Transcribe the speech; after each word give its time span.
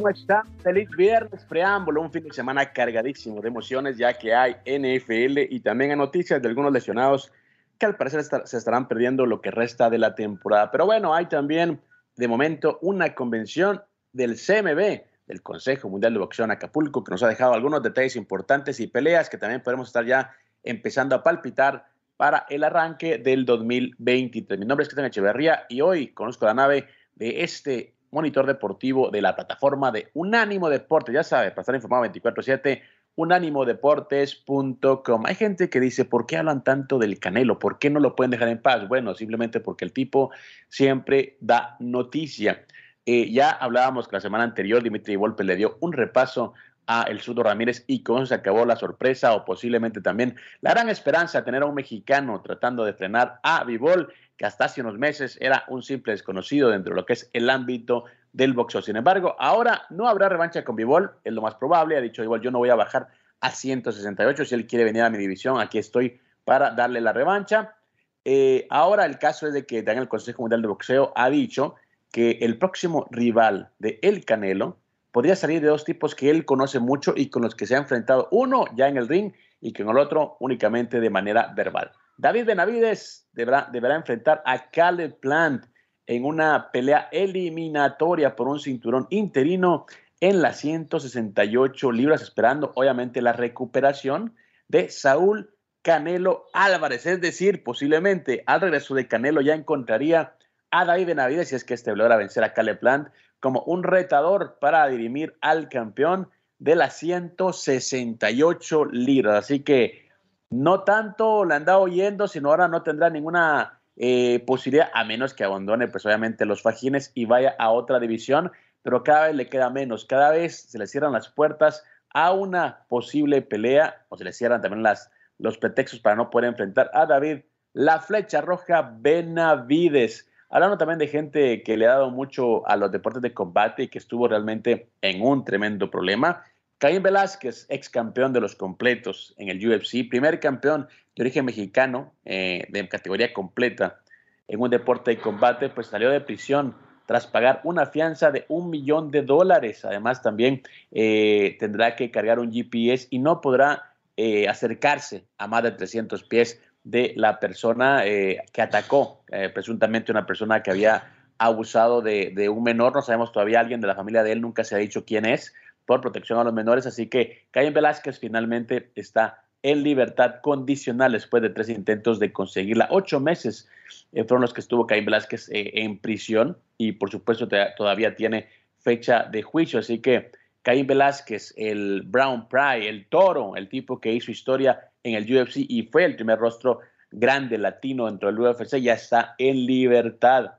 ¿Cómo 0.00 0.08
está? 0.08 0.44
Feliz 0.62 0.88
viernes, 0.96 1.44
preámbulo, 1.44 2.00
un 2.00 2.10
fin 2.10 2.24
de 2.24 2.32
semana 2.32 2.72
cargadísimo 2.72 3.42
de 3.42 3.48
emociones 3.48 3.98
ya 3.98 4.14
que 4.14 4.34
hay 4.34 4.54
NFL 4.64 5.40
y 5.50 5.60
también 5.60 5.90
hay 5.90 5.98
noticias 5.98 6.40
de 6.40 6.48
algunos 6.48 6.72
lesionados 6.72 7.30
que 7.76 7.84
al 7.84 7.98
parecer 7.98 8.24
se 8.24 8.56
estarán 8.56 8.88
perdiendo 8.88 9.26
lo 9.26 9.42
que 9.42 9.50
resta 9.50 9.90
de 9.90 9.98
la 9.98 10.14
temporada. 10.14 10.70
Pero 10.70 10.86
bueno, 10.86 11.14
hay 11.14 11.26
también 11.26 11.82
de 12.16 12.28
momento 12.28 12.78
una 12.80 13.14
convención 13.14 13.82
del 14.14 14.36
CMB, 14.36 15.02
del 15.26 15.42
Consejo 15.42 15.90
Mundial 15.90 16.14
de 16.14 16.20
Boxeo 16.20 16.46
en 16.46 16.52
Acapulco, 16.52 17.04
que 17.04 17.10
nos 17.10 17.22
ha 17.22 17.28
dejado 17.28 17.52
algunos 17.52 17.82
detalles 17.82 18.16
importantes 18.16 18.80
y 18.80 18.86
peleas 18.86 19.28
que 19.28 19.36
también 19.36 19.62
podemos 19.62 19.88
estar 19.88 20.06
ya 20.06 20.32
empezando 20.62 21.14
a 21.14 21.22
palpitar 21.22 21.88
para 22.16 22.46
el 22.48 22.64
arranque 22.64 23.18
del 23.18 23.44
2023. 23.44 24.58
Mi 24.58 24.64
nombre 24.64 24.84
es 24.84 24.88
Cristian 24.88 25.08
Echeverría 25.08 25.66
y 25.68 25.82
hoy 25.82 26.14
conozco 26.14 26.46
la 26.46 26.54
nave 26.54 26.88
de 27.16 27.44
este 27.44 27.92
monitor 28.10 28.46
deportivo 28.46 29.10
de 29.10 29.22
la 29.22 29.34
plataforma 29.34 29.90
de 29.92 30.10
Unánimo 30.14 30.68
Deportes. 30.68 31.14
Ya 31.14 31.22
sabe, 31.22 31.50
para 31.50 31.62
estar 31.62 31.74
informado 31.74 32.04
24-7, 32.04 32.82
unánimodeportes.com. 33.14 35.26
Hay 35.26 35.34
gente 35.34 35.70
que 35.70 35.80
dice, 35.80 36.04
¿por 36.04 36.26
qué 36.26 36.36
hablan 36.36 36.64
tanto 36.64 36.98
del 36.98 37.18
Canelo? 37.18 37.58
¿Por 37.58 37.78
qué 37.78 37.90
no 37.90 38.00
lo 38.00 38.14
pueden 38.14 38.30
dejar 38.30 38.48
en 38.48 38.62
paz? 38.62 38.86
Bueno, 38.88 39.14
simplemente 39.14 39.60
porque 39.60 39.84
el 39.84 39.92
tipo 39.92 40.30
siempre 40.68 41.36
da 41.40 41.76
noticia. 41.80 42.64
Eh, 43.06 43.30
ya 43.30 43.50
hablábamos 43.50 44.08
que 44.08 44.16
la 44.16 44.20
semana 44.20 44.44
anterior 44.44 44.82
Dimitri 44.82 45.16
Volpe 45.16 45.42
le 45.42 45.56
dio 45.56 45.78
un 45.80 45.92
repaso 45.92 46.52
a 46.92 47.04
El 47.04 47.20
Sudo 47.20 47.44
Ramírez 47.44 47.84
y 47.86 48.02
con 48.02 48.16
eso 48.16 48.26
se 48.26 48.34
acabó 48.34 48.64
la 48.64 48.74
sorpresa 48.74 49.32
o 49.34 49.44
posiblemente 49.44 50.00
también 50.00 50.34
la 50.60 50.72
gran 50.72 50.88
esperanza 50.88 51.38
de 51.38 51.44
tener 51.44 51.62
a 51.62 51.66
un 51.66 51.74
mexicano 51.76 52.42
tratando 52.42 52.84
de 52.84 52.94
frenar 52.94 53.38
a 53.44 53.62
Vivol 53.62 54.12
que 54.36 54.44
hasta 54.44 54.64
hace 54.64 54.80
unos 54.80 54.98
meses 54.98 55.38
era 55.40 55.62
un 55.68 55.84
simple 55.84 56.12
desconocido 56.12 56.68
dentro 56.68 56.92
de 56.92 57.00
lo 57.00 57.06
que 57.06 57.12
es 57.12 57.30
el 57.32 57.48
ámbito 57.48 58.06
del 58.32 58.54
boxeo. 58.54 58.82
Sin 58.82 58.96
embargo, 58.96 59.36
ahora 59.38 59.82
no 59.90 60.08
habrá 60.08 60.28
revancha 60.28 60.64
con 60.64 60.74
Bivol, 60.74 61.12
es 61.22 61.32
lo 61.32 61.42
más 61.42 61.54
probable. 61.54 61.96
Ha 61.96 62.00
dicho 62.00 62.24
igual, 62.24 62.40
yo 62.40 62.50
no 62.50 62.58
voy 62.58 62.70
a 62.70 62.74
bajar 62.74 63.06
a 63.40 63.50
168. 63.52 64.44
Si 64.44 64.54
él 64.56 64.66
quiere 64.66 64.84
venir 64.84 65.02
a 65.02 65.10
mi 65.10 65.18
división, 65.18 65.60
aquí 65.60 65.78
estoy 65.78 66.18
para 66.44 66.72
darle 66.72 67.00
la 67.00 67.12
revancha. 67.12 67.76
Eh, 68.24 68.66
ahora 68.68 69.06
el 69.06 69.18
caso 69.20 69.46
es 69.46 69.52
de 69.52 69.64
que 69.64 69.84
también 69.84 70.02
el 70.02 70.08
Consejo 70.08 70.42
Mundial 70.42 70.62
de 70.62 70.68
Boxeo 70.68 71.12
ha 71.14 71.30
dicho 71.30 71.76
que 72.10 72.38
el 72.40 72.58
próximo 72.58 73.06
rival 73.12 73.68
de 73.78 74.00
El 74.02 74.24
Canelo 74.24 74.79
podría 75.12 75.36
salir 75.36 75.60
de 75.60 75.68
dos 75.68 75.84
tipos 75.84 76.14
que 76.14 76.30
él 76.30 76.44
conoce 76.44 76.78
mucho 76.78 77.14
y 77.16 77.30
con 77.30 77.42
los 77.42 77.54
que 77.54 77.66
se 77.66 77.74
ha 77.74 77.78
enfrentado, 77.78 78.28
uno 78.30 78.64
ya 78.74 78.88
en 78.88 78.96
el 78.96 79.08
ring 79.08 79.32
y 79.60 79.72
con 79.72 79.88
el 79.88 79.98
otro 79.98 80.36
únicamente 80.40 81.00
de 81.00 81.10
manera 81.10 81.52
verbal. 81.54 81.92
David 82.16 82.46
Benavides 82.46 83.28
deberá, 83.32 83.68
deberá 83.72 83.96
enfrentar 83.96 84.42
a 84.44 84.70
Caleb 84.70 85.18
Plant 85.20 85.64
en 86.06 86.24
una 86.24 86.70
pelea 86.72 87.08
eliminatoria 87.12 88.34
por 88.36 88.48
un 88.48 88.58
cinturón 88.58 89.06
interino 89.10 89.86
en 90.20 90.42
las 90.42 90.58
168 90.58 91.92
libras, 91.92 92.22
esperando 92.22 92.72
obviamente 92.74 93.22
la 93.22 93.32
recuperación 93.32 94.34
de 94.68 94.90
Saúl 94.90 95.54
Canelo 95.82 96.46
Álvarez. 96.52 97.06
Es 97.06 97.20
decir, 97.20 97.64
posiblemente 97.64 98.42
al 98.46 98.60
regreso 98.60 98.94
de 98.94 99.08
Canelo 99.08 99.40
ya 99.40 99.54
encontraría 99.54 100.34
a 100.70 100.84
David 100.84 101.06
Benavides, 101.06 101.48
si 101.48 101.54
es 101.54 101.64
que 101.64 101.74
este 101.74 101.96
logra 101.96 102.16
vencer 102.16 102.44
a 102.44 102.52
Caleb 102.52 102.78
Plant, 102.78 103.08
como 103.40 103.62
un 103.62 103.82
retador 103.82 104.58
para 104.60 104.86
dirimir 104.88 105.36
al 105.40 105.68
campeón 105.68 106.28
de 106.58 106.76
las 106.76 106.96
168 106.98 108.84
libras. 108.86 109.44
Así 109.44 109.60
que 109.60 110.08
no 110.50 110.84
tanto 110.84 111.44
la 111.44 111.56
anda 111.56 111.78
oyendo, 111.78 112.28
sino 112.28 112.50
ahora 112.50 112.68
no 112.68 112.82
tendrá 112.82 113.10
ninguna 113.10 113.80
eh, 113.96 114.42
posibilidad, 114.46 114.90
a 114.94 115.04
menos 115.04 115.34
que 115.34 115.44
abandone, 115.44 115.88
pues 115.88 116.06
obviamente 116.06 116.44
los 116.44 116.62
fajines 116.62 117.12
y 117.14 117.24
vaya 117.24 117.54
a 117.58 117.70
otra 117.70 117.98
división, 117.98 118.50
pero 118.82 119.02
cada 119.02 119.26
vez 119.26 119.36
le 119.36 119.48
queda 119.48 119.70
menos, 119.70 120.04
cada 120.04 120.30
vez 120.30 120.62
se 120.62 120.78
le 120.78 120.86
cierran 120.86 121.12
las 121.12 121.28
puertas 121.28 121.84
a 122.12 122.32
una 122.32 122.84
posible 122.88 123.42
pelea, 123.42 124.04
o 124.08 124.16
se 124.16 124.24
le 124.24 124.32
cierran 124.32 124.62
también 124.62 124.82
las, 124.82 125.10
los 125.38 125.58
pretextos 125.58 126.00
para 126.00 126.16
no 126.16 126.30
poder 126.30 126.48
enfrentar 126.48 126.90
a 126.94 127.06
David, 127.06 127.40
la 127.72 128.00
flecha 128.00 128.40
roja 128.40 128.96
Benavides. 129.00 130.29
Hablando 130.50 130.76
también 130.76 130.98
de 130.98 131.06
gente 131.06 131.62
que 131.62 131.76
le 131.76 131.86
ha 131.86 131.90
dado 131.90 132.10
mucho 132.10 132.66
a 132.68 132.76
los 132.76 132.90
deportes 132.90 133.22
de 133.22 133.32
combate 133.32 133.84
y 133.84 133.88
que 133.88 133.98
estuvo 133.98 134.26
realmente 134.26 134.88
en 135.00 135.22
un 135.22 135.44
tremendo 135.44 135.90
problema. 135.90 136.42
Caín 136.78 137.02
Velázquez, 137.02 137.66
ex 137.68 137.88
campeón 137.88 138.32
de 138.32 138.40
los 138.40 138.56
completos 138.56 139.32
en 139.38 139.48
el 139.48 139.64
UFC, 139.64 140.08
primer 140.08 140.40
campeón 140.40 140.88
de 141.14 141.22
origen 141.22 141.44
mexicano 141.44 142.12
eh, 142.24 142.66
de 142.68 142.88
categoría 142.88 143.32
completa 143.32 144.00
en 144.48 144.60
un 144.60 144.70
deporte 144.70 145.12
de 145.12 145.18
combate, 145.18 145.68
pues 145.68 145.86
salió 145.86 146.10
de 146.10 146.20
prisión 146.20 146.74
tras 147.06 147.28
pagar 147.28 147.60
una 147.62 147.86
fianza 147.86 148.32
de 148.32 148.44
un 148.48 148.70
millón 148.70 149.12
de 149.12 149.22
dólares. 149.22 149.84
Además, 149.84 150.22
también 150.22 150.62
eh, 150.90 151.56
tendrá 151.60 151.94
que 151.94 152.10
cargar 152.10 152.40
un 152.40 152.52
GPS 152.52 153.06
y 153.10 153.20
no 153.20 153.40
podrá 153.40 153.94
eh, 154.16 154.48
acercarse 154.48 155.24
a 155.38 155.46
más 155.46 155.62
de 155.62 155.70
300 155.70 156.24
pies 156.24 156.60
de 156.84 157.12
la 157.16 157.38
persona 157.40 158.02
que 158.04 158.62
atacó, 158.62 159.22
presuntamente 159.52 160.12
una 160.12 160.26
persona 160.26 160.62
que 160.62 160.70
había 160.70 161.12
abusado 161.38 162.02
de, 162.02 162.32
de, 162.34 162.48
un 162.48 162.62
menor. 162.62 162.94
No 162.94 163.02
sabemos 163.02 163.32
todavía, 163.32 163.60
alguien 163.60 163.80
de 163.80 163.86
la 163.86 163.94
familia 163.94 164.22
de 164.22 164.32
él 164.32 164.40
nunca 164.40 164.64
se 164.64 164.74
ha 164.74 164.78
dicho 164.78 165.04
quién 165.04 165.24
es 165.24 165.54
por 165.86 166.00
protección 166.00 166.38
a 166.38 166.44
los 166.44 166.54
menores. 166.54 166.86
Así 166.86 167.08
que 167.08 167.46
Caín 167.50 167.74
Velázquez 167.74 168.18
finalmente 168.18 168.90
está 168.94 169.42
en 169.62 169.82
libertad 169.82 170.36
condicional 170.40 171.12
después 171.12 171.42
de 171.42 171.50
tres 171.50 171.68
intentos 171.68 172.18
de 172.18 172.32
conseguirla. 172.32 172.88
Ocho 172.90 173.20
meses 173.20 173.68
eh, 174.12 174.24
fueron 174.24 174.42
los 174.42 174.54
que 174.54 174.60
estuvo 174.60 174.86
Caín 174.86 175.04
Velázquez 175.04 175.48
eh, 175.50 175.70
en 175.74 175.98
prisión 175.98 176.56
y 176.78 176.92
por 176.92 177.10
supuesto 177.10 177.48
todavía 177.76 178.14
tiene 178.14 178.48
fecha 178.78 179.24
de 179.24 179.42
juicio. 179.42 179.80
Así 179.80 179.98
que 179.98 180.30
Caín 180.62 180.86
Velázquez, 180.86 181.54
el 181.56 182.02
Brown 182.02 182.48
Pride, 182.48 182.88
el 182.88 183.06
toro, 183.06 183.56
el 183.56 183.68
tipo 183.68 184.00
que 184.00 184.12
hizo 184.12 184.30
historia 184.30 184.89
en 185.02 185.14
el 185.14 185.24
UFC 185.24 185.56
y 185.68 185.82
fue 185.84 186.04
el 186.04 186.16
primer 186.16 186.38
rostro 186.38 186.80
grande 187.10 187.58
latino 187.58 188.06
dentro 188.06 188.30
del 188.30 188.40
UFC, 188.40 188.76
ya 188.76 188.94
está 188.94 189.34
en 189.38 189.66
libertad. 189.66 190.52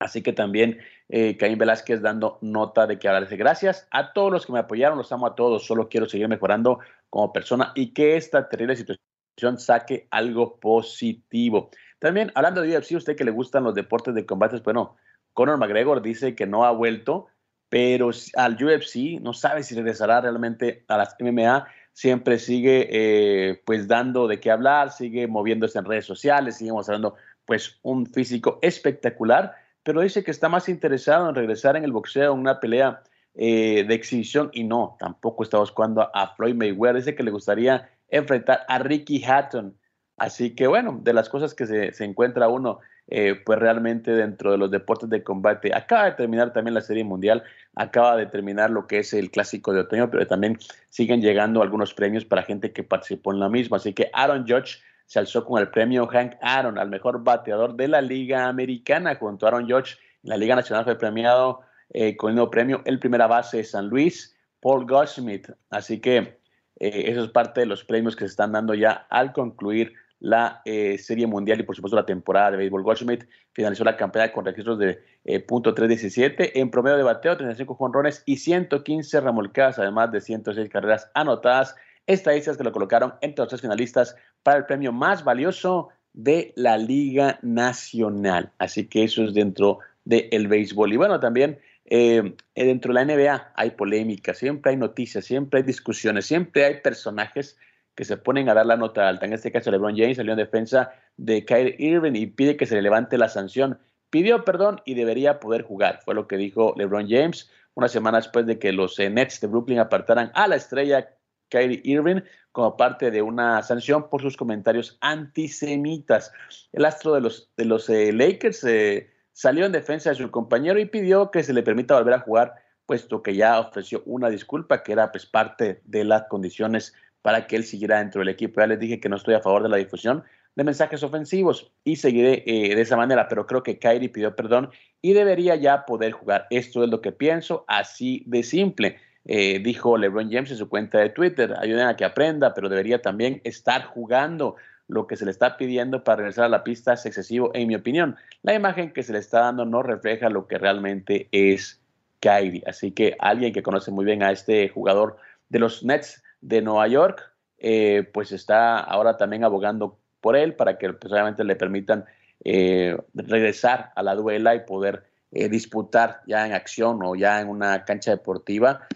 Así 0.00 0.22
que 0.22 0.32
también 0.32 0.78
eh, 1.08 1.36
Caín 1.36 1.58
Velázquez 1.58 2.00
dando 2.00 2.38
nota 2.40 2.86
de 2.86 2.98
que 2.98 3.08
agradece. 3.08 3.36
Gracias 3.36 3.88
a 3.90 4.12
todos 4.12 4.30
los 4.30 4.46
que 4.46 4.52
me 4.52 4.60
apoyaron, 4.60 4.98
los 4.98 5.10
amo 5.10 5.26
a 5.26 5.34
todos, 5.34 5.66
solo 5.66 5.88
quiero 5.88 6.08
seguir 6.08 6.28
mejorando 6.28 6.78
como 7.10 7.32
persona 7.32 7.72
y 7.74 7.92
que 7.92 8.16
esta 8.16 8.48
terrible 8.48 8.76
situación 8.76 9.58
saque 9.58 10.06
algo 10.10 10.58
positivo. 10.60 11.70
También, 11.98 12.30
hablando 12.34 12.62
de 12.62 12.76
UFC, 12.76 12.92
usted 12.92 13.16
que 13.16 13.24
le 13.24 13.30
gustan 13.30 13.64
los 13.64 13.74
deportes 13.74 14.14
de 14.14 14.26
combates, 14.26 14.62
bueno, 14.62 14.96
Conor 15.32 15.58
McGregor 15.58 16.02
dice 16.02 16.34
que 16.34 16.46
no 16.46 16.64
ha 16.64 16.70
vuelto, 16.70 17.26
pero 17.68 18.10
al 18.36 18.54
UFC 18.54 19.20
no 19.20 19.32
sabe 19.32 19.62
si 19.62 19.74
regresará 19.74 20.20
realmente 20.20 20.84
a 20.88 20.96
las 20.96 21.16
MMA, 21.20 21.66
siempre 21.98 22.38
sigue 22.38 22.88
eh, 22.90 23.62
pues 23.64 23.88
dando 23.88 24.28
de 24.28 24.38
qué 24.38 24.50
hablar, 24.50 24.92
sigue 24.92 25.26
moviéndose 25.26 25.78
en 25.78 25.84
redes 25.84 26.06
sociales, 26.06 26.56
sigue 26.56 26.72
mostrando 26.72 27.14
pues 27.44 27.78
un 27.82 28.06
físico 28.06 28.58
espectacular 28.62 29.54
pero 29.88 30.02
dice 30.02 30.22
que 30.22 30.30
está 30.30 30.50
más 30.50 30.68
interesado 30.68 31.30
en 31.30 31.34
regresar 31.34 31.74
en 31.74 31.82
el 31.82 31.92
boxeo, 31.92 32.34
en 32.34 32.40
una 32.40 32.60
pelea 32.60 33.02
eh, 33.34 33.84
de 33.88 33.94
exhibición 33.94 34.50
y 34.52 34.64
no, 34.64 34.98
tampoco 34.98 35.42
está 35.42 35.56
buscando 35.56 36.10
a 36.14 36.34
Floyd 36.34 36.54
Mayweather. 36.54 36.96
Dice 36.96 37.14
que 37.14 37.22
le 37.22 37.30
gustaría 37.30 37.88
enfrentar 38.10 38.66
a 38.68 38.80
Ricky 38.80 39.24
Hatton, 39.24 39.74
Así 40.18 40.54
que 40.54 40.66
bueno, 40.66 40.98
de 41.02 41.12
las 41.12 41.28
cosas 41.28 41.54
que 41.54 41.66
se, 41.66 41.92
se 41.92 42.04
encuentra 42.04 42.48
uno, 42.48 42.80
eh, 43.10 43.40
pues 43.46 43.58
realmente 43.58 44.10
dentro 44.10 44.52
de 44.52 44.58
los 44.58 44.70
deportes 44.70 45.08
de 45.08 45.22
combate, 45.22 45.74
acaba 45.74 46.04
de 46.04 46.12
terminar 46.12 46.52
también 46.52 46.74
la 46.74 46.82
Serie 46.82 47.04
Mundial, 47.04 47.42
acaba 47.74 48.16
de 48.16 48.26
terminar 48.26 48.70
lo 48.70 48.86
que 48.86 48.98
es 48.98 49.14
el 49.14 49.30
Clásico 49.30 49.72
de 49.72 49.80
Otoño, 49.80 50.10
pero 50.10 50.26
también 50.26 50.58
siguen 50.90 51.22
llegando 51.22 51.62
algunos 51.62 51.94
premios 51.94 52.26
para 52.26 52.42
gente 52.42 52.72
que 52.72 52.82
participó 52.82 53.32
en 53.32 53.40
la 53.40 53.48
misma. 53.48 53.78
Así 53.78 53.94
que 53.94 54.10
Aaron 54.12 54.44
Judge 54.46 54.82
se 55.06 55.18
alzó 55.18 55.44
con 55.46 55.58
el 55.58 55.68
premio 55.68 56.06
Hank 56.06 56.34
Aaron 56.42 56.78
al 56.78 56.90
mejor 56.90 57.24
bateador 57.24 57.74
de 57.76 57.88
la 57.88 58.02
Liga 58.02 58.46
Americana. 58.46 59.14
Junto 59.14 59.46
a 59.46 59.48
Aaron 59.48 59.70
Judge, 59.70 59.96
en 60.22 60.28
la 60.28 60.36
Liga 60.36 60.54
Nacional 60.54 60.84
fue 60.84 60.98
premiado 60.98 61.60
eh, 61.90 62.14
con 62.14 62.28
el 62.28 62.34
nuevo 62.34 62.50
premio 62.50 62.82
el 62.84 62.98
primera 62.98 63.26
base 63.26 63.56
de 63.56 63.64
San 63.64 63.88
Luis, 63.88 64.36
Paul 64.60 64.84
Goldschmidt. 64.84 65.48
Así 65.70 65.98
que 65.98 66.38
eh, 66.78 67.04
eso 67.06 67.24
es 67.24 67.30
parte 67.30 67.60
de 67.60 67.66
los 67.66 67.84
premios 67.84 68.16
que 68.16 68.26
se 68.26 68.32
están 68.32 68.52
dando 68.52 68.74
ya 68.74 69.06
al 69.08 69.32
concluir 69.32 69.94
la 70.20 70.62
eh, 70.64 70.98
Serie 70.98 71.26
Mundial 71.26 71.60
y 71.60 71.62
por 71.62 71.76
supuesto 71.76 71.96
la 71.96 72.06
temporada 72.06 72.52
de 72.52 72.56
béisbol. 72.58 72.82
Goldschmidt 72.82 73.24
finalizó 73.52 73.84
la 73.84 73.96
campaña 73.96 74.32
con 74.32 74.44
registros 74.44 74.78
de 74.78 75.00
eh, 75.24 75.46
.317 75.46 76.52
en 76.54 76.70
promedio 76.70 76.96
de 76.96 77.02
bateo, 77.02 77.36
35 77.36 77.74
jonrones 77.74 78.22
y 78.26 78.36
115 78.36 79.20
remolcadas, 79.20 79.78
además 79.78 80.10
de 80.10 80.20
106 80.20 80.68
carreras 80.68 81.10
anotadas, 81.14 81.76
estadísticas 82.06 82.56
que 82.56 82.64
lo 82.64 82.72
colocaron 82.72 83.14
entre 83.20 83.42
los 83.42 83.48
tres 83.48 83.60
finalistas 83.60 84.16
para 84.42 84.58
el 84.58 84.66
premio 84.66 84.92
más 84.92 85.24
valioso 85.24 85.90
de 86.12 86.52
la 86.56 86.78
Liga 86.78 87.38
Nacional. 87.42 88.50
Así 88.58 88.88
que 88.88 89.04
eso 89.04 89.22
es 89.24 89.34
dentro 89.34 89.78
del 90.04 90.48
béisbol. 90.48 90.92
Y 90.92 90.96
bueno, 90.96 91.20
también 91.20 91.58
eh, 91.84 92.34
dentro 92.54 92.92
de 92.92 93.04
la 93.04 93.04
NBA 93.04 93.52
hay 93.54 93.70
polémica, 93.72 94.34
siempre 94.34 94.72
hay 94.72 94.76
noticias, 94.76 95.24
siempre 95.24 95.60
hay 95.60 95.66
discusiones, 95.66 96.26
siempre 96.26 96.64
hay 96.64 96.80
personajes 96.80 97.56
que 97.98 98.04
se 98.04 98.16
ponen 98.16 98.48
a 98.48 98.54
dar 98.54 98.64
la 98.64 98.76
nota 98.76 99.08
alta. 99.08 99.26
En 99.26 99.32
este 99.32 99.50
caso, 99.50 99.72
LeBron 99.72 99.96
James 99.96 100.18
salió 100.18 100.30
en 100.30 100.38
defensa 100.38 100.92
de 101.16 101.44
Kyrie 101.44 101.74
Irving 101.80 102.12
y 102.14 102.26
pide 102.26 102.56
que 102.56 102.64
se 102.64 102.76
le 102.76 102.82
levante 102.82 103.18
la 103.18 103.28
sanción. 103.28 103.76
Pidió 104.08 104.44
perdón 104.44 104.80
y 104.84 104.94
debería 104.94 105.40
poder 105.40 105.62
jugar, 105.62 105.98
fue 106.04 106.14
lo 106.14 106.28
que 106.28 106.36
dijo 106.36 106.74
LeBron 106.76 107.08
James 107.08 107.50
una 107.74 107.88
semana 107.88 108.18
después 108.18 108.46
de 108.46 108.56
que 108.60 108.70
los 108.70 108.96
eh, 109.00 109.10
Nets 109.10 109.40
de 109.40 109.48
Brooklyn 109.48 109.80
apartaran 109.80 110.30
a 110.34 110.46
la 110.46 110.54
estrella 110.54 111.08
Kyrie 111.48 111.80
Irving 111.82 112.20
como 112.52 112.76
parte 112.76 113.10
de 113.10 113.20
una 113.20 113.64
sanción 113.64 114.08
por 114.08 114.22
sus 114.22 114.36
comentarios 114.36 114.96
antisemitas. 115.00 116.30
El 116.72 116.84
astro 116.84 117.14
de 117.14 117.20
los, 117.20 117.50
de 117.56 117.64
los 117.64 117.90
eh, 117.90 118.12
Lakers 118.12 118.62
eh, 118.62 119.10
salió 119.32 119.66
en 119.66 119.72
defensa 119.72 120.10
de 120.10 120.14
su 120.14 120.30
compañero 120.30 120.78
y 120.78 120.84
pidió 120.84 121.32
que 121.32 121.42
se 121.42 121.52
le 121.52 121.64
permita 121.64 121.98
volver 121.98 122.14
a 122.14 122.20
jugar, 122.20 122.54
puesto 122.86 123.24
que 123.24 123.34
ya 123.34 123.58
ofreció 123.58 124.04
una 124.06 124.30
disculpa 124.30 124.84
que 124.84 124.92
era 124.92 125.10
pues, 125.10 125.26
parte 125.26 125.80
de 125.84 126.04
las 126.04 126.28
condiciones 126.28 126.94
para 127.28 127.46
que 127.46 127.56
él 127.56 127.64
siguiera 127.64 127.98
dentro 127.98 128.20
del 128.20 128.30
equipo. 128.30 128.58
Ya 128.58 128.68
les 128.68 128.78
dije 128.78 129.00
que 129.00 129.10
no 129.10 129.16
estoy 129.16 129.34
a 129.34 129.40
favor 129.40 129.62
de 129.62 129.68
la 129.68 129.76
difusión 129.76 130.24
de 130.56 130.64
mensajes 130.64 131.02
ofensivos 131.02 131.70
y 131.84 131.96
seguiré 131.96 132.42
eh, 132.46 132.74
de 132.74 132.80
esa 132.80 132.96
manera, 132.96 133.28
pero 133.28 133.46
creo 133.46 133.62
que 133.62 133.78
Kyrie 133.78 134.08
pidió 134.08 134.34
perdón 134.34 134.70
y 135.02 135.12
debería 135.12 135.54
ya 135.54 135.84
poder 135.84 136.12
jugar. 136.12 136.46
Esto 136.48 136.82
es 136.82 136.88
lo 136.88 137.02
que 137.02 137.12
pienso, 137.12 137.66
así 137.68 138.22
de 138.24 138.42
simple. 138.42 138.96
Eh, 139.26 139.58
dijo 139.62 139.98
LeBron 139.98 140.32
James 140.32 140.52
en 140.52 140.56
su 140.56 140.70
cuenta 140.70 141.00
de 141.00 141.10
Twitter, 141.10 141.54
ayuden 141.60 141.86
a 141.86 141.96
que 141.96 142.06
aprenda, 142.06 142.54
pero 142.54 142.70
debería 142.70 143.02
también 143.02 143.42
estar 143.44 143.84
jugando. 143.84 144.56
Lo 144.86 145.06
que 145.06 145.16
se 145.16 145.26
le 145.26 145.30
está 145.30 145.58
pidiendo 145.58 146.02
para 146.02 146.16
regresar 146.16 146.46
a 146.46 146.48
la 146.48 146.64
pista 146.64 146.94
es 146.94 147.04
excesivo, 147.04 147.50
en 147.52 147.68
mi 147.68 147.74
opinión. 147.74 148.16
La 148.42 148.54
imagen 148.54 148.90
que 148.94 149.02
se 149.02 149.12
le 149.12 149.18
está 149.18 149.40
dando 149.40 149.66
no 149.66 149.82
refleja 149.82 150.30
lo 150.30 150.46
que 150.46 150.56
realmente 150.56 151.28
es 151.30 151.82
Kyrie. 152.20 152.62
Así 152.66 152.92
que 152.92 153.16
alguien 153.18 153.52
que 153.52 153.62
conoce 153.62 153.90
muy 153.90 154.06
bien 154.06 154.22
a 154.22 154.32
este 154.32 154.70
jugador 154.70 155.18
de 155.50 155.58
los 155.58 155.84
Nets 155.84 156.22
de 156.40 156.62
Nueva 156.62 156.86
York, 156.88 157.32
eh, 157.58 158.08
pues 158.12 158.30
está 158.32 158.78
ahora 158.78 159.16
también 159.16 159.44
abogando 159.44 159.98
por 160.20 160.36
él 160.36 160.54
para 160.54 160.78
que 160.78 160.92
pues, 160.92 161.12
obviamente 161.12 161.44
le 161.44 161.56
permitan 161.56 162.04
eh, 162.44 162.96
regresar 163.14 163.90
a 163.96 164.02
la 164.02 164.14
duela 164.14 164.54
y 164.54 164.60
poder 164.60 165.04
eh, 165.32 165.48
disputar 165.48 166.20
ya 166.26 166.46
en 166.46 166.52
acción 166.52 167.00
o 167.02 167.16
ya 167.16 167.40
en 167.40 167.48
una 167.48 167.84
cancha 167.84 168.12
deportiva 168.12 168.86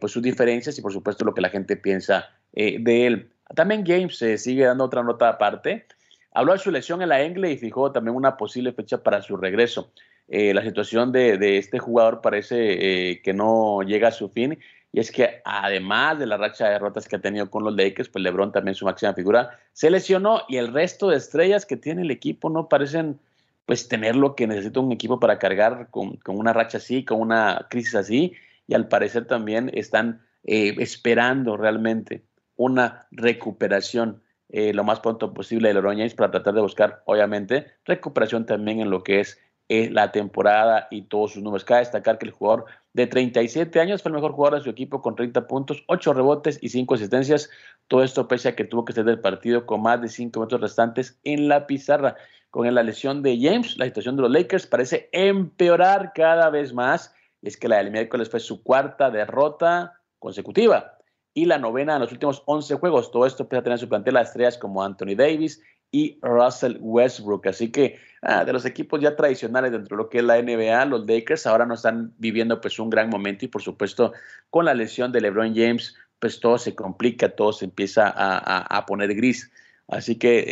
pues 0.00 0.12
sus 0.12 0.22
diferencias 0.22 0.78
y 0.78 0.80
por 0.80 0.94
supuesto 0.94 1.26
lo 1.26 1.34
que 1.34 1.42
la 1.42 1.50
gente 1.50 1.76
piensa 1.76 2.30
de 2.54 3.06
él. 3.06 3.30
También 3.54 3.84
James 3.84 4.16
sigue 4.40 4.64
dando 4.64 4.84
otra 4.84 5.02
nota 5.02 5.28
aparte. 5.28 5.84
Habló 6.32 6.54
de 6.54 6.58
su 6.58 6.70
lesión 6.70 7.02
en 7.02 7.10
la 7.10 7.20
Engle 7.20 7.52
y 7.52 7.58
fijó 7.58 7.92
también 7.92 8.16
una 8.16 8.38
posible 8.38 8.72
fecha 8.72 9.02
para 9.02 9.20
su 9.20 9.36
regreso. 9.36 9.92
la 10.26 10.62
situación 10.62 11.12
de, 11.12 11.36
de, 11.36 11.58
este 11.58 11.78
jugador 11.78 12.22
parece 12.22 13.20
que 13.22 13.34
no 13.34 13.82
llega 13.82 14.08
a 14.08 14.12
su 14.12 14.30
fin 14.30 14.58
y 14.92 15.00
es 15.00 15.12
que 15.12 15.42
además 15.44 16.18
de 16.18 16.26
la 16.26 16.36
racha 16.36 16.66
de 16.66 16.72
derrotas 16.72 17.06
que 17.06 17.16
ha 17.16 17.20
tenido 17.20 17.50
con 17.50 17.62
los 17.62 17.74
Lakers, 17.74 18.08
pues 18.08 18.22
LeBron 18.22 18.52
también 18.52 18.74
su 18.74 18.84
máxima 18.84 19.12
figura 19.12 19.58
se 19.72 19.90
lesionó 19.90 20.42
y 20.48 20.56
el 20.56 20.72
resto 20.72 21.10
de 21.10 21.16
estrellas 21.16 21.66
que 21.66 21.76
tiene 21.76 22.02
el 22.02 22.10
equipo 22.10 22.48
no 22.48 22.68
parecen 22.68 23.20
pues 23.66 23.86
tener 23.86 24.16
lo 24.16 24.34
que 24.34 24.46
necesita 24.46 24.80
un 24.80 24.92
equipo 24.92 25.20
para 25.20 25.38
cargar 25.38 25.88
con, 25.90 26.18
una 26.26 26.54
racha 26.54 26.78
así, 26.78 27.04
con 27.04 27.20
una 27.20 27.66
crisis 27.68 27.96
así. 27.96 28.32
Y 28.66 28.72
al 28.72 28.88
parecer 28.88 29.26
también 29.26 29.70
están 29.74 30.22
eh, 30.44 30.74
esperando 30.78 31.54
realmente 31.58 32.24
una 32.56 33.06
recuperación 33.10 34.22
eh, 34.48 34.72
lo 34.72 34.84
más 34.84 35.00
pronto 35.00 35.34
posible 35.34 35.68
de 35.68 35.74
LeBron 35.74 35.98
James 35.98 36.14
para 36.14 36.30
tratar 36.30 36.54
de 36.54 36.62
buscar 36.62 37.02
obviamente 37.04 37.66
recuperación 37.84 38.46
también 38.46 38.80
en 38.80 38.88
lo 38.88 39.02
que 39.02 39.20
es 39.20 39.38
eh, 39.70 39.90
la 39.90 40.12
temporada 40.12 40.88
y 40.90 41.02
todos 41.02 41.32
sus 41.32 41.42
números. 41.42 41.64
Cabe 41.64 41.80
destacar 41.80 42.16
que 42.16 42.24
el 42.24 42.32
jugador 42.32 42.64
de 42.94 43.06
37 43.06 43.78
años 43.80 44.02
fue 44.02 44.08
el 44.08 44.14
mejor 44.14 44.32
jugador 44.32 44.58
de 44.58 44.64
su 44.64 44.70
equipo 44.70 45.02
con 45.02 45.14
30 45.14 45.46
puntos, 45.46 45.84
8 45.88 46.14
rebotes 46.14 46.58
y 46.62 46.70
5 46.70 46.94
asistencias. 46.94 47.50
Todo 47.86 48.02
esto 48.02 48.26
pese 48.28 48.48
a 48.48 48.56
que 48.56 48.64
tuvo 48.64 48.86
que 48.86 48.94
ser 48.94 49.04
del 49.04 49.20
partido 49.20 49.66
con 49.66 49.82
más 49.82 50.00
de 50.00 50.08
5 50.08 50.40
metros 50.40 50.62
restantes 50.62 51.20
en 51.22 51.48
la 51.48 51.66
pizarra. 51.66 52.16
Con 52.50 52.74
la 52.74 52.82
lesión 52.82 53.22
de 53.22 53.38
James, 53.38 53.76
la 53.76 53.84
situación 53.84 54.16
de 54.16 54.22
los 54.22 54.30
Lakers 54.30 54.66
parece 54.66 55.10
empeorar 55.12 56.12
cada 56.14 56.48
vez 56.48 56.72
más. 56.72 57.14
Es 57.42 57.58
que 57.58 57.68
la 57.68 57.76
del 57.76 57.90
miércoles 57.90 58.30
fue 58.30 58.40
su 58.40 58.62
cuarta 58.62 59.10
derrota 59.10 60.00
consecutiva 60.18 60.98
y 61.34 61.44
la 61.44 61.58
novena 61.58 61.96
en 61.96 62.00
los 62.00 62.10
últimos 62.10 62.42
11 62.46 62.76
juegos. 62.76 63.10
Todo 63.10 63.26
esto 63.26 63.46
pese 63.46 63.60
a 63.60 63.62
tener 63.64 63.78
su 63.78 63.88
plantel 63.88 64.16
a 64.16 64.22
estrellas 64.22 64.56
como 64.56 64.82
Anthony 64.82 65.14
Davis 65.14 65.62
y 65.90 66.18
Russell 66.22 66.76
Westbrook. 66.80 67.46
Así 67.46 67.70
que 67.70 67.98
ah, 68.22 68.44
de 68.44 68.52
los 68.52 68.64
equipos 68.64 69.00
ya 69.00 69.16
tradicionales 69.16 69.72
dentro 69.72 69.96
de 69.96 70.02
lo 70.02 70.08
que 70.08 70.18
es 70.18 70.24
la 70.24 70.40
NBA, 70.40 70.84
los 70.86 71.06
Lakers 71.06 71.46
ahora 71.46 71.66
no 71.66 71.74
están 71.74 72.12
viviendo 72.18 72.60
pues 72.60 72.78
un 72.78 72.90
gran 72.90 73.08
momento 73.08 73.44
y 73.44 73.48
por 73.48 73.62
supuesto 73.62 74.12
con 74.50 74.64
la 74.64 74.74
lesión 74.74 75.12
de 75.12 75.20
LeBron 75.20 75.54
James 75.54 75.94
pues 76.18 76.40
todo 76.40 76.58
se 76.58 76.74
complica, 76.74 77.28
todo 77.28 77.52
se 77.52 77.66
empieza 77.66 78.12
a, 78.14 78.86
poner 78.86 79.14
gris. 79.14 79.52
Así 79.86 80.16
que 80.16 80.44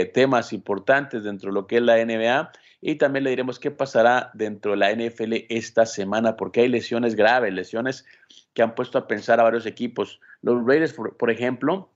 eh, 0.00 0.06
temas 0.06 0.52
importantes 0.52 1.24
dentro 1.24 1.50
de 1.50 1.54
lo 1.54 1.66
que 1.66 1.76
es 1.76 1.82
la 1.82 1.96
NBA 2.04 2.52
y 2.82 2.96
también 2.96 3.24
le 3.24 3.30
diremos 3.30 3.58
qué 3.58 3.70
pasará 3.70 4.30
dentro 4.34 4.72
de 4.72 4.76
la 4.76 4.94
NFL 4.94 5.46
esta 5.48 5.86
semana 5.86 6.36
porque 6.36 6.60
hay 6.60 6.68
lesiones 6.68 7.16
graves, 7.16 7.52
lesiones 7.54 8.04
que 8.52 8.62
han 8.62 8.74
puesto 8.74 8.98
a 8.98 9.06
pensar 9.08 9.40
a 9.40 9.44
varios 9.44 9.64
equipos. 9.64 10.20
Los 10.42 10.64
Raiders, 10.64 10.92
por 10.92 11.30
ejemplo, 11.30 11.88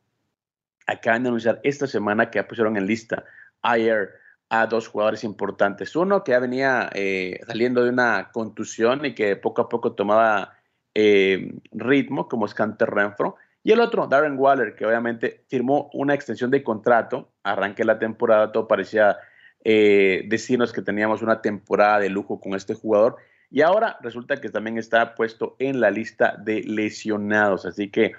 acaban 0.89 1.23
de 1.23 1.29
anunciar 1.29 1.61
esta 1.63 1.87
semana 1.87 2.31
que 2.31 2.39
ya 2.39 2.49
pusieron 2.49 2.77
en 2.77 2.87
lista 2.87 3.25
ayer 3.63 4.11
a 4.49 4.67
dos 4.67 4.89
jugadores 4.89 5.23
importantes. 5.23 5.95
Uno 5.95 6.25
que 6.25 6.33
ya 6.33 6.41
venía 6.41 6.91
eh, 6.95 7.39
saliendo 7.47 7.85
de 7.85 7.91
una 7.91 8.31
contusión 8.33 9.05
y 9.05 9.15
que 9.15 9.37
poco 9.37 9.63
a 9.63 9.69
poco 9.69 9.93
tomaba 9.93 10.55
eh, 10.95 11.53
ritmo, 11.73 12.27
como 12.27 12.47
es 12.47 12.55
Renfro. 12.57 13.37
Y 13.63 13.73
el 13.73 13.81
otro, 13.81 14.07
Darren 14.07 14.39
Waller, 14.39 14.75
que 14.75 14.87
obviamente 14.87 15.45
firmó 15.49 15.91
una 15.93 16.15
extensión 16.15 16.51
de 16.51 16.63
contrato. 16.63 17.33
Arranque 17.43 17.85
la 17.85 17.99
temporada, 17.99 18.51
todo 18.51 18.67
parecía 18.67 19.19
eh, 19.65 20.25
decirnos 20.27 20.73
que 20.73 20.81
teníamos 20.81 21.21
una 21.21 21.43
temporada 21.43 21.99
de 21.99 22.09
lujo 22.09 22.41
con 22.41 22.55
este 22.55 22.73
jugador. 22.75 23.17
Y 23.51 23.61
ahora 23.61 23.99
resulta 24.01 24.41
que 24.41 24.49
también 24.49 24.79
está 24.79 25.15
puesto 25.15 25.57
en 25.59 25.81
la 25.81 25.91
lista 25.91 26.37
de 26.39 26.63
lesionados. 26.63 27.67
Así 27.67 27.91
que 27.91 28.13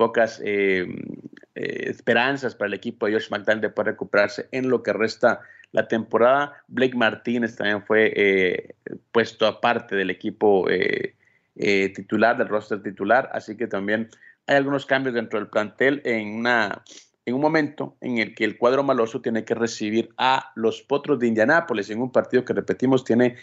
pocas 0.00 0.40
eh, 0.42 0.86
eh, 1.54 1.90
esperanzas 1.90 2.54
para 2.54 2.68
el 2.68 2.72
equipo 2.72 3.04
de 3.04 3.12
Josh 3.12 3.28
McDaniel 3.30 3.60
de 3.60 3.68
poder 3.68 3.92
recuperarse 3.92 4.48
en 4.50 4.70
lo 4.70 4.82
que 4.82 4.94
resta 4.94 5.42
la 5.72 5.88
temporada. 5.88 6.54
Blake 6.68 6.96
Martínez 6.96 7.54
también 7.54 7.82
fue 7.82 8.10
eh, 8.16 8.76
puesto 9.12 9.46
aparte 9.46 9.96
del 9.96 10.08
equipo 10.08 10.66
titular, 11.94 12.38
del 12.38 12.48
roster 12.48 12.82
titular, 12.82 13.28
así 13.34 13.58
que 13.58 13.66
también 13.66 14.08
hay 14.46 14.56
algunos 14.56 14.86
cambios 14.86 15.14
dentro 15.14 15.38
del 15.38 15.48
plantel 15.48 16.00
en, 16.06 16.28
una, 16.28 16.82
en 17.26 17.34
un 17.34 17.40
momento 17.42 17.98
en 18.00 18.16
el 18.16 18.34
que 18.34 18.44
el 18.44 18.56
cuadro 18.56 18.82
maloso 18.82 19.20
tiene 19.20 19.44
que 19.44 19.54
recibir 19.54 20.08
a 20.16 20.50
los 20.56 20.80
Potros 20.80 21.18
de 21.18 21.26
Indianápolis 21.26 21.90
en 21.90 22.00
un 22.00 22.10
partido 22.10 22.42
que 22.42 22.54
repetimos 22.54 23.04
tiene 23.04 23.36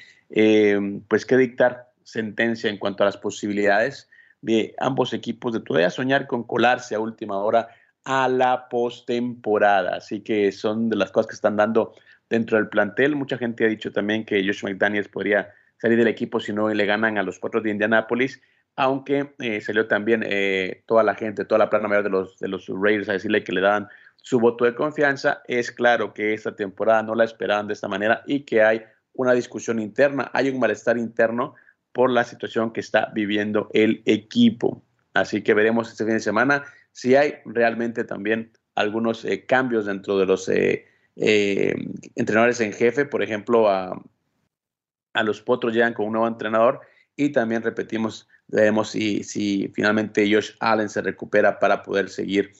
pues 1.07 1.23
que 1.23 1.37
dictar 1.37 1.91
sentencia 2.03 2.67
en 2.67 2.79
cuanto 2.79 3.03
a 3.03 3.05
las 3.05 3.17
posibilidades 3.17 4.09
de 4.41 4.75
ambos 4.79 5.13
equipos 5.13 5.53
de 5.53 5.59
todavía 5.59 5.89
soñar 5.89 6.27
con 6.27 6.43
colarse 6.43 6.95
a 6.95 6.99
última 6.99 7.37
hora 7.37 7.69
a 8.03 8.27
la 8.29 8.69
postemporada. 8.69 9.97
Así 9.97 10.21
que 10.21 10.51
son 10.51 10.89
de 10.89 10.95
las 10.95 11.11
cosas 11.11 11.27
que 11.27 11.35
están 11.35 11.57
dando 11.57 11.93
dentro 12.29 12.57
del 12.57 12.69
plantel. 12.69 13.15
Mucha 13.15 13.37
gente 13.37 13.65
ha 13.65 13.67
dicho 13.67 13.91
también 13.91 14.25
que 14.25 14.43
Josh 14.45 14.63
McDaniels 14.63 15.09
podría 15.09 15.53
salir 15.77 15.97
del 15.97 16.07
equipo 16.07 16.39
si 16.39 16.53
no 16.53 16.69
le 16.69 16.85
ganan 16.85 17.17
a 17.17 17.23
los 17.23 17.39
cuatro 17.39 17.61
de 17.61 17.69
Indianápolis, 17.69 18.41
aunque 18.75 19.33
eh, 19.39 19.61
salió 19.61 19.87
también 19.87 20.23
eh, 20.25 20.83
toda 20.85 21.03
la 21.03 21.15
gente, 21.15 21.45
toda 21.45 21.59
la 21.59 21.69
plana 21.69 21.87
mayor 21.87 22.03
de 22.03 22.09
los, 22.09 22.39
de 22.39 22.47
los 22.47 22.67
Raiders 22.67 23.09
a 23.09 23.13
decirle 23.13 23.43
que 23.43 23.51
le 23.51 23.61
daban 23.61 23.87
su 24.17 24.39
voto 24.39 24.65
de 24.65 24.75
confianza. 24.75 25.41
Es 25.45 25.71
claro 25.71 26.13
que 26.13 26.33
esta 26.33 26.55
temporada 26.55 27.03
no 27.03 27.15
la 27.15 27.23
esperaban 27.23 27.67
de 27.67 27.73
esta 27.73 27.87
manera 27.87 28.23
y 28.25 28.41
que 28.41 28.61
hay 28.61 28.83
una 29.13 29.33
discusión 29.33 29.79
interna, 29.79 30.29
hay 30.33 30.49
un 30.49 30.59
malestar 30.59 30.97
interno 30.97 31.55
por 31.97 32.11
la 32.11 32.23
situación 32.23 32.73
que 32.73 32.79
está 32.79 33.11
viviendo 33.11 33.71
el 33.73 34.03
equipo. 34.05 34.83
Así 35.15 35.41
que 35.41 35.55
veremos 35.55 35.89
este 35.89 36.05
fin 36.05 36.13
de 36.13 36.19
semana 36.19 36.63
si 36.91 37.15
hay 37.15 37.37
realmente 37.43 38.03
también 38.03 38.51
algunos 38.75 39.25
eh, 39.25 39.47
cambios 39.47 39.87
dentro 39.87 40.19
de 40.19 40.27
los 40.27 40.47
eh, 40.47 40.85
eh, 41.15 41.73
entrenadores 42.13 42.61
en 42.61 42.71
jefe. 42.71 43.05
Por 43.05 43.23
ejemplo, 43.23 43.67
a, 43.67 43.99
a, 45.13 45.23
los 45.23 45.41
Potros 45.41 45.73
llegan 45.73 45.95
con 45.95 46.05
un 46.05 46.11
nuevo 46.11 46.27
entrenador 46.27 46.81
y 47.15 47.31
también 47.31 47.63
repetimos, 47.63 48.29
veremos 48.45 48.91
si, 48.91 49.23
si 49.23 49.67
finalmente 49.73 50.31
Josh 50.31 50.51
Allen 50.59 50.89
se 50.89 51.01
recupera 51.01 51.57
para 51.57 51.81
poder 51.81 52.09
seguir 52.09 52.51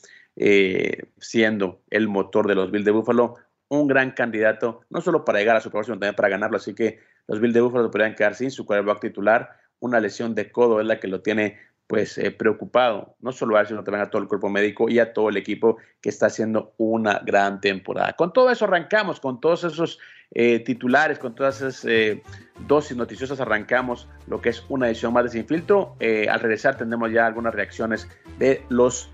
siendo 1.19 1.83
el 1.91 2.07
motor 2.07 2.47
de 2.47 2.55
los 2.55 2.71
Bills 2.71 2.85
de 2.85 2.91
Buffalo. 2.91 3.35
Un 3.67 3.87
gran 3.87 4.13
candidato, 4.13 4.81
no 4.89 4.99
solo 4.99 5.23
para 5.23 5.37
llegar 5.37 5.57
a 5.57 5.61
su 5.61 5.69
próximo, 5.69 5.93
sino 5.93 5.99
también 5.99 6.15
para 6.15 6.29
ganarlo. 6.29 6.57
Así 6.57 6.73
que 6.73 7.16
los 7.27 7.39
Bills 7.39 7.53
de 7.53 7.61
Buffalo 7.61 7.91
podrían 7.91 8.15
quedar 8.15 8.35
sin 8.35 8.51
su 8.51 8.65
quarterback 8.65 9.01
titular. 9.01 9.51
Una 9.79 9.99
lesión 9.99 10.33
de 10.33 10.51
codo 10.51 10.79
es 10.79 10.87
la 10.87 10.99
que 10.99 11.07
lo 11.07 11.21
tiene 11.21 11.57
pues 11.87 12.17
eh, 12.17 12.31
preocupado, 12.31 13.15
no 13.21 13.31
solo 13.31 13.55
a 13.55 13.61
él, 13.61 13.67
sino 13.67 13.83
también 13.83 14.03
a 14.03 14.09
todo 14.09 14.21
el 14.21 14.27
cuerpo 14.27 14.49
médico 14.49 14.89
y 14.89 14.99
a 14.99 15.13
todo 15.13 15.29
el 15.29 15.37
equipo 15.37 15.77
que 16.01 16.09
está 16.09 16.25
haciendo 16.25 16.73
una 16.77 17.21
gran 17.25 17.61
temporada. 17.61 18.13
Con 18.13 18.33
todo 18.33 18.51
eso 18.51 18.65
arrancamos, 18.65 19.21
con 19.21 19.39
todos 19.39 19.63
esos 19.63 19.99
eh, 20.31 20.59
titulares, 20.59 21.17
con 21.17 21.33
todas 21.33 21.61
esas 21.61 21.85
eh, 21.85 22.21
dosis 22.67 22.97
noticiosas 22.97 23.39
arrancamos 23.39 24.09
lo 24.27 24.41
que 24.41 24.49
es 24.49 24.65
una 24.67 24.87
edición 24.87 25.13
más 25.13 25.23
de 25.23 25.29
Sin 25.29 25.47
Filtro. 25.47 25.95
al 26.01 26.39
regresar 26.41 26.77
tendremos 26.77 27.11
ya 27.11 27.25
algunas 27.25 27.55
reacciones 27.55 28.09
de 28.37 28.63
los 28.67 29.09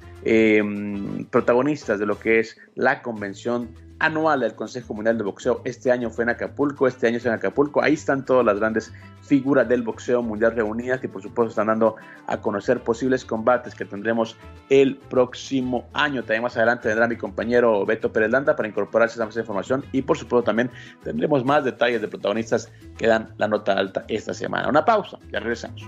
protagonistas 1.29 1.99
de 1.99 2.05
lo 2.05 2.17
que 2.17 2.39
es 2.39 2.57
la 2.75 3.01
convención 3.01 3.75
anual 3.99 4.41
del 4.41 4.55
Consejo 4.55 4.93
Mundial 4.93 5.17
de 5.17 5.23
Boxeo. 5.23 5.61
Este 5.63 5.91
año 5.91 6.09
fue 6.09 6.23
en 6.23 6.29
Acapulco, 6.29 6.87
este 6.87 7.07
año 7.07 7.17
es 7.17 7.25
en 7.25 7.33
Acapulco. 7.33 7.81
Ahí 7.81 7.93
están 7.93 8.25
todas 8.25 8.45
las 8.45 8.59
grandes 8.59 8.93
figuras 9.21 9.67
del 9.67 9.81
boxeo 9.83 10.21
mundial 10.21 10.53
reunidas 10.53 11.03
y 11.03 11.07
por 11.07 11.21
supuesto 11.21 11.49
están 11.49 11.67
dando 11.67 11.95
a 12.27 12.41
conocer 12.41 12.81
posibles 12.81 13.23
combates 13.23 13.73
que 13.73 13.85
tendremos 13.85 14.35
el 14.69 14.97
próximo 14.97 15.87
año. 15.93 16.21
También 16.23 16.43
más 16.43 16.57
adelante 16.57 16.89
vendrá 16.89 17.07
mi 17.07 17.15
compañero 17.15 17.85
Beto 17.85 18.11
Pérez 18.11 18.31
Landa 18.31 18.55
para 18.55 18.67
incorporarse 18.67 19.21
a 19.21 19.25
esa 19.25 19.39
información 19.39 19.85
y 19.91 20.01
por 20.01 20.17
supuesto 20.17 20.43
también 20.43 20.69
tendremos 21.03 21.45
más 21.45 21.63
detalles 21.63 22.01
de 22.01 22.07
protagonistas 22.07 22.71
que 22.97 23.07
dan 23.07 23.33
la 23.37 23.47
nota 23.47 23.73
alta 23.73 24.05
esta 24.07 24.33
semana. 24.33 24.67
Una 24.67 24.83
pausa, 24.83 25.17
ya 25.31 25.39
regresamos. 25.39 25.83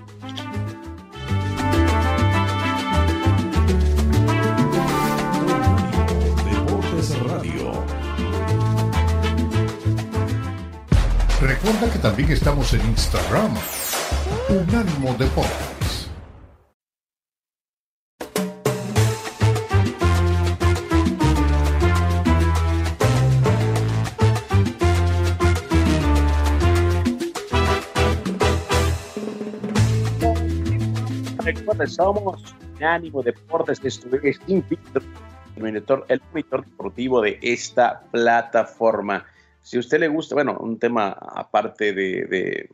Recuerda 11.56 11.94
que 11.94 12.00
también 12.00 12.32
estamos 12.32 12.74
en 12.74 12.82
Instagram. 12.82 13.54
Unánimo 14.50 15.16
Deportes. 15.18 16.10
Recuerda, 31.38 31.88
somos 31.88 32.56
Unánimo 32.76 33.24
Deportes, 33.24 33.80
sin 34.46 34.64
filtro, 34.64 35.02
el 35.56 35.64
monitor, 35.64 36.06
el 36.10 36.22
monitor 36.32 36.66
deportivo 36.66 37.22
de 37.22 37.40
esta 37.42 38.02
plataforma. 38.12 39.26
Si 39.66 39.78
a 39.78 39.80
usted 39.80 40.00
le 40.00 40.08
gusta, 40.10 40.36
bueno, 40.36 40.60
un 40.60 40.78
tema 40.78 41.08
aparte 41.08 41.92
de, 41.92 42.70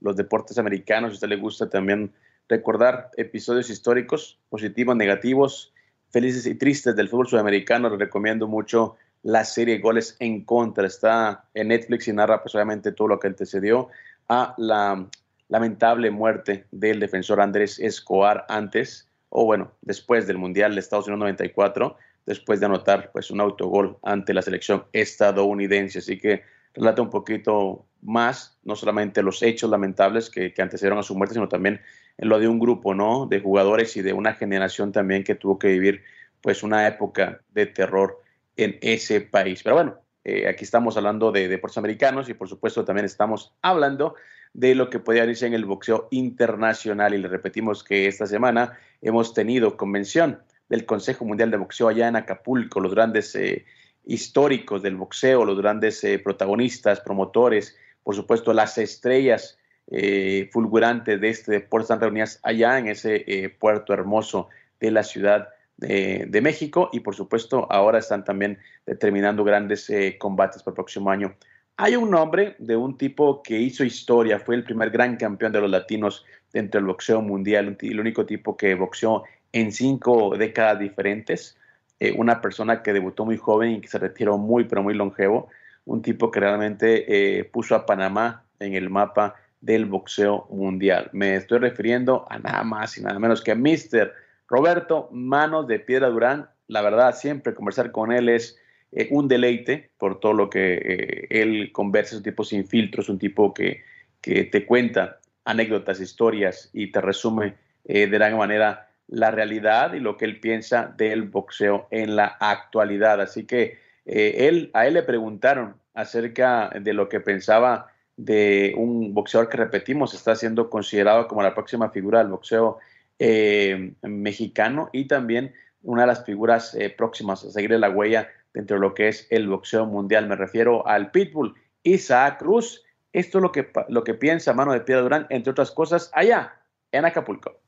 los 0.00 0.16
deportes 0.16 0.56
americanos, 0.56 1.10
si 1.10 1.12
a 1.12 1.16
usted 1.16 1.28
le 1.28 1.36
gusta 1.36 1.68
también 1.68 2.10
recordar 2.48 3.10
episodios 3.18 3.68
históricos, 3.68 4.38
positivos, 4.48 4.96
negativos, 4.96 5.74
felices 6.08 6.46
y 6.46 6.54
tristes 6.54 6.96
del 6.96 7.10
fútbol 7.10 7.26
sudamericano, 7.26 7.90
le 7.90 7.98
recomiendo 7.98 8.48
mucho 8.48 8.96
la 9.24 9.44
serie 9.44 9.76
Goles 9.76 10.16
en 10.18 10.42
Contra. 10.46 10.86
Está 10.86 11.44
en 11.52 11.68
Netflix 11.68 12.08
y 12.08 12.14
narra 12.14 12.42
pues 12.42 12.54
obviamente 12.54 12.92
todo 12.92 13.08
lo 13.08 13.20
que 13.20 13.26
antecedió 13.26 13.88
a 14.30 14.54
la 14.56 15.06
lamentable 15.48 16.10
muerte 16.10 16.64
del 16.70 16.98
defensor 16.98 17.42
Andrés 17.42 17.78
Escobar 17.78 18.46
antes, 18.48 19.06
o 19.28 19.44
bueno, 19.44 19.70
después 19.82 20.26
del 20.26 20.38
Mundial 20.38 20.72
de 20.72 20.80
Estados 20.80 21.08
Unidos 21.08 21.20
94 21.20 21.98
después 22.26 22.60
de 22.60 22.66
anotar 22.66 23.10
pues, 23.12 23.30
un 23.30 23.40
autogol 23.40 23.98
ante 24.02 24.34
la 24.34 24.42
selección 24.42 24.84
estadounidense. 24.92 26.00
Así 26.00 26.18
que 26.18 26.42
relata 26.74 27.00
un 27.00 27.10
poquito 27.10 27.86
más, 28.02 28.58
no 28.64 28.76
solamente 28.76 29.22
los 29.22 29.42
hechos 29.42 29.70
lamentables 29.70 30.28
que, 30.28 30.52
que 30.52 30.62
antecedieron 30.62 30.98
a 30.98 31.02
su 31.02 31.14
muerte, 31.14 31.34
sino 31.34 31.48
también 31.48 31.80
lo 32.18 32.38
de 32.38 32.48
un 32.48 32.58
grupo 32.58 32.94
¿no? 32.94 33.26
de 33.26 33.40
jugadores 33.40 33.96
y 33.96 34.02
de 34.02 34.12
una 34.12 34.34
generación 34.34 34.92
también 34.92 35.24
que 35.24 35.34
tuvo 35.34 35.58
que 35.58 35.68
vivir 35.68 36.02
pues 36.40 36.62
una 36.62 36.86
época 36.86 37.40
de 37.52 37.66
terror 37.66 38.22
en 38.56 38.78
ese 38.80 39.20
país. 39.20 39.62
Pero 39.62 39.76
bueno, 39.76 39.98
eh, 40.24 40.48
aquí 40.48 40.64
estamos 40.64 40.96
hablando 40.96 41.32
de 41.32 41.48
deportes 41.48 41.78
americanos 41.78 42.28
y 42.28 42.34
por 42.34 42.48
supuesto 42.48 42.84
también 42.84 43.04
estamos 43.04 43.54
hablando 43.62 44.14
de 44.52 44.74
lo 44.74 44.88
que 44.90 44.98
podría 44.98 45.22
decirse 45.22 45.46
en 45.46 45.54
el 45.54 45.66
boxeo 45.66 46.08
internacional 46.10 47.14
y 47.14 47.18
le 47.18 47.28
repetimos 47.28 47.84
que 47.84 48.06
esta 48.06 48.26
semana 48.26 48.78
hemos 49.02 49.34
tenido 49.34 49.76
convención 49.76 50.40
del 50.68 50.84
Consejo 50.84 51.24
Mundial 51.24 51.50
de 51.50 51.56
Boxeo 51.56 51.88
allá 51.88 52.08
en 52.08 52.16
Acapulco, 52.16 52.80
los 52.80 52.94
grandes 52.94 53.34
eh, 53.34 53.64
históricos 54.04 54.82
del 54.82 54.96
boxeo, 54.96 55.44
los 55.44 55.58
grandes 55.58 56.02
eh, 56.04 56.18
protagonistas, 56.18 57.00
promotores, 57.00 57.76
por 58.02 58.14
supuesto 58.14 58.52
las 58.52 58.78
estrellas 58.78 59.58
eh, 59.88 60.48
fulgurantes 60.52 61.20
de 61.20 61.28
este 61.28 61.52
deporte 61.52 61.84
están 61.84 62.00
reunidas 62.00 62.40
allá 62.42 62.78
en 62.78 62.88
ese 62.88 63.54
puerto 63.58 63.92
hermoso 63.92 64.48
de 64.80 64.90
la 64.90 65.02
Ciudad 65.02 65.48
de 65.78 66.40
México 66.42 66.88
y 66.92 67.00
por 67.00 67.14
supuesto 67.14 67.70
ahora 67.70 67.98
están 67.98 68.24
también 68.24 68.58
determinando 68.86 69.44
grandes 69.44 69.90
combates 70.18 70.62
para 70.62 70.72
el 70.72 70.76
próximo 70.76 71.10
año. 71.10 71.36
Hay 71.78 71.94
un 71.94 72.10
nombre 72.10 72.56
de 72.58 72.74
un 72.74 72.96
tipo 72.96 73.42
que 73.42 73.58
hizo 73.58 73.84
historia, 73.84 74.40
fue 74.40 74.54
el 74.54 74.64
primer 74.64 74.88
gran 74.88 75.16
campeón 75.16 75.52
de 75.52 75.60
los 75.60 75.70
latinos 75.70 76.24
dentro 76.50 76.80
del 76.80 76.86
boxeo 76.86 77.20
mundial, 77.20 77.76
el 77.78 78.00
único 78.00 78.24
tipo 78.24 78.56
que 78.56 78.74
boxeó 78.74 79.24
en 79.52 79.72
cinco 79.72 80.36
décadas 80.36 80.78
diferentes, 80.78 81.56
eh, 81.98 82.12
una 82.16 82.42
persona 82.42 82.82
que 82.82 82.92
debutó 82.92 83.24
muy 83.24 83.38
joven 83.38 83.72
y 83.72 83.80
que 83.80 83.88
se 83.88 83.98
retiró 83.98 84.36
muy, 84.36 84.64
pero 84.64 84.82
muy 84.82 84.94
longevo, 84.94 85.48
un 85.86 86.02
tipo 86.02 86.30
que 86.30 86.40
realmente 86.40 87.38
eh, 87.38 87.44
puso 87.44 87.74
a 87.74 87.86
Panamá 87.86 88.44
en 88.60 88.74
el 88.74 88.90
mapa 88.90 89.34
del 89.60 89.86
boxeo 89.86 90.46
mundial. 90.50 91.08
Me 91.12 91.36
estoy 91.36 91.58
refiriendo 91.58 92.26
a 92.28 92.38
nada 92.38 92.64
más 92.64 92.98
y 92.98 93.02
nada 93.02 93.18
menos 93.18 93.42
que 93.42 93.52
a 93.52 93.54
Mr. 93.54 94.12
Roberto 94.46 95.08
Manos 95.10 95.66
de 95.66 95.78
Piedra 95.78 96.08
Durán. 96.08 96.50
La 96.68 96.82
verdad, 96.82 97.14
siempre 97.14 97.54
conversar 97.54 97.92
con 97.92 98.12
él 98.12 98.28
es 98.28 98.58
eh, 98.92 99.08
un 99.10 99.26
deleite 99.26 99.90
por 99.96 100.20
todo 100.20 100.34
lo 100.34 100.50
que 100.50 101.26
él 101.30 101.70
conversa, 101.72 102.10
es 102.10 102.18
un 102.18 102.24
tipo 102.24 102.44
sin 102.44 102.66
filtros, 102.66 103.08
un 103.08 103.18
tipo 103.18 103.54
que, 103.54 103.82
que 104.20 104.44
te 104.44 104.66
cuenta 104.66 105.20
anécdotas, 105.46 106.00
historias 106.00 106.68
y 106.74 106.90
te 106.90 107.00
resume 107.00 107.54
de 107.84 108.06
gran 108.08 108.36
manera 108.36 108.85
la 109.08 109.30
realidad 109.30 109.94
y 109.94 110.00
lo 110.00 110.16
que 110.16 110.24
él 110.24 110.40
piensa 110.40 110.92
del 110.96 111.22
boxeo 111.24 111.86
en 111.90 112.16
la 112.16 112.36
actualidad. 112.40 113.20
Así 113.20 113.46
que 113.46 113.78
eh, 114.04 114.48
él, 114.48 114.70
a 114.74 114.86
él 114.86 114.94
le 114.94 115.02
preguntaron 115.02 115.76
acerca 115.94 116.70
de 116.80 116.92
lo 116.92 117.08
que 117.08 117.20
pensaba 117.20 117.92
de 118.16 118.74
un 118.76 119.12
boxeador 119.14 119.48
que 119.48 119.58
repetimos 119.58 120.14
está 120.14 120.34
siendo 120.34 120.70
considerado 120.70 121.28
como 121.28 121.42
la 121.42 121.54
próxima 121.54 121.90
figura 121.90 122.20
del 122.20 122.28
boxeo 122.28 122.78
eh, 123.18 123.92
mexicano 124.02 124.88
y 124.92 125.06
también 125.06 125.54
una 125.82 126.02
de 126.02 126.08
las 126.08 126.24
figuras 126.24 126.74
eh, 126.74 126.90
próximas 126.90 127.44
a 127.44 127.50
seguir 127.50 127.70
la 127.72 127.90
huella 127.90 128.28
dentro 128.52 128.76
de 128.76 128.80
lo 128.80 128.94
que 128.94 129.08
es 129.08 129.26
el 129.30 129.48
boxeo 129.48 129.86
mundial. 129.86 130.26
Me 130.26 130.36
refiero 130.36 130.86
al 130.86 131.10
Pitbull 131.10 131.54
Isaac 131.82 132.38
Cruz. 132.38 132.82
Esto 133.12 133.38
es 133.38 133.42
lo 133.42 133.52
que, 133.52 133.70
lo 133.88 134.02
que 134.02 134.14
piensa 134.14 134.52
Mano 134.52 134.72
de 134.72 134.80
Piedra 134.80 135.02
Durán, 135.02 135.26
entre 135.30 135.52
otras 135.52 135.70
cosas, 135.70 136.10
allá 136.12 136.54
en 136.92 137.04
Acapulco. 137.04 137.65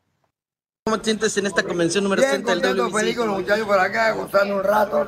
¿Cómo 0.89 1.01
te 1.01 1.05
sientes 1.05 1.37
en 1.37 1.45
esta 1.45 1.63
convención 1.63 2.03
número 2.03 2.23
60 2.23 2.57
del 2.57 2.79
WBC? 2.81 2.95
feliz 2.99 3.17
con 3.19 3.27
los 3.29 3.41
muchachos 3.41 3.67
por 3.67 3.79
acá, 3.79 4.13
gozando 4.13 4.57
un 4.57 4.65
rato, 4.65 5.07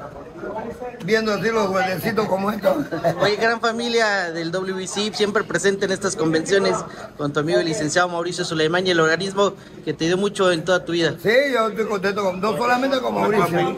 viendo 1.04 1.32
así 1.32 1.50
los 1.50 1.68
jueguecitos 1.68 2.26
como 2.26 2.50
estos. 2.50 2.86
Oye, 3.20 3.36
gran 3.36 3.60
familia 3.60 4.32
del 4.32 4.50
WBC, 4.50 5.14
siempre 5.14 5.44
presente 5.44 5.86
en 5.86 5.92
estas 5.92 6.16
convenciones, 6.16 6.76
con 7.16 7.32
tu 7.32 7.40
amigo 7.40 7.58
el 7.58 7.66
licenciado 7.66 8.08
Mauricio 8.08 8.44
Suleimán 8.44 8.86
y 8.86 8.90
el 8.90 9.00
organismo 9.00 9.54
que 9.84 9.94
te 9.94 10.06
dio 10.06 10.16
mucho 10.16 10.50
en 10.52 10.64
toda 10.64 10.84
tu 10.84 10.92
vida. 10.92 11.14
Sí, 11.22 11.30
yo 11.52 11.68
estoy 11.68 11.86
contento, 11.86 12.22
con, 12.22 12.40
no 12.40 12.56
solamente 12.56 13.00
con 13.00 13.14
Mauricio, 13.14 13.76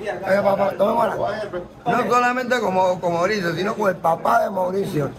no 1.87 2.09
solamente 2.09 2.61
como, 2.61 3.01
con 3.01 3.13
Mauricio, 3.15 3.55
sino 3.55 3.75
con 3.75 3.91
el 3.91 3.97
papá 3.97 4.45
de 4.45 4.51
Mauricio. 4.51 5.11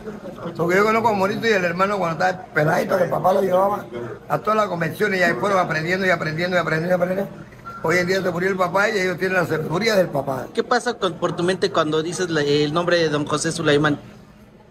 Porque 0.57 0.75
yo 0.75 0.83
conozco 0.83 1.07
a 1.09 1.13
Mauricio 1.13 1.49
y 1.49 1.53
el 1.53 1.65
hermano 1.65 1.97
cuando 1.97 2.23
estaba 2.23 2.45
peladito, 2.53 2.97
que 2.97 3.03
el 3.05 3.09
papá 3.09 3.33
lo 3.33 3.41
llevaba 3.41 3.85
a 4.27 4.39
todas 4.39 4.57
las 4.57 4.67
convenciones 4.67 5.19
y 5.19 5.23
ahí 5.23 5.33
fueron 5.33 5.59
aprendiendo 5.59 6.05
y 6.05 6.09
aprendiendo 6.09 6.57
y 6.57 6.59
aprendiendo 6.59 6.91
y 6.91 6.95
aprendiendo. 6.95 7.52
Hoy 7.83 7.97
en 7.97 8.07
día 8.07 8.21
se 8.21 8.31
murió 8.31 8.49
el 8.49 8.55
papá 8.55 8.89
y 8.89 8.97
ellos 8.99 9.17
tienen 9.17 9.37
la 9.37 9.45
sabiduría 9.45 9.95
del 9.95 10.07
papá. 10.07 10.47
¿Qué 10.53 10.63
pasa 10.63 10.93
con, 10.93 11.15
por 11.15 11.35
tu 11.35 11.43
mente 11.43 11.69
cuando 11.69 12.01
dices 12.01 12.29
la- 12.29 12.41
el 12.41 12.73
nombre 12.73 12.97
de 12.97 13.09
don 13.09 13.25
José 13.25 13.51
Sulaimán? 13.51 13.99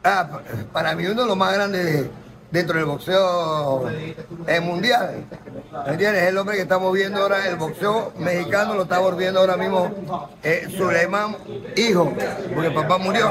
Ah, 0.03 0.27
pa- 0.31 0.43
para 0.73 0.95
mí 0.97 1.07
uno 1.07 1.23
de 1.23 1.29
los 1.29 1.37
más 1.37 1.53
grandes 1.53 1.85
de- 1.85 2.11
dentro 2.51 2.77
del 2.77 2.87
boxeo 2.87 3.89
eh, 4.47 4.61
mundial. 4.61 5.25
¿Me 5.87 5.93
entiendes? 5.93 6.23
Es 6.23 6.29
el 6.31 6.39
hombre 6.39 6.57
que 6.57 6.63
estamos 6.63 6.93
viendo 6.93 7.21
ahora, 7.23 7.47
el 7.49 7.57
boxeo 7.57 8.13
mexicano 8.19 8.75
lo 8.75 8.83
estamos 8.83 9.17
viendo 9.17 9.41
ahora 9.41 9.57
mismo, 9.57 9.91
eh, 10.43 10.69
Suleiman, 10.77 11.37
hijo, 11.77 12.13
porque 12.55 12.69
el 12.69 12.75
papá 12.75 12.99
murió. 12.99 13.31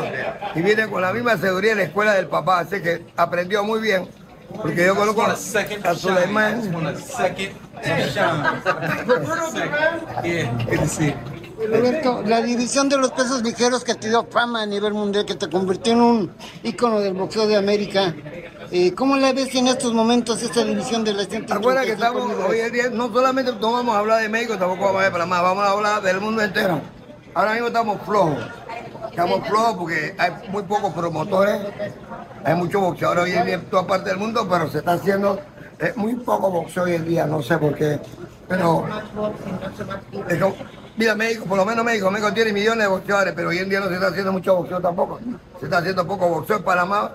Y 0.56 0.62
viene 0.62 0.88
con 0.88 1.02
la 1.02 1.12
misma 1.14 1.38
seguridad 1.38 1.74
en 1.74 1.78
la 1.80 1.84
escuela 1.86 2.14
del 2.14 2.28
papá, 2.28 2.60
así 2.60 2.82
que 2.82 3.06
aprendió 3.16 3.64
muy 3.64 3.80
bien. 3.80 4.08
Porque 4.56 4.86
yo 4.86 4.96
conozco 4.96 5.24
a 5.24 5.96
Suleiman. 5.96 6.72
Roberto, 11.68 12.24
la 12.26 12.42
división 12.42 12.90
de 12.90 12.98
los 12.98 13.12
pesos 13.12 13.44
ligeros 13.44 13.84
que 13.84 13.94
te 13.96 14.10
dio 14.10 14.26
fama 14.26 14.64
a 14.64 14.66
nivel 14.66 14.94
mundial, 14.94 15.26
que 15.26 15.36
te 15.36 15.50
convirtió 15.50 15.94
en 15.94 16.02
un 16.02 16.32
ícono 16.64 17.00
del 17.00 17.14
boxeo 17.14 17.48
de 17.48 17.56
América, 17.56 18.16
eh, 18.72 18.94
¿cómo 18.94 19.16
la 19.18 19.32
ves 19.34 19.54
en 19.56 19.68
estos 19.68 19.94
momentos 19.94 20.42
esta 20.42 20.64
división 20.64 21.04
de 21.04 21.14
las 21.14 21.28
135 21.28 21.54
Acuérdate 21.60 21.88
que 21.88 21.94
estamos 21.94 22.32
hoy 22.48 22.60
en 22.62 22.72
día, 22.72 22.90
no 22.90 23.14
solamente 23.14 23.52
no 23.52 23.74
vamos 23.74 23.96
a 23.96 24.00
hablar 24.00 24.22
de 24.22 24.30
México, 24.30 24.58
tampoco 24.58 24.86
vamos 24.86 25.02
a 25.02 25.06
hablar 25.06 25.06
de 25.06 25.12
Panamá, 25.12 25.42
vamos 25.42 25.64
a 25.64 25.72
hablar 25.72 26.02
del 26.02 26.20
mundo 26.20 26.42
entero. 26.42 26.82
Ahora 27.34 27.54
mismo 27.54 27.68
estamos 27.68 28.02
flojos. 28.06 28.38
Flojos 29.14 29.78
porque 29.78 30.16
hay 30.18 30.32
muy 30.50 30.64
pocos 30.64 30.94
promotores, 30.94 31.62
hay 32.44 32.56
muchos 32.56 32.82
boxeadores 32.82 33.26
hoy 33.26 33.32
en 33.32 33.46
día 33.46 33.56
en 33.56 33.66
toda 33.66 33.86
parte 33.86 34.10
del 34.10 34.18
mundo, 34.18 34.48
pero 34.50 34.70
se 34.70 34.80
está 34.80 34.94
haciendo 34.94 35.40
eh, 35.80 35.94
muy 35.96 36.16
poco 36.16 36.50
boxeo 36.50 36.84
hoy 36.84 36.94
en 36.94 37.06
día, 37.06 37.26
no 37.26 37.42
sé 37.42 37.58
por 37.58 37.76
qué. 37.76 38.00
Pero, 38.48 38.86
mira, 40.98 41.16
México, 41.16 41.46
por 41.46 41.58
lo 41.58 41.66
menos 41.66 41.86
México, 41.86 42.12
México 42.12 42.34
tiene 42.34 42.54
millones 42.54 42.86
de 42.86 42.88
boxeadores, 42.88 43.34
pero 43.36 43.50
hoy 43.50 43.60
en 43.60 43.70
día 43.70 43.80
no 43.80 43.88
se 43.88 43.96
está 43.96 44.08
haciendo 44.08 44.32
mucho 44.32 44.56
boxeo 44.56 44.80
tampoco. 44.80 45.20
Se 45.60 45.66
está 45.66 45.78
haciendo 45.80 46.06
poco 46.06 46.28
boxeo 46.28 46.58
en 46.58 46.64
Panamá. 46.64 47.12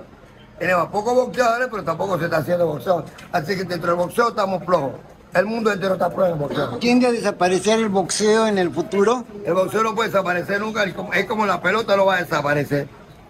Tenemos 0.59 0.89
pocos 0.89 1.15
boxeadores, 1.15 1.69
pero 1.71 1.85
tampoco 1.85 2.19
se 2.19 2.25
está 2.25 2.39
haciendo 2.39 2.67
boxeo. 2.67 3.05
Así 3.33 3.57
que 3.57 3.65
dentro 3.65 3.91
del 3.91 3.97
boxeo 3.97 4.29
estamos 4.29 4.65
flojos. 4.65 4.93
El 5.37 5.47
mundo 5.47 5.71
entero 5.73 5.95
está 5.95 6.11
flojo 6.11 6.27
en 6.27 6.33
el 6.33 6.39
boxeo. 6.39 6.79
¿Tiende 6.79 7.07
a 7.07 7.13
desaparecer 7.13 7.79
el 7.79 7.89
boxeo 7.89 8.47
en 8.47 8.59
el 8.59 8.71
futuro? 8.71 9.25
El 9.45 9.55
boxeo 9.55 9.83
no 9.83 9.95
puede 9.95 10.09
desaparecer 10.09 10.61
nunca, 10.61 10.85
es 10.85 11.25
como, 11.27 11.45
la 11.47 11.61
pelota 11.61 11.97
no 11.97 12.07
va 12.07 12.17
a 12.17 12.23
desaparecer. 12.23 12.89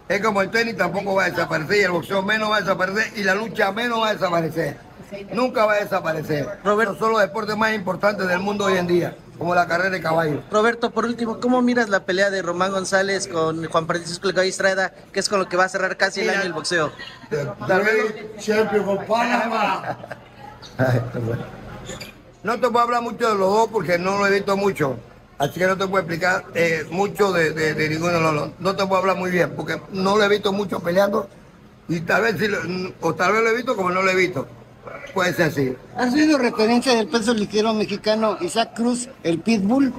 Es 0.08 0.20
como 0.22 0.40
el 0.40 0.50
tenis 0.50 0.76
tampoco 0.76 1.16
va 1.16 1.24
a 1.24 1.30
desaparecer 1.30 1.76
y 1.78 1.82
el 1.82 1.90
boxeo 1.90 2.22
menos 2.22 2.48
va 2.50 2.58
a 2.58 2.60
desaparecer 2.60 3.12
y 3.18 3.24
la 3.24 3.34
lucha 3.34 3.72
menos 3.72 4.00
va 4.00 4.08
a 4.10 4.12
desaparecer. 4.12 4.78
Nunca 5.32 5.66
va 5.66 5.74
a 5.74 5.76
desaparecer. 5.76 6.48
Roberto. 6.64 6.96
Son 6.96 7.10
los 7.12 7.20
deportes 7.20 7.56
más 7.56 7.72
importantes 7.74 8.26
del 8.28 8.38
mundo 8.40 8.64
hoy 8.66 8.76
en 8.76 8.86
día, 8.86 9.16
como 9.38 9.54
la 9.54 9.66
carrera 9.66 9.90
de 9.90 10.00
caballo. 10.00 10.42
Roberto, 10.50 10.90
por 10.90 11.04
último, 11.06 11.40
¿cómo 11.40 11.60
miras 11.62 11.88
la 11.88 12.00
pelea 12.04 12.30
de 12.30 12.42
Román 12.42 12.70
González 12.72 13.26
con 13.26 13.64
Juan 13.66 13.86
Francisco 13.86 14.28
Gallo 14.32 14.48
Estrada, 14.48 14.92
que 15.12 15.20
es 15.20 15.28
con 15.28 15.38
lo 15.40 15.48
que 15.48 15.56
va 15.56 15.64
a 15.64 15.68
cerrar 15.68 15.96
casi 15.96 16.20
el 16.20 16.30
año 16.30 16.42
el 16.42 16.52
boxeo? 16.52 16.92
Tal 17.66 17.82
vez- 17.82 18.14
No 22.42 22.54
te 22.60 22.68
puedo 22.68 22.80
hablar 22.80 23.02
mucho 23.02 23.28
de 23.28 23.34
los 23.34 23.48
dos 23.52 23.68
porque 23.72 23.98
no 23.98 24.18
lo 24.18 24.26
he 24.26 24.30
visto 24.30 24.56
mucho. 24.56 24.96
Así 25.38 25.58
que 25.58 25.66
no 25.66 25.76
te 25.76 25.86
puedo 25.86 25.98
explicar 26.02 26.44
eh, 26.54 26.86
mucho 26.90 27.32
de, 27.32 27.50
de- 27.50 27.74
de 27.74 27.88
ninguno 27.88 28.20
los 28.20 28.34
dos. 28.34 28.50
No 28.58 28.74
te 28.76 28.86
puedo 28.86 29.00
hablar 29.00 29.16
muy 29.16 29.30
bien 29.30 29.52
porque 29.56 29.80
no 29.92 30.16
lo 30.16 30.22
he 30.24 30.28
visto 30.28 30.52
mucho 30.52 30.80
peleando. 30.80 31.28
Y 31.88 32.00
tal 32.00 32.22
vez 32.22 32.36
sí, 32.38 32.48
lo- 32.48 32.58
o 33.00 33.14
tal 33.14 33.32
vez 33.32 33.42
lo 33.42 33.50
he 33.50 33.56
visto 33.56 33.76
como 33.76 33.90
no 33.90 34.02
lo 34.02 34.10
he 34.10 34.14
visto. 34.14 34.46
Puede 35.12 35.32
ser 35.34 35.46
así. 35.50 35.74
¿Has 35.96 36.12
oído 36.14 36.38
referencia 36.38 36.94
del 36.94 37.08
peso 37.08 37.34
ligero 37.34 37.74
mexicano 37.74 38.38
Isaac 38.40 38.74
Cruz, 38.76 39.08
el 39.24 39.40
Pitbull? 39.40 39.92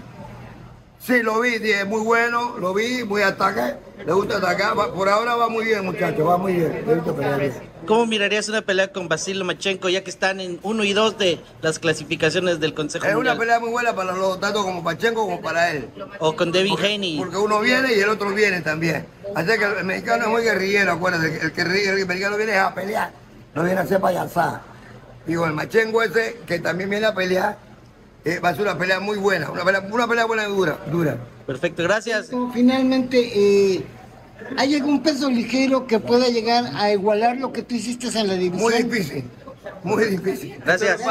Sí, 1.00 1.22
lo 1.22 1.40
vi, 1.40 1.60
muy 1.88 2.02
bueno, 2.02 2.58
lo 2.58 2.74
vi, 2.74 3.04
muy 3.04 3.22
ataque. 3.22 3.76
Le 4.06 4.14
gusta 4.14 4.38
atacar. 4.38 4.76
por 4.76 5.08
ahora 5.10 5.36
va 5.36 5.48
muy 5.48 5.66
bien, 5.66 5.86
muchachos, 5.86 6.28
va 6.28 6.38
muy 6.38 6.54
bien. 6.54 6.84
¿Cómo 7.86 8.06
mirarías 8.06 8.50
una 8.50 8.62
pelea 8.62 8.92
con 8.92 9.08
Basil 9.08 9.40
Lomachenko, 9.40 9.88
ya 9.88 10.04
que 10.04 10.10
están 10.10 10.42
en 10.42 10.60
uno 10.64 10.84
y 10.84 10.94
dos 10.94 11.18
de 11.18 11.40
las 11.62 11.80
clasificaciones 11.80 12.60
del 12.60 12.74
Consejo 12.74 13.06
Es 13.06 13.16
una 13.16 13.38
pelea 13.38 13.60
muy 13.60 13.70
buena 13.70 13.96
para 13.96 14.12
los 14.12 14.40
tanto 14.42 14.64
como 14.64 14.84
Pachenko 14.84 15.22
como 15.22 15.42
para 15.42 15.72
él. 15.72 15.90
O 16.20 16.36
con 16.36 16.52
Devin 16.52 16.78
Haney. 16.78 17.18
Porque 17.20 17.38
uno 17.38 17.62
viene 17.62 17.94
y 17.94 18.00
el 18.00 18.10
otro 18.10 18.34
viene 18.34 18.62
también. 18.62 19.06
Así 19.36 19.48
que 19.58 19.64
el 19.80 19.86
mexicano 19.86 20.26
es 20.26 20.30
muy 20.30 20.42
guerrillero, 20.42 20.92
acuérdate. 20.92 21.40
El, 21.42 21.52
que, 21.54 21.62
el 21.62 22.06
mexicano 22.06 22.38
viene 22.38 22.58
a 22.58 22.74
pelear, 22.74 23.12
no 23.56 23.64
viene 23.64 23.80
a 23.80 23.84
hacer 23.84 24.02
payasada. 24.02 24.62
Digo, 25.26 25.46
el 25.46 25.54
machengo 25.54 26.02
ese, 26.02 26.40
que 26.46 26.60
también 26.60 26.90
viene 26.90 27.06
a 27.06 27.14
pelear, 27.14 27.58
eh, 28.28 28.40
va 28.42 28.50
a 28.50 28.54
ser 28.54 28.64
una 28.64 28.78
pelea 28.78 29.00
muy 29.00 29.18
buena. 29.18 29.50
Una 29.50 29.64
pelea, 29.64 29.82
una 29.90 30.06
pelea 30.06 30.26
buena 30.26 30.44
y 30.44 30.48
dura, 30.48 30.78
dura. 30.92 31.18
Perfecto, 31.46 31.84
gracias. 31.84 32.30
Finalmente, 32.54 33.18
eh, 33.34 33.86
¿hay 34.58 34.76
algún 34.76 35.02
peso 35.02 35.30
ligero 35.30 35.88
que 35.88 36.00
pueda 36.00 36.28
llegar 36.28 36.66
a 36.76 36.92
igualar 36.92 37.38
lo 37.38 37.54
que 37.54 37.64
tú 37.64 37.76
hiciste 37.76 38.08
en 38.20 38.28
la 38.28 38.34
división? 38.34 38.70
Muy 38.70 38.84
difícil, 38.84 39.24
muy 39.84 40.04
difícil. 40.04 40.58
Gracias. 40.64 41.02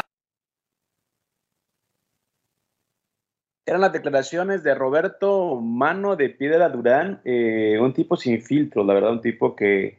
Eran 3.65 3.81
las 3.81 3.93
declaraciones 3.95 4.63
de 4.63 4.75
Roberto 4.75 5.59
Mano 5.61 6.17
de 6.17 6.29
Piedra 6.29 6.69
Durán, 6.69 7.23
eh, 7.25 7.79
un 7.81 7.95
tipo 7.95 8.17
sin 8.19 8.43
filtro, 8.43 8.85
la 8.85 8.93
verdad, 8.93 9.11
un 9.13 9.23
tipo 9.23 9.57
que, 9.57 9.99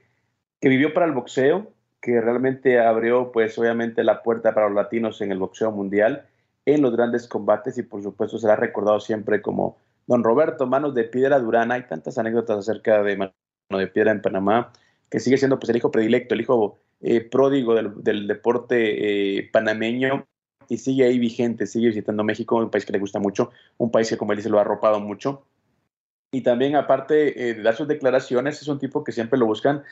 que 0.61 0.69
vivió 0.69 0.93
para 0.93 1.07
el 1.07 1.13
boxeo, 1.13 1.73
que 1.99 2.21
realmente 2.21 2.79
abrió, 2.79 3.31
pues 3.31 3.57
obviamente, 3.57 4.03
la 4.03 4.21
puerta 4.21 4.53
para 4.53 4.67
los 4.67 4.75
latinos 4.75 5.19
en 5.21 5.31
el 5.31 5.39
boxeo 5.39 5.71
mundial, 5.71 6.27
en 6.67 6.81
los 6.81 6.91
grandes 6.91 7.27
combates 7.27 7.77
y 7.77 7.83
por 7.83 8.03
supuesto 8.03 8.37
será 8.37 8.57
recordado 8.57 8.99
siempre 8.99 9.41
como 9.41 9.77
don 10.05 10.21
Roberto 10.21 10.67
Manos 10.67 10.93
de 10.93 11.05
Piedra 11.05 11.39
Durán. 11.39 11.71
Hay 11.71 11.83
tantas 11.87 12.17
anécdotas 12.17 12.59
acerca 12.59 13.01
de 13.03 13.15
Mano 13.15 13.33
de 13.69 13.87
Piedra 13.87 14.11
en 14.11 14.21
Panamá, 14.21 14.73
que 15.09 15.21
sigue 15.21 15.37
siendo 15.37 15.59
pues 15.59 15.69
el 15.69 15.77
hijo 15.77 15.91
predilecto, 15.91 16.35
el 16.35 16.41
hijo 16.41 16.77
eh, 16.99 17.21
pródigo 17.21 17.73
del, 17.73 18.27
deporte 18.27 19.37
eh, 19.39 19.49
panameño 19.51 20.27
y 20.67 20.77
sigue 20.77 21.05
ahí 21.05 21.17
vigente, 21.19 21.65
sigue 21.67 21.87
visitando 21.87 22.25
México, 22.25 22.57
un 22.57 22.69
país 22.69 22.85
que 22.85 22.91
le 22.91 22.99
gusta 22.99 23.19
mucho, 23.19 23.51
un 23.77 23.89
país 23.89 24.09
que 24.09 24.17
como 24.17 24.33
él 24.33 24.37
dice 24.37 24.49
lo 24.49 24.57
ha 24.57 24.61
arropado 24.61 24.99
mucho. 24.99 25.45
Y 26.33 26.41
también 26.41 26.75
aparte 26.75 27.49
eh, 27.49 27.53
de 27.53 27.63
dar 27.63 27.75
sus 27.75 27.87
declaraciones, 27.87 28.61
es 28.61 28.67
un 28.67 28.77
tipo 28.77 29.05
que 29.05 29.13
siempre 29.13 29.39
lo 29.39 29.45
buscan 29.45 29.83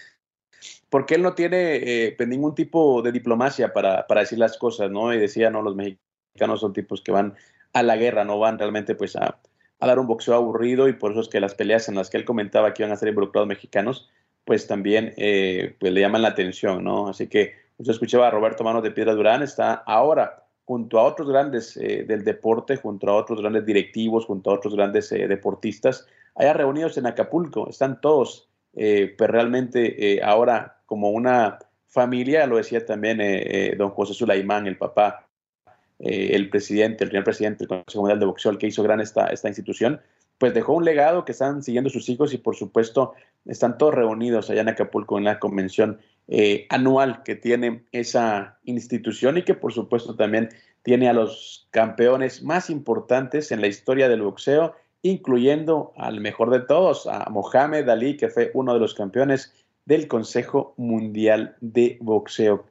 porque 0.90 1.16
él 1.16 1.22
no 1.22 1.36
tiene 1.36 1.76
eh, 1.76 2.16
pues, 2.18 2.28
ningún 2.28 2.54
tipo 2.54 3.02
de 3.02 3.14
diplomacia 3.14 3.72
para, 3.72 4.06
para, 4.08 4.22
decir 4.22 4.40
las 4.40 4.58
cosas, 4.58 4.92
¿no? 4.92 5.14
Y 5.14 5.18
decía, 5.18 5.50
no, 5.50 5.62
los 5.62 5.76
mexicanos 5.76 6.15
son 6.58 6.74
tipos 6.74 7.02
que 7.02 7.12
van 7.12 7.36
a 7.74 7.84
la 7.84 7.98
guerra, 7.98 8.24
no 8.24 8.40
van 8.40 8.60
realmente 8.60 8.96
pues 8.96 9.16
a, 9.16 9.38
dar 9.80 10.00
un 10.00 10.08
boxeo 10.08 10.36
aburrido 10.36 10.88
y 10.88 10.94
por 10.94 11.12
eso 11.12 11.22
es 11.22 11.28
que 11.28 11.40
las 11.40 11.54
peleas 11.54 11.90
en 11.90 11.96
las 11.96 12.10
que 12.10 12.18
él 12.18 12.26
comentaba 12.26 12.74
que 12.74 12.82
iban 12.82 12.92
a 12.92 12.98
ser 12.98 13.10
involucrados 13.10 13.48
mexicanos, 13.48 14.10
pues 14.44 14.68
también 14.68 15.14
eh, 15.18 15.76
pues, 15.80 15.92
le 15.92 16.02
llaman 16.02 16.22
la 16.22 16.30
atención, 16.30 16.84
¿no? 16.84 17.10
Así 17.10 17.28
que 17.28 17.54
usted 17.78 17.94
escuchaba 17.94 18.28
a 18.28 18.32
Roberto 18.32 18.64
Manos 18.64 18.84
de 18.84 18.92
Piedra 18.92 19.14
Durán, 19.14 19.44
está 19.44 19.74
ahora 19.74 20.48
junto 20.64 20.98
a 20.98 21.04
otros 21.04 21.30
grandes 21.30 21.78
eh, 21.78 22.04
del 22.08 22.24
deporte, 22.24 22.78
junto 22.78 23.10
a 23.10 23.16
otros 23.16 23.42
grandes 23.42 23.66
directivos, 23.66 24.26
junto 24.26 24.50
a 24.50 24.56
otros 24.56 24.76
grandes 24.76 25.12
eh, 25.12 25.28
deportistas, 25.28 26.08
allá 26.34 26.54
reunidos 26.54 26.98
en 26.98 27.06
Acapulco, 27.06 27.70
están 27.70 28.02
todos 28.02 28.50
pues 28.74 29.30
realmente 29.30 30.20
ahora 30.22 30.82
como 30.86 31.12
una 31.12 31.60
familia, 31.88 32.46
lo 32.46 32.58
decía 32.58 32.86
también 32.86 33.22
don 33.78 33.92
José 33.92 34.14
Sulaimán, 34.14 34.68
el 34.68 34.78
papá, 34.78 35.25
el 36.00 36.50
presidente, 36.50 37.04
el 37.04 37.10
primer 37.10 37.24
presidente 37.24 37.60
del 37.60 37.68
Consejo 37.68 38.02
Mundial 38.02 38.20
de 38.20 38.26
Boxeo, 38.26 38.52
el 38.52 38.58
que 38.58 38.68
hizo 38.68 38.84
gran 38.84 39.00
esta, 39.00 39.28
esta 39.28 39.48
institución, 39.48 40.02
pues 40.38 40.54
dejó 40.54 40.74
un 40.74 40.86
legado 40.86 41.26
que 41.26 41.32
están 41.32 41.64
siguiendo 41.64 41.90
sus 41.90 42.10
hijos 42.10 42.34
y 42.34 42.38
por 42.38 42.56
supuesto 42.56 43.14
están 43.46 43.78
todos 43.78 43.94
reunidos 43.94 44.50
allá 44.50 44.62
en 44.62 44.70
Acapulco 44.70 45.18
en 45.18 45.24
la 45.24 45.40
convención 45.40 46.00
eh, 46.28 46.66
anual 46.70 47.24
que 47.24 47.36
tiene 47.36 47.86
esa 47.92 48.58
institución 48.66 49.38
y 49.38 49.44
que 49.44 49.54
por 49.54 49.74
supuesto 49.74 50.16
también 50.16 50.50
tiene 50.82 51.08
a 51.10 51.14
los 51.14 51.68
campeones 51.72 52.44
más 52.44 52.70
importantes 52.70 53.52
en 53.52 53.62
la 53.62 53.68
historia 53.68 54.10
del 54.10 54.22
boxeo, 54.22 54.76
incluyendo 55.02 55.94
al 55.98 56.20
mejor 56.20 56.52
de 56.52 56.60
todos, 56.60 57.08
a 57.08 57.28
Mohamed 57.30 57.88
Ali, 57.90 58.18
que 58.18 58.30
fue 58.30 58.52
uno 58.54 58.74
de 58.74 58.80
los 58.80 58.94
campeones 58.94 59.54
del 59.86 60.08
Consejo 60.08 60.74
Mundial 60.78 61.56
de 61.62 61.98
Boxeo. 62.02 62.66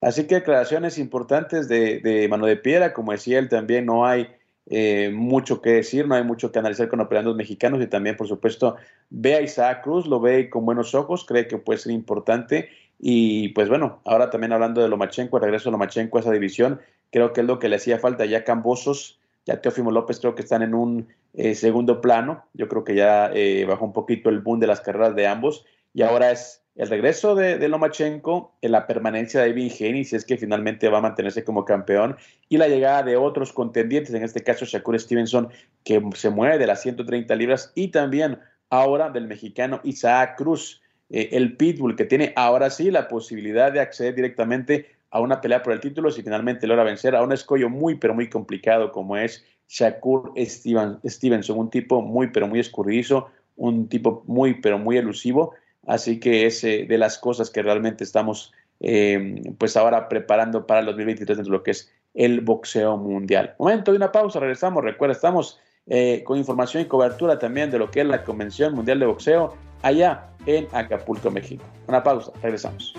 Así 0.00 0.26
que 0.26 0.36
declaraciones 0.36 0.98
importantes 0.98 1.68
de, 1.68 2.00
de 2.00 2.28
Mano 2.28 2.46
de 2.46 2.56
Piedra, 2.56 2.94
como 2.94 3.12
decía 3.12 3.38
él 3.38 3.48
también, 3.48 3.86
no 3.86 4.06
hay 4.06 4.28
eh, 4.66 5.10
mucho 5.12 5.60
que 5.60 5.70
decir, 5.70 6.06
no 6.06 6.14
hay 6.14 6.22
mucho 6.22 6.52
que 6.52 6.58
analizar 6.58 6.88
con 6.88 7.00
operandos 7.00 7.36
mexicanos 7.36 7.82
y 7.82 7.88
también, 7.88 8.16
por 8.16 8.28
supuesto, 8.28 8.76
ve 9.10 9.34
a 9.34 9.42
Isaac 9.42 9.82
Cruz, 9.82 10.06
lo 10.06 10.20
ve 10.20 10.48
con 10.48 10.64
buenos 10.64 10.94
ojos, 10.94 11.24
cree 11.24 11.48
que 11.48 11.58
puede 11.58 11.80
ser 11.80 11.92
importante. 11.92 12.68
Y 12.98 13.48
pues 13.48 13.68
bueno, 13.68 14.00
ahora 14.04 14.30
también 14.30 14.52
hablando 14.52 14.80
de 14.80 14.88
Lomachenko, 14.88 15.38
el 15.38 15.42
regreso 15.42 15.70
de 15.70 15.72
Lomachenko 15.72 16.18
a 16.18 16.20
esa 16.20 16.30
división, 16.30 16.80
creo 17.10 17.32
que 17.32 17.40
es 17.40 17.46
lo 17.46 17.58
que 17.58 17.68
le 17.68 17.76
hacía 17.76 17.98
falta. 17.98 18.26
Ya 18.26 18.44
Cambosos, 18.44 19.18
ya 19.44 19.60
Teófimo 19.60 19.90
López 19.90 20.20
creo 20.20 20.34
que 20.34 20.42
están 20.42 20.62
en 20.62 20.74
un 20.74 21.08
eh, 21.34 21.54
segundo 21.54 22.00
plano, 22.00 22.44
yo 22.54 22.68
creo 22.68 22.84
que 22.84 22.94
ya 22.94 23.30
eh, 23.34 23.64
bajó 23.64 23.84
un 23.84 23.92
poquito 23.92 24.30
el 24.30 24.40
boom 24.40 24.60
de 24.60 24.66
las 24.66 24.80
carreras 24.80 25.14
de 25.16 25.26
ambos 25.26 25.64
y 25.94 26.02
ahora 26.02 26.30
es 26.30 26.59
el 26.76 26.88
regreso 26.88 27.34
de, 27.34 27.68
Lomachenko, 27.68 28.56
en 28.62 28.72
la 28.72 28.86
permanencia 28.86 29.42
de 29.42 29.50
Evgeny, 29.50 30.04
si 30.04 30.16
es 30.16 30.24
que 30.24 30.38
finalmente 30.38 30.88
va 30.88 30.98
a 30.98 31.02
mantenerse 31.02 31.44
como 31.44 31.64
campeón, 31.64 32.16
y 32.48 32.56
la 32.56 32.68
llegada 32.68 33.02
de 33.02 33.16
otros 33.16 33.52
contendientes, 33.52 34.14
en 34.14 34.22
este 34.22 34.42
caso 34.42 34.64
Shakur 34.64 34.98
Stevenson, 34.98 35.48
que 35.84 36.02
se 36.14 36.30
mueve 36.30 36.58
de 36.58 36.66
las 36.66 36.82
130 36.82 37.34
libras, 37.34 37.72
y 37.74 37.88
también 37.88 38.38
ahora 38.70 39.10
del 39.10 39.26
mexicano 39.26 39.80
Isaac 39.82 40.36
Cruz, 40.38 40.80
eh, 41.10 41.30
el 41.32 41.56
Pitbull, 41.56 41.96
que 41.96 42.04
tiene 42.04 42.32
ahora 42.36 42.70
sí 42.70 42.90
la 42.90 43.08
posibilidad 43.08 43.72
de 43.72 43.80
acceder 43.80 44.14
directamente 44.14 44.86
a 45.10 45.20
una 45.20 45.40
pelea 45.40 45.62
por 45.62 45.72
el 45.72 45.80
título 45.80 46.10
si 46.10 46.22
finalmente 46.22 46.66
logra 46.66 46.84
vencer 46.84 47.16
a 47.16 47.22
un 47.22 47.32
escollo 47.32 47.68
muy, 47.68 47.96
pero 47.96 48.14
muy 48.14 48.30
complicado 48.30 48.92
como 48.92 49.16
es 49.16 49.44
Shakur 49.68 50.32
Stevenson, 50.36 51.58
un 51.58 51.70
tipo 51.70 52.00
muy, 52.00 52.28
pero 52.28 52.46
muy 52.46 52.60
escurridizo, 52.60 53.28
un 53.56 53.88
tipo 53.88 54.22
muy, 54.26 54.54
pero 54.54 54.78
muy 54.78 54.96
elusivo. 54.96 55.54
Así 55.86 56.20
que 56.20 56.46
es 56.46 56.62
eh, 56.64 56.86
de 56.88 56.98
las 56.98 57.18
cosas 57.18 57.50
que 57.50 57.62
realmente 57.62 58.04
estamos 58.04 58.52
eh, 58.80 59.42
pues 59.58 59.76
ahora 59.76 60.08
preparando 60.08 60.66
para 60.66 60.80
el 60.80 60.86
2023 60.86 61.38
en 61.38 61.50
lo 61.50 61.62
que 61.62 61.72
es 61.72 61.92
el 62.14 62.40
boxeo 62.40 62.96
mundial. 62.96 63.54
Momento 63.58 63.92
de 63.92 63.98
una 63.98 64.10
pausa, 64.10 64.40
regresamos. 64.40 64.82
Recuerda, 64.82 65.12
estamos 65.12 65.60
eh, 65.86 66.22
con 66.24 66.38
información 66.38 66.82
y 66.82 66.86
cobertura 66.86 67.38
también 67.38 67.70
de 67.70 67.78
lo 67.78 67.90
que 67.90 68.00
es 68.00 68.06
la 68.06 68.24
Convención 68.24 68.74
Mundial 68.74 68.98
de 68.98 69.06
Boxeo 69.06 69.54
allá 69.82 70.28
en 70.46 70.66
Acapulco, 70.72 71.30
México. 71.30 71.64
Una 71.88 72.02
pausa, 72.02 72.32
regresamos. 72.42 72.94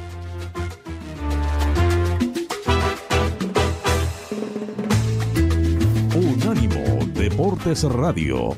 Unánimo 6.15 7.05
Deportes 7.13 7.83
Radio. 7.83 8.55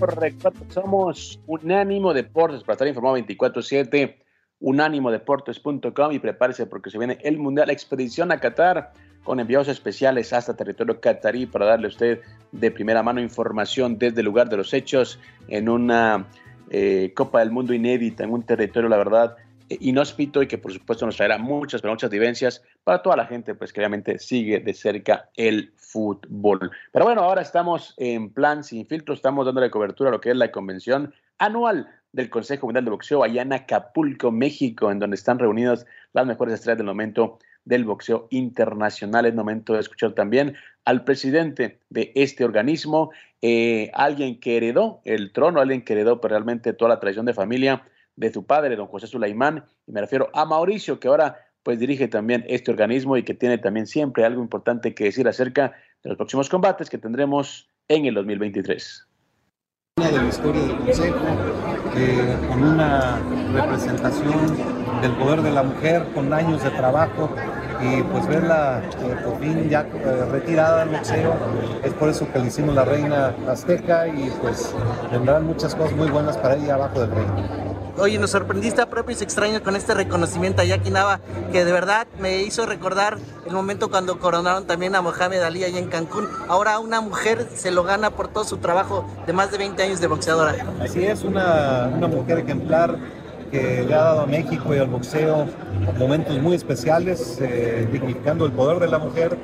Regresamos. 0.00 0.62
somos 0.68 1.40
Unánimo 1.46 2.14
Deportes 2.14 2.62
para 2.62 2.74
estar 2.74 2.88
informado 2.88 3.16
24-7, 3.18 4.16
unánimodeportes.com 4.60 6.12
y 6.12 6.18
prepárese 6.18 6.66
porque 6.66 6.90
se 6.90 6.98
viene 6.98 7.18
el 7.22 7.38
Mundial 7.38 7.70
Expedición 7.70 8.32
a 8.32 8.38
Qatar 8.38 8.92
con 9.24 9.40
enviados 9.40 9.68
especiales 9.68 10.32
hasta 10.32 10.56
territorio 10.56 11.00
catarí 11.00 11.46
para 11.46 11.66
darle 11.66 11.86
a 11.86 11.90
usted 11.90 12.20
de 12.52 12.70
primera 12.70 13.02
mano 13.02 13.20
información 13.20 13.98
desde 13.98 14.20
el 14.20 14.26
lugar 14.26 14.48
de 14.48 14.56
los 14.56 14.72
hechos 14.72 15.18
en 15.48 15.68
una 15.68 16.26
eh, 16.70 17.12
Copa 17.14 17.40
del 17.40 17.50
Mundo 17.50 17.74
inédita, 17.74 18.24
en 18.24 18.30
un 18.30 18.42
territorio, 18.42 18.88
la 18.88 18.96
verdad, 18.96 19.36
inhóspito 19.68 20.42
y 20.42 20.46
que 20.46 20.58
por 20.58 20.72
supuesto 20.72 21.06
nos 21.06 21.16
traerá 21.16 21.38
muchas, 21.38 21.80
pero 21.80 21.92
muchas 21.92 22.10
vivencias 22.10 22.62
para 22.84 23.02
toda 23.02 23.16
la 23.16 23.26
gente, 23.26 23.54
pues 23.54 23.72
que 23.72 23.80
obviamente 23.80 24.18
sigue 24.18 24.60
de 24.60 24.74
cerca 24.74 25.28
el 25.36 25.72
fútbol. 25.76 26.70
Pero 26.92 27.04
bueno, 27.04 27.22
ahora 27.22 27.42
estamos 27.42 27.94
en 27.96 28.32
plan 28.32 28.64
sin 28.64 28.86
filtro, 28.86 29.14
estamos 29.14 29.46
dándole 29.46 29.70
cobertura 29.70 30.10
a 30.10 30.12
lo 30.12 30.20
que 30.20 30.30
es 30.30 30.36
la 30.36 30.50
convención 30.50 31.14
anual 31.38 31.88
del 32.12 32.30
Consejo 32.30 32.66
Mundial 32.66 32.84
de 32.84 32.90
Boxeo 32.90 33.22
allá 33.22 33.42
en 33.42 33.52
Acapulco, 33.52 34.30
México, 34.30 34.90
en 34.90 34.98
donde 34.98 35.16
están 35.16 35.38
reunidas 35.38 35.86
las 36.12 36.26
mejores 36.26 36.54
estrellas 36.54 36.78
del 36.78 36.86
momento 36.86 37.38
del 37.64 37.84
boxeo 37.84 38.28
internacional. 38.30 39.26
Es 39.26 39.34
momento 39.34 39.74
de 39.74 39.80
escuchar 39.80 40.12
también 40.12 40.56
al 40.86 41.04
presidente 41.04 41.80
de 41.90 42.12
este 42.14 42.44
organismo, 42.44 43.10
eh, 43.42 43.90
alguien 43.92 44.40
que 44.40 44.56
heredó 44.56 45.02
el 45.04 45.32
trono, 45.32 45.60
alguien 45.60 45.84
que 45.84 45.92
heredó 45.92 46.20
pues, 46.20 46.30
realmente 46.30 46.72
toda 46.72 46.88
la 46.88 47.00
tradición 47.00 47.26
de 47.26 47.34
familia 47.34 47.82
de 48.18 48.32
su 48.32 48.44
padre, 48.44 48.76
don 48.76 48.88
José 48.88 49.06
Sulaimán, 49.06 49.64
y 49.86 49.92
me 49.92 50.00
refiero 50.00 50.28
a 50.34 50.44
Mauricio, 50.44 50.98
que 50.98 51.08
ahora 51.08 51.36
pues 51.62 51.78
dirige 51.78 52.08
también 52.08 52.44
este 52.48 52.70
organismo 52.70 53.16
y 53.16 53.22
que 53.22 53.34
tiene 53.34 53.58
también 53.58 53.86
siempre 53.86 54.24
algo 54.24 54.42
importante 54.42 54.94
que 54.94 55.04
decir 55.04 55.28
acerca 55.28 55.72
de 56.02 56.10
los 56.10 56.16
próximos 56.16 56.48
combates 56.48 56.90
que 56.90 56.98
tendremos 56.98 57.68
en 57.88 58.06
el 58.06 58.14
2023 58.14 59.08
de 59.98 60.12
la 60.12 60.28
historia 60.28 60.62
del 60.62 60.76
Consejo, 60.76 61.18
con 62.48 62.62
una 62.62 63.18
representación 63.52 64.56
del 65.02 65.12
poder 65.12 65.42
de 65.42 65.50
la 65.50 65.62
mujer, 65.64 66.04
con 66.14 66.32
años 66.32 66.62
de 66.62 66.70
trabajo 66.70 67.30
y 67.80 68.02
pues 68.02 68.26
verla 68.26 68.82
eh, 69.02 69.16
por 69.24 69.38
fin 69.40 69.68
ya 69.68 69.82
eh, 69.82 70.24
retirada 70.30 70.84
del 70.84 70.96
boxeo, 70.96 71.34
es 71.84 71.92
por 71.94 72.08
eso 72.08 72.30
que 72.32 72.38
le 72.38 72.46
hicimos 72.46 72.74
la 72.74 72.84
reina 72.84 73.34
azteca 73.48 74.08
y 74.08 74.30
pues 74.40 74.74
vendrán 75.12 75.46
muchas 75.46 75.74
cosas 75.74 75.96
muy 75.96 76.08
buenas 76.08 76.36
para 76.38 76.56
ella 76.56 76.74
abajo 76.74 77.00
del 77.00 77.10
reino. 77.10 77.67
Oye, 78.00 78.16
nos 78.18 78.30
sorprendiste 78.30 78.80
a 78.80 78.88
propios 78.88 79.22
extraños 79.22 79.60
con 79.62 79.74
este 79.74 79.92
reconocimiento 79.92 80.62
a 80.62 80.64
Jackie 80.64 80.90
Nava, 80.90 81.18
que 81.50 81.64
de 81.64 81.72
verdad 81.72 82.06
me 82.20 82.42
hizo 82.42 82.64
recordar 82.64 83.18
el 83.44 83.52
momento 83.52 83.90
cuando 83.90 84.20
coronaron 84.20 84.68
también 84.68 84.94
a 84.94 85.02
Mohamed 85.02 85.42
Ali 85.42 85.64
allá 85.64 85.80
en 85.80 85.88
Cancún. 85.88 86.28
Ahora 86.46 86.78
una 86.78 87.00
mujer 87.00 87.48
se 87.52 87.72
lo 87.72 87.82
gana 87.82 88.10
por 88.10 88.28
todo 88.28 88.44
su 88.44 88.58
trabajo 88.58 89.04
de 89.26 89.32
más 89.32 89.50
de 89.50 89.58
20 89.58 89.82
años 89.82 90.00
de 90.00 90.06
boxeadora. 90.06 90.54
Así 90.80 91.04
es, 91.04 91.24
una, 91.24 91.90
una 91.92 92.06
mujer 92.06 92.38
ejemplar 92.38 92.96
que 93.50 93.84
le 93.86 93.94
ha 93.94 94.02
dado 94.02 94.20
a 94.22 94.26
México 94.26 94.74
y 94.74 94.78
al 94.78 94.88
boxeo 94.88 95.46
momentos 95.98 96.40
muy 96.40 96.54
especiales, 96.54 97.38
eh, 97.40 97.88
dignificando 97.90 98.46
el 98.46 98.52
poder 98.52 98.78
de 98.78 98.88
la 98.88 98.98
mujer. 98.98 99.36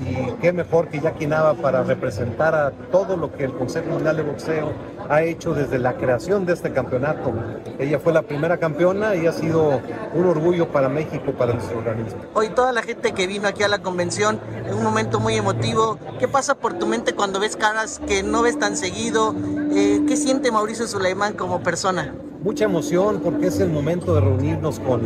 Y 0.00 0.32
qué 0.40 0.52
mejor 0.52 0.88
que 0.88 1.00
Jackie 1.00 1.26
Nava 1.26 1.54
para 1.54 1.82
representar 1.82 2.54
a 2.54 2.70
todo 2.90 3.16
lo 3.18 3.32
que 3.32 3.44
el 3.44 3.52
Consejo 3.52 3.90
Mundial 3.90 4.16
de 4.16 4.22
Boxeo 4.22 4.72
ha 5.10 5.22
hecho 5.22 5.52
desde 5.52 5.78
la 5.78 5.94
creación 5.94 6.46
de 6.46 6.54
este 6.54 6.72
campeonato. 6.72 7.34
Ella 7.78 7.98
fue 7.98 8.12
la 8.12 8.22
primera 8.22 8.56
campeona 8.56 9.14
y 9.14 9.26
ha 9.26 9.32
sido 9.32 9.80
un 10.14 10.26
orgullo 10.26 10.68
para 10.68 10.88
México, 10.88 11.32
para 11.32 11.52
nuestro 11.52 11.78
organismo. 11.78 12.20
Hoy 12.32 12.48
toda 12.48 12.72
la 12.72 12.82
gente 12.82 13.12
que 13.12 13.26
vino 13.26 13.46
aquí 13.46 13.62
a 13.62 13.68
la 13.68 13.80
convención, 13.80 14.40
en 14.66 14.72
un 14.72 14.82
momento 14.82 15.20
muy 15.20 15.34
emotivo, 15.34 15.98
¿qué 16.18 16.28
pasa 16.28 16.54
por 16.54 16.78
tu 16.78 16.86
mente 16.86 17.14
cuando 17.14 17.40
ves 17.40 17.56
caras 17.56 18.00
que 18.06 18.22
no 18.22 18.40
ves 18.42 18.58
tan 18.58 18.76
seguido? 18.76 19.34
Eh, 19.72 20.02
¿Qué 20.08 20.16
siente 20.16 20.50
Mauricio 20.50 20.86
Suleimán 20.86 21.34
como 21.34 21.62
persona? 21.62 22.14
Mucha 22.42 22.64
emoción 22.64 23.20
porque 23.22 23.48
es 23.48 23.60
el 23.60 23.70
momento 23.70 24.14
de 24.14 24.20
reunirnos 24.20 24.80
con 24.80 25.00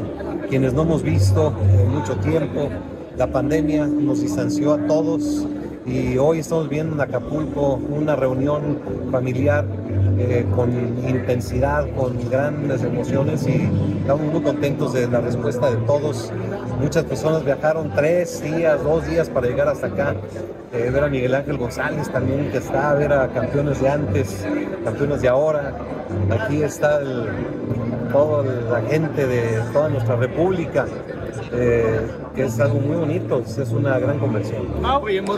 quienes 0.49 0.73
no 0.73 0.83
hemos 0.83 1.03
visto 1.03 1.53
en 1.81 1.89
mucho 1.89 2.17
tiempo. 2.17 2.69
La 3.17 3.27
pandemia 3.27 3.87
nos 3.87 4.21
distanció 4.21 4.75
a 4.75 4.87
todos 4.87 5.47
y 5.87 6.17
hoy 6.17 6.39
estamos 6.39 6.69
viendo 6.69 6.95
en 6.95 7.01
Acapulco 7.01 7.75
una 7.75 8.17
reunión 8.17 8.79
familiar 9.11 9.65
eh, 10.19 10.47
con 10.55 10.71
intensidad, 11.09 11.87
con 11.95 12.19
grandes 12.31 12.83
emociones 12.83 13.47
y 13.47 13.69
estamos 14.01 14.33
muy 14.33 14.43
contentos 14.43 14.93
de 14.93 15.09
la 15.09 15.21
respuesta 15.21 15.71
de 15.71 15.77
todos. 15.87 16.33
Muchas 16.81 17.05
personas 17.05 17.45
viajaron 17.45 17.93
tres 17.95 18.43
días, 18.43 18.83
dos 18.83 19.07
días 19.09 19.29
para 19.29 19.47
llegar 19.49 19.69
hasta 19.69 19.89
acá. 19.89 20.17
Eh, 20.75 20.91
ver 20.91 21.05
a 21.05 21.09
Miguel 21.09 21.35
Ángel 21.35 21.57
González 21.57 22.11
también 22.11 22.51
que 22.51 22.59
está, 22.59 22.95
ver 22.95 23.13
a 23.13 23.29
campeones 23.29 23.81
de 23.81 23.89
antes, 23.89 24.45
campeones 24.85 25.23
de 25.23 25.29
ahora. 25.29 25.73
Aquí 26.31 26.63
está 26.63 27.01
toda 28.11 28.45
la 28.45 28.83
gente 28.89 29.27
de 29.27 29.61
toda 29.73 29.89
nuestra 29.89 30.17
república. 30.17 30.87
Eh, 31.53 32.01
que 32.35 32.45
es 32.45 32.59
algo 32.59 32.81
muy 32.81 32.97
bonito, 32.97 33.41
es 33.41 33.71
una 33.71 33.99
gran 34.01 34.19
conversión. 34.19 34.67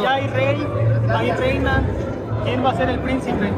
ya 0.00 0.14
hay 0.14 0.26
rey, 0.28 0.66
hay 1.08 1.32
reina, 1.32 1.84
¿quién 2.44 2.64
va 2.64 2.70
a 2.70 2.76
ser 2.76 2.88
el 2.88 2.98
príncipe? 3.00 3.50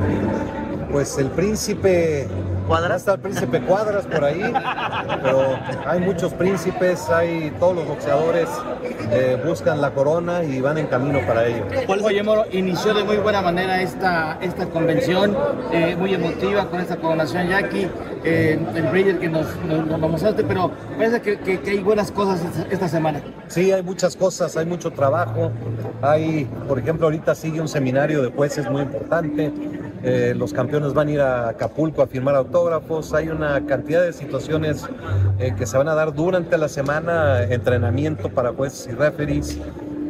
Pues 0.90 1.18
el 1.18 1.28
príncipe 1.28 2.26
¿Cuadras? 2.68 3.00
Está 3.00 3.14
el 3.14 3.20
príncipe 3.20 3.62
Cuadras 3.62 4.04
por 4.04 4.22
ahí, 4.22 4.52
pero 5.22 5.58
hay 5.86 6.00
muchos 6.00 6.34
príncipes, 6.34 7.08
hay 7.08 7.50
todos 7.58 7.76
los 7.76 7.88
boxeadores 7.88 8.46
eh, 9.10 9.40
buscan 9.42 9.80
la 9.80 9.92
corona 9.92 10.44
y 10.44 10.60
van 10.60 10.76
en 10.76 10.86
camino 10.86 11.20
para 11.26 11.46
ello. 11.46 11.64
Oye, 12.04 12.22
Moro, 12.22 12.44
inició 12.52 12.92
de 12.92 13.04
muy 13.04 13.16
buena 13.16 13.40
manera 13.40 13.80
esta, 13.80 14.38
esta 14.42 14.66
convención, 14.66 15.34
eh, 15.72 15.96
muy 15.96 16.12
emotiva 16.12 16.66
con 16.68 16.80
esta 16.80 16.96
coronación 16.96 17.48
Jackie, 17.48 17.88
eh, 18.24 18.58
el 18.74 18.82
Bridger 18.88 19.18
que 19.18 19.30
nos, 19.30 19.46
nos, 19.64 19.98
mostraste, 19.98 20.44
pero 20.44 20.70
parece 20.98 21.22
que, 21.22 21.38
que, 21.38 21.70
hay 21.70 21.78
buenas 21.78 22.12
cosas 22.12 22.42
esta 22.70 22.86
semana. 22.86 23.22
Sí, 23.46 23.72
hay 23.72 23.82
muchas 23.82 24.14
cosas, 24.14 24.56
hay 24.58 24.66
mucho 24.66 24.90
trabajo, 24.90 25.52
hay, 26.02 26.46
por 26.68 26.78
ejemplo, 26.78 27.06
ahorita 27.06 27.34
sigue 27.34 27.62
un 27.62 27.68
seminario 27.68 28.22
de 28.22 28.30
jueces 28.30 28.70
muy 28.70 28.82
importante, 28.82 29.52
los 30.34 30.52
campeones 30.52 30.92
van 30.92 31.08
a 31.08 31.10
ir 31.10 31.20
a 31.20 31.48
Acapulco 31.48 32.02
a 32.02 32.06
firmar 32.06 32.34
autógrafos 32.34 32.57
hay 33.14 33.28
una 33.28 33.64
cantidad 33.66 34.02
de 34.02 34.12
situaciones 34.12 34.84
eh, 35.38 35.54
que 35.56 35.66
se 35.66 35.76
van 35.76 35.88
a 35.88 35.94
dar 35.94 36.14
durante 36.14 36.58
la 36.58 36.68
semana, 36.68 37.42
entrenamiento 37.44 38.28
para 38.28 38.52
jueces 38.52 38.88
y 38.88 38.96
referees, 38.96 39.58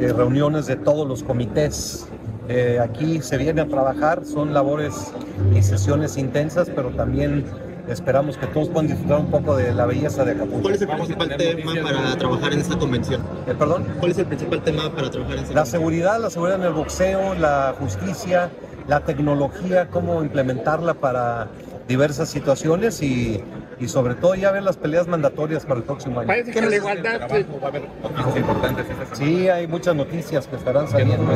eh, 0.01 0.13
reuniones 0.13 0.67
de 0.67 0.77
todos 0.77 1.07
los 1.07 1.23
comités. 1.23 2.07
Eh, 2.49 2.79
aquí 2.83 3.21
se 3.21 3.37
viene 3.37 3.61
a 3.61 3.69
trabajar, 3.69 4.25
son 4.25 4.55
labores 4.55 5.13
y 5.55 5.63
sesiones 5.63 6.17
intensas, 6.17 6.71
pero 6.75 6.91
también 6.91 7.45
esperamos 7.89 8.39
que 8.39 8.47
todos 8.47 8.69
puedan 8.69 8.89
disfrutar 8.89 9.21
un 9.21 9.31
poco 9.31 9.57
de 9.57 9.75
la 9.75 9.85
belleza 9.85 10.25
de 10.25 10.33
Acapulco. 10.33 10.63
¿Cuál 10.63 10.75
es 10.75 10.83
el 10.83 10.89
principal 10.89 11.37
tema 11.37 11.73
para 11.83 12.17
trabajar 12.17 12.53
en 12.53 12.61
esta 12.61 12.79
convención? 12.79 13.23
¿Perdón? 13.47 13.87
¿Cuál 13.99 14.13
es 14.13 14.19
el 14.19 14.27
principal 14.27 14.63
tema 14.63 14.91
para 14.95 15.11
trabajar 15.11 15.37
en 15.37 15.45
esta 15.45 15.55
La 15.55 15.67
seguridad, 15.67 16.21
la 16.21 16.31
seguridad 16.31 16.59
en 16.59 16.67
el 16.67 16.73
boxeo, 16.73 17.35
la 17.35 17.75
justicia, 17.79 18.51
la 18.87 19.01
tecnología, 19.01 19.89
cómo 19.91 20.23
implementarla 20.23 20.95
para 20.95 21.49
diversas 21.89 22.29
situaciones 22.29 23.03
y 23.03 23.43
y 23.81 23.89
sobre 23.89 24.15
todo 24.15 24.35
ya 24.35 24.51
ver 24.51 24.63
las 24.63 24.77
peleas 24.77 25.07
mandatorias 25.07 25.65
para 25.65 25.79
el 25.79 25.85
próximo 25.85 26.21
año. 26.21 26.27
Parece 26.27 26.51
que 26.51 26.61
la 26.61 26.77
igualdad... 26.77 27.21
Va 27.21 27.67
a 27.67 27.69
haber 27.69 27.83
noticias 28.03 28.37
importantes. 28.37 28.87
Sí, 29.13 29.49
hay 29.49 29.67
muchas 29.67 29.95
noticias 29.95 30.47
que 30.47 30.57
estarán 30.57 30.89
saliendo. 30.89 31.33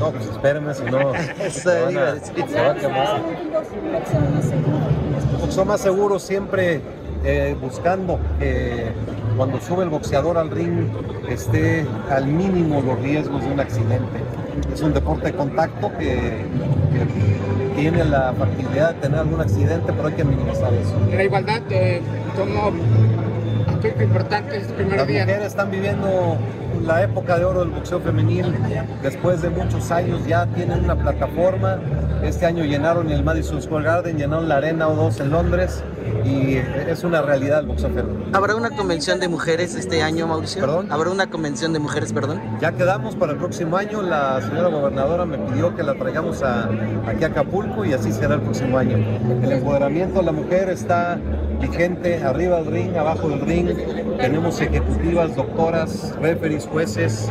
No, 0.00 0.10
pues 0.10 0.26
espérenme, 0.26 0.74
si 0.74 0.84
no 0.84 1.12
se 1.50 1.82
van 1.82 1.98
a, 1.98 2.16
se 2.16 2.62
va 2.62 2.70
a 2.70 2.74
quemar. 2.74 3.22
Boxeo 5.40 5.64
más 5.64 5.80
seguro 5.80 6.18
siempre 6.18 6.80
eh, 7.24 7.56
buscando 7.60 8.18
que 8.38 8.92
cuando 9.36 9.60
sube 9.60 9.84
el 9.84 9.90
boxeador 9.90 10.38
al 10.38 10.50
ring 10.50 10.88
esté 11.28 11.86
al 12.08 12.26
mínimo 12.26 12.80
los 12.80 12.98
riesgos 13.00 13.42
de 13.42 13.50
un 13.50 13.60
accidente. 13.60 14.20
Es 14.72 14.80
un 14.80 14.94
deporte 14.94 15.26
de 15.26 15.34
contacto 15.34 15.90
que, 15.98 16.06
que 16.06 17.63
tiene 17.76 18.04
la 18.04 18.32
facilidad 18.32 18.94
de 18.94 19.00
tener 19.00 19.18
algún 19.20 19.40
accidente, 19.40 19.92
pero 19.92 20.08
hay 20.08 20.14
que 20.14 20.24
minimizar 20.24 20.72
eso. 20.74 20.94
La 21.14 21.24
igualdad 21.24 21.62
eh, 21.70 22.00
tomó 22.36 22.72
aspecto 23.84 24.02
importante 24.04 24.56
este 24.56 24.72
primer 24.72 24.96
Las 24.98 25.06
día. 25.06 25.24
mujeres 25.24 25.46
están 25.46 25.70
viviendo 25.70 26.38
la 26.86 27.02
época 27.02 27.38
de 27.38 27.44
oro 27.44 27.60
del 27.60 27.70
boxeo 27.70 28.00
femenil. 28.00 28.54
Después 29.02 29.42
de 29.42 29.50
muchos 29.50 29.90
años 29.90 30.26
ya 30.26 30.46
tienen 30.46 30.84
una 30.84 30.96
plataforma. 30.96 31.78
Este 32.22 32.46
año 32.46 32.64
llenaron 32.64 33.10
el 33.10 33.22
Madison 33.22 33.60
Square 33.60 33.84
Garden, 33.84 34.16
llenaron 34.16 34.48
la 34.48 34.56
Arena 34.56 34.88
O2 34.88 35.20
en 35.20 35.30
Londres 35.30 35.82
y 36.24 36.56
es 36.56 37.04
una 37.04 37.22
realidad 37.22 37.60
el 37.60 37.66
boxeo 37.66 37.90
femenil. 37.90 38.30
¿Habrá 38.32 38.56
una 38.56 38.70
convención 38.70 39.20
de 39.20 39.28
mujeres 39.28 39.74
este 39.74 40.02
año, 40.02 40.26
Mauricio? 40.26 40.60
¿Perdón? 40.62 40.90
¿Habrá 40.90 41.10
una 41.10 41.28
convención 41.28 41.72
de 41.72 41.78
mujeres, 41.78 42.12
perdón? 42.12 42.40
Ya 42.60 42.72
quedamos 42.72 43.14
para 43.16 43.32
el 43.32 43.38
próximo 43.38 43.76
año. 43.76 44.02
La 44.02 44.40
señora 44.40 44.68
gobernadora 44.68 45.24
me 45.26 45.38
pidió 45.38 45.74
que 45.76 45.82
la 45.82 45.94
traigamos 45.94 46.42
a, 46.42 46.68
aquí 47.06 47.24
a 47.24 47.28
Acapulco 47.28 47.84
y 47.84 47.92
así 47.92 48.12
será 48.12 48.36
el 48.36 48.40
próximo 48.40 48.78
año. 48.78 48.96
El 49.42 49.52
empoderamiento 49.52 50.20
de 50.20 50.26
la 50.26 50.32
mujer 50.32 50.68
está 50.70 51.18
vigente 51.60 52.22
arriba 52.22 52.62
del 52.62 52.66
ring, 52.66 52.96
abajo 52.96 53.28
del 53.28 53.40
ring. 53.40 53.68
Tenemos 54.18 54.60
ejecutivas, 54.60 55.34
doctoras, 55.36 56.14
referees, 56.20 56.66
jueces. 56.66 57.28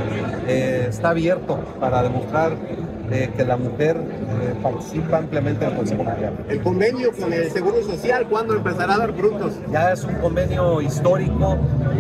Eh, 0.48 0.88
está 0.90 1.10
abierto 1.10 1.60
para 1.80 2.04
demostrar 2.04 2.58
eh, 3.12 3.30
que 3.36 3.44
la 3.44 3.58
mujer 3.58 3.98
eh, 3.98 4.56
participa 4.64 5.18
ampliamente 5.18 5.66
en 5.66 5.72
el 5.72 5.78
Consejo 5.78 6.04
Mundial. 6.04 6.34
El 6.48 6.62
convenio 6.62 7.12
con 7.12 7.34
el 7.34 7.52
Seguro 7.52 7.84
Social, 7.84 8.28
¿cuándo 8.30 8.56
empezará 8.56 8.96
a 8.96 8.98
dar 8.98 9.14
frutos? 9.14 9.54
Ya 9.72 9.92
es 9.92 10.04
un 10.06 10.16
convenio 10.16 10.82
histórico, 10.82 11.58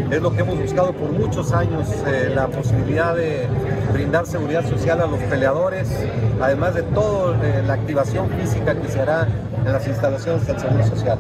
es 0.10 0.22
lo 0.22 0.34
que 0.34 0.42
hemos 0.42 0.58
buscado 0.58 0.94
por 0.94 1.12
muchos 1.12 1.52
años, 1.52 1.88
eh, 2.08 2.32
la 2.34 2.48
posibilidad 2.48 3.16
de 3.16 3.48
brindar 3.92 4.26
seguridad 4.26 4.66
social 4.68 5.02
a 5.02 5.06
los 5.06 5.20
peleadores, 5.24 5.90
además 6.42 6.74
de 6.74 6.84
toda 6.84 7.38
la 7.68 7.74
activación 7.74 8.30
física 8.30 8.74
que 8.74 8.88
se 8.88 9.02
hará 9.02 9.28
en 9.66 9.74
las 9.74 9.86
instalaciones 9.88 10.48
del 10.48 10.60
Seguro 10.60 10.88
Social. 10.88 11.20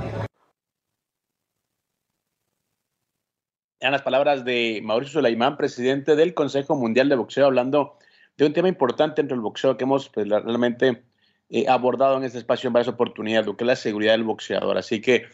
Eran 3.83 3.91
las 3.91 4.01
palabras 4.01 4.45
de 4.45 4.79
Mauricio 4.81 5.19
Sulaimán, 5.19 5.57
presidente 5.57 6.15
del 6.15 6.33
Consejo 6.33 6.73
Mundial 6.73 7.09
de 7.09 7.17
Boxeo, 7.17 7.47
hablando 7.47 7.97
de 8.37 8.45
un 8.45 8.53
tema 8.53 8.69
importante 8.69 9.21
dentro 9.21 9.35
del 9.35 9.41
boxeo 9.41 9.75
que 9.75 9.83
hemos 9.83 10.07
pues, 10.07 10.25
realmente 10.29 11.03
eh, 11.49 11.65
abordado 11.67 12.15
en 12.15 12.23
este 12.23 12.37
espacio 12.37 12.67
en 12.67 12.73
varias 12.75 12.87
oportunidades, 12.87 13.45
lo 13.45 13.57
que 13.57 13.65
es 13.65 13.67
la 13.67 13.75
seguridad 13.75 14.13
del 14.13 14.23
boxeador. 14.23 14.77
Así 14.77 15.01
que 15.01 15.25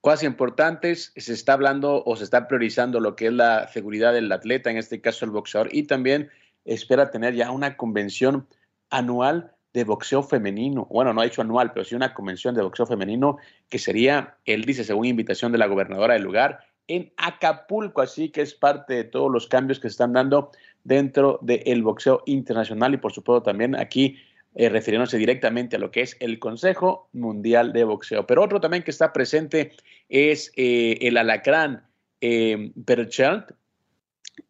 cosas 0.00 0.22
importantes, 0.22 1.12
se 1.16 1.34
está 1.34 1.52
hablando 1.52 2.02
o 2.02 2.16
se 2.16 2.24
está 2.24 2.48
priorizando 2.48 2.98
lo 2.98 3.14
que 3.14 3.26
es 3.26 3.32
la 3.34 3.68
seguridad 3.68 4.14
del 4.14 4.32
atleta, 4.32 4.70
en 4.70 4.78
este 4.78 5.02
caso 5.02 5.26
el 5.26 5.30
boxeador, 5.30 5.68
y 5.70 5.82
también 5.82 6.30
espera 6.64 7.10
tener 7.10 7.34
ya 7.34 7.50
una 7.50 7.76
convención 7.76 8.48
anual 8.88 9.52
de 9.74 9.84
boxeo 9.84 10.22
femenino. 10.22 10.86
Bueno, 10.90 11.12
no 11.12 11.20
ha 11.20 11.24
dicho 11.24 11.42
anual, 11.42 11.72
pero 11.72 11.84
sí 11.84 11.94
una 11.94 12.14
convención 12.14 12.54
de 12.54 12.62
boxeo 12.62 12.86
femenino 12.86 13.36
que 13.68 13.78
sería, 13.78 14.38
él 14.46 14.64
dice, 14.64 14.82
según 14.82 15.04
invitación 15.04 15.52
de 15.52 15.58
la 15.58 15.66
gobernadora 15.66 16.14
del 16.14 16.22
lugar, 16.22 16.60
en 16.88 17.12
Acapulco. 17.16 18.02
Así 18.02 18.30
que 18.30 18.42
es 18.42 18.54
parte 18.54 18.94
de 18.94 19.04
todos 19.04 19.30
los 19.30 19.46
cambios 19.46 19.78
que 19.78 19.88
se 19.88 19.92
están 19.92 20.12
dando 20.12 20.50
dentro 20.84 21.38
del 21.42 21.82
boxeo 21.82 22.22
internacional 22.26 22.94
y 22.94 22.96
por 22.96 23.12
supuesto 23.12 23.42
también 23.42 23.76
aquí 23.76 24.16
eh, 24.54 24.68
refiriéndose 24.68 25.18
directamente 25.18 25.76
a 25.76 25.78
lo 25.78 25.90
que 25.90 26.00
es 26.00 26.16
el 26.20 26.38
Consejo 26.38 27.08
Mundial 27.12 27.72
de 27.72 27.84
Boxeo. 27.84 28.26
Pero 28.26 28.42
otro 28.42 28.60
también 28.60 28.82
que 28.82 28.90
está 28.90 29.12
presente 29.12 29.72
es 30.08 30.50
eh, 30.56 30.98
el 31.02 31.16
alacrán 31.16 31.84
eh, 32.20 32.72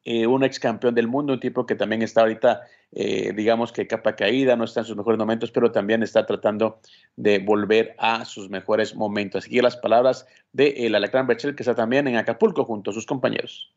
eh, 0.04 0.26
un 0.26 0.44
ex 0.44 0.58
campeón 0.58 0.94
del 0.94 1.08
mundo, 1.08 1.32
un 1.32 1.40
tipo 1.40 1.66
que 1.66 1.74
también 1.74 2.02
está 2.02 2.22
ahorita, 2.22 2.62
eh, 2.92 3.32
digamos 3.34 3.72
que 3.72 3.86
capa 3.86 4.16
caída, 4.16 4.56
no 4.56 4.64
está 4.64 4.80
en 4.80 4.86
sus 4.86 4.96
mejores 4.96 5.18
momentos, 5.18 5.50
pero 5.50 5.70
también 5.70 6.02
está 6.02 6.24
tratando 6.26 6.80
de 7.16 7.38
volver 7.38 7.94
a 7.98 8.24
sus 8.24 8.48
mejores 8.50 8.94
momentos. 8.94 9.44
Aquí 9.46 9.60
las 9.60 9.76
palabras 9.76 10.26
de 10.52 10.86
el 10.86 10.94
Alacrán 10.94 11.26
Berchel, 11.26 11.54
que 11.54 11.62
está 11.62 11.74
también 11.74 12.08
en 12.08 12.16
Acapulco 12.16 12.64
junto 12.64 12.90
a 12.90 12.94
sus 12.94 13.06
compañeros. 13.06 13.74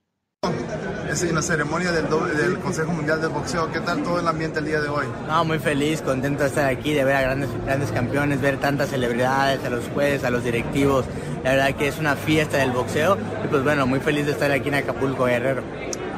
Es 1.10 1.24
en 1.24 1.36
la 1.36 1.41
ceremonia 1.41 1.91
del, 1.91 2.06
doble- 2.08 2.34
del 2.34 2.58
Consejo 2.60 2.93
Mundial 2.93 3.19
del 3.19 3.32
Boxeo. 3.32 3.69
¿Qué 3.71 3.82
tal 3.82 4.02
todo 4.02 4.19
el 4.21 4.28
ambiente 4.28 4.60
el 4.60 4.65
día 4.65 4.80
de 4.80 4.88
hoy? 4.88 5.06
No, 5.28 5.43
muy 5.43 5.60
feliz, 5.60 6.02
contento 6.02 6.43
de 6.43 6.50
estar 6.50 6.65
aquí, 6.65 6.93
de 6.93 7.04
ver 7.04 7.15
a 7.17 7.21
grandes, 7.21 7.50
grandes 7.65 7.91
campeones, 7.91 8.39
ver 8.39 8.58
tantas 8.58 8.89
celebridades, 8.89 9.63
a 9.65 9.69
los 9.69 9.86
jueces, 9.89 10.24
a 10.24 10.30
los 10.30 10.43
directivos. 10.43 11.06
La 11.43 11.52
verdad 11.52 11.76
que 11.76 11.89
es 11.89 12.00
una 12.00 12.15
fiesta 12.15 12.58
del 12.58 12.71
boxeo 12.71 13.17
y 13.43 13.47
pues 13.50 13.62
bueno, 13.63 13.86
muy 13.86 14.00
feliz 14.00 14.26
de 14.26 14.32
estar 14.32 14.52
aquí 14.52 14.69
en 14.69 14.76
Acapulco, 14.76 15.26
Guerrero. 15.26 15.63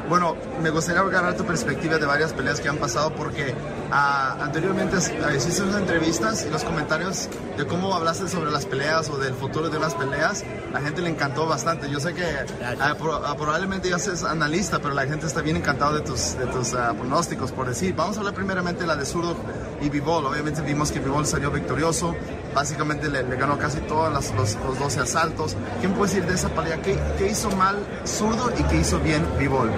Bueno, 0.08 0.36
me 0.62 0.68
gustaría 0.70 1.00
agarrar 1.00 1.34
tu 1.36 1.44
perspectiva 1.44 1.96
de 1.96 2.04
varias 2.04 2.32
peleas 2.34 2.60
que 2.60 2.68
han 2.68 2.76
pasado 2.76 3.14
porque 3.14 3.54
ah, 3.90 4.36
anteriormente 4.42 4.96
ah, 5.24 5.34
hiciste 5.34 5.62
unas 5.62 5.76
entrevistas 5.76 6.44
y 6.46 6.50
los 6.50 6.62
comentarios 6.62 7.28
de 7.56 7.66
cómo 7.66 7.94
hablaste 7.94 8.28
sobre 8.28 8.50
las 8.50 8.66
peleas 8.66 9.08
o 9.08 9.16
del 9.16 9.32
futuro 9.32 9.70
de 9.70 9.78
las 9.78 9.94
peleas, 9.94 10.44
la 10.72 10.80
gente 10.82 11.00
le 11.00 11.08
encantó 11.08 11.46
bastante. 11.46 11.88
Yo 11.90 12.00
sé 12.00 12.12
que 12.12 12.22
ah, 12.80 12.94
pro- 12.98 13.24
ah, 13.24 13.34
probablemente 13.36 13.88
ya 13.88 13.98
seas 13.98 14.24
analista, 14.24 14.78
pero 14.78 14.92
la 14.92 15.06
gente 15.06 15.26
está 15.26 15.40
bien 15.40 15.56
encantada 15.56 15.92
de 15.94 16.00
tus, 16.02 16.36
de 16.36 16.46
tus 16.46 16.68
pronósticos, 16.70 17.50
por 17.52 17.66
decir. 17.66 17.94
Vamos 17.96 18.16
a 18.16 18.20
hablar 18.20 18.34
primeramente 18.34 18.82
de 18.82 18.86
la 18.86 18.96
de 18.96 19.06
Zurdo 19.06 19.34
y 19.80 19.88
Bivol. 19.88 20.26
Obviamente 20.26 20.62
vimos 20.62 20.90
que 20.92 21.00
Bivol 21.00 21.26
salió 21.26 21.50
victorioso, 21.50 22.14
básicamente 22.54 23.08
le, 23.08 23.22
le 23.22 23.36
ganó 23.36 23.58
casi 23.58 23.78
todos 23.80 24.12
los, 24.12 24.34
los, 24.34 24.56
los 24.66 24.78
12 24.78 25.00
asaltos. 25.00 25.56
¿Qué 25.80 25.88
me 25.88 25.94
puedes 25.94 26.14
decir 26.14 26.28
de 26.28 26.34
esa 26.34 26.48
pelea? 26.48 26.80
¿Qué, 26.82 26.98
qué 27.18 27.28
hizo 27.28 27.50
mal 27.50 27.76
Zurdo 28.06 28.52
y 28.58 28.62
qué 28.64 28.76
hizo 28.76 28.98
bien 29.00 29.24
Bivol? 29.38 29.70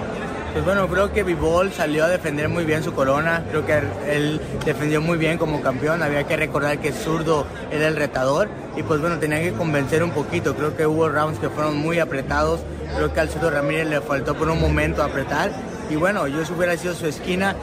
Pues 0.56 0.64
bueno, 0.64 0.88
creo 0.88 1.12
que 1.12 1.22
Vivol 1.22 1.70
salió 1.70 2.06
a 2.06 2.08
defender 2.08 2.48
muy 2.48 2.64
bien 2.64 2.82
su 2.82 2.94
corona, 2.94 3.44
creo 3.50 3.66
que 3.66 3.78
él 4.10 4.40
defendió 4.64 5.02
muy 5.02 5.18
bien 5.18 5.36
como 5.36 5.60
campeón, 5.60 6.02
había 6.02 6.24
que 6.24 6.34
recordar 6.34 6.78
que 6.78 6.92
Zurdo 6.92 7.46
era 7.70 7.88
el 7.88 7.94
retador 7.94 8.48
y 8.74 8.82
pues 8.82 9.02
bueno, 9.02 9.18
tenía 9.18 9.38
que 9.42 9.52
convencer 9.52 10.02
un 10.02 10.12
poquito, 10.12 10.56
creo 10.56 10.74
que 10.74 10.86
hubo 10.86 11.10
rounds 11.10 11.38
que 11.38 11.50
fueron 11.50 11.76
muy 11.76 11.98
apretados, 11.98 12.60
creo 12.96 13.12
que 13.12 13.20
al 13.20 13.28
Zurdo 13.28 13.50
Ramírez 13.50 13.86
le 13.86 14.00
faltó 14.00 14.34
por 14.34 14.48
un 14.48 14.58
momento 14.58 15.02
apretar 15.02 15.50
y 15.90 15.96
bueno, 15.96 16.26
yo 16.26 16.42
si 16.46 16.54
hubiera 16.54 16.74
sido 16.78 16.94
su 16.94 17.06
esquina 17.06 17.54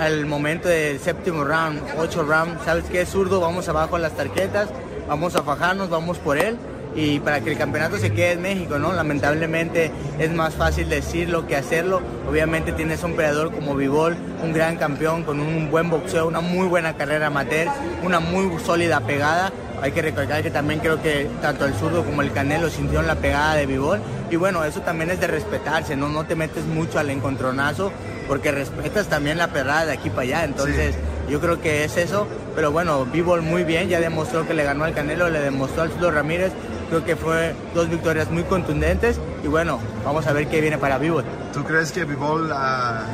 al 0.00 0.26
momento 0.26 0.68
del 0.68 0.98
séptimo 1.00 1.44
round, 1.44 1.80
ocho 1.98 2.22
round, 2.22 2.64
¿sabes 2.64 2.84
qué? 2.90 3.06
Zurdo, 3.06 3.40
vamos 3.40 3.68
abajo 3.68 3.96
a 3.96 3.98
las 3.98 4.12
tarjetas, 4.12 4.68
vamos 5.08 5.36
a 5.36 5.42
fajarnos, 5.42 5.88
vamos 5.88 6.18
por 6.18 6.38
él 6.38 6.58
y 6.94 7.20
para 7.20 7.40
que 7.40 7.52
el 7.52 7.58
campeonato 7.58 7.98
se 7.98 8.12
quede 8.12 8.32
en 8.32 8.42
México, 8.42 8.78
¿no? 8.78 8.92
Lamentablemente 8.92 9.90
es 10.18 10.32
más 10.32 10.54
fácil 10.54 10.88
decirlo 10.88 11.46
que 11.46 11.54
hacerlo. 11.54 12.00
Obviamente 12.28 12.72
tienes 12.72 13.02
un 13.02 13.14
peleador 13.14 13.52
como 13.52 13.74
Vivol, 13.74 14.16
un 14.42 14.52
gran 14.52 14.76
campeón 14.76 15.22
con 15.22 15.40
un 15.40 15.70
buen 15.70 15.90
boxeo, 15.90 16.26
una 16.26 16.40
muy 16.40 16.66
buena 16.66 16.96
carrera 16.96 17.26
amateur, 17.26 17.68
una 18.02 18.18
muy 18.18 18.50
sólida 18.60 19.00
pegada. 19.00 19.52
Hay 19.82 19.92
que 19.92 20.00
recalcar 20.00 20.42
que 20.42 20.50
también 20.50 20.80
creo 20.80 21.02
que 21.02 21.28
tanto 21.42 21.66
el 21.66 21.74
zurdo 21.74 22.02
como 22.02 22.22
el 22.22 22.32
canelo 22.32 22.70
sintieron 22.70 23.06
la 23.06 23.16
pegada 23.16 23.56
de 23.56 23.66
Vivol. 23.66 24.00
Y 24.30 24.36
bueno, 24.36 24.64
eso 24.64 24.80
también 24.80 25.10
es 25.10 25.20
de 25.20 25.26
respetarse, 25.26 25.96
¿no? 25.96 26.08
No 26.08 26.24
te 26.24 26.34
metes 26.34 26.64
mucho 26.64 26.98
al 26.98 27.10
encontronazo 27.10 27.92
porque 28.26 28.52
respetas 28.52 29.08
también 29.08 29.38
la 29.38 29.48
perrada 29.48 29.86
de 29.86 29.92
aquí 29.92 30.10
para 30.10 30.22
allá. 30.22 30.44
Entonces, 30.44 30.94
yo 31.28 31.40
creo 31.40 31.60
que 31.60 31.84
es 31.84 31.96
eso. 31.96 32.26
Pero 32.54 32.72
bueno, 32.72 33.04
Bivol 33.06 33.42
muy 33.42 33.64
bien, 33.64 33.88
ya 33.88 34.00
demostró 34.00 34.46
que 34.46 34.54
le 34.54 34.64
ganó 34.64 34.84
al 34.84 34.94
Canelo, 34.94 35.28
le 35.28 35.40
demostró 35.40 35.82
al 35.82 35.90
Zurdo 35.90 36.10
Ramírez. 36.10 36.52
Creo 36.88 37.04
que 37.04 37.16
fue 37.16 37.54
dos 37.74 37.88
victorias 37.90 38.30
muy 38.30 38.44
contundentes. 38.44 39.20
Y 39.44 39.48
bueno, 39.48 39.80
vamos 40.04 40.26
a 40.26 40.32
ver 40.32 40.46
qué 40.48 40.60
viene 40.60 40.78
para 40.78 40.98
Bivol. 40.98 41.24
¿Tú 41.52 41.64
crees 41.64 41.92
que 41.92 42.04
Bivol 42.04 42.50
ah, 42.52 43.04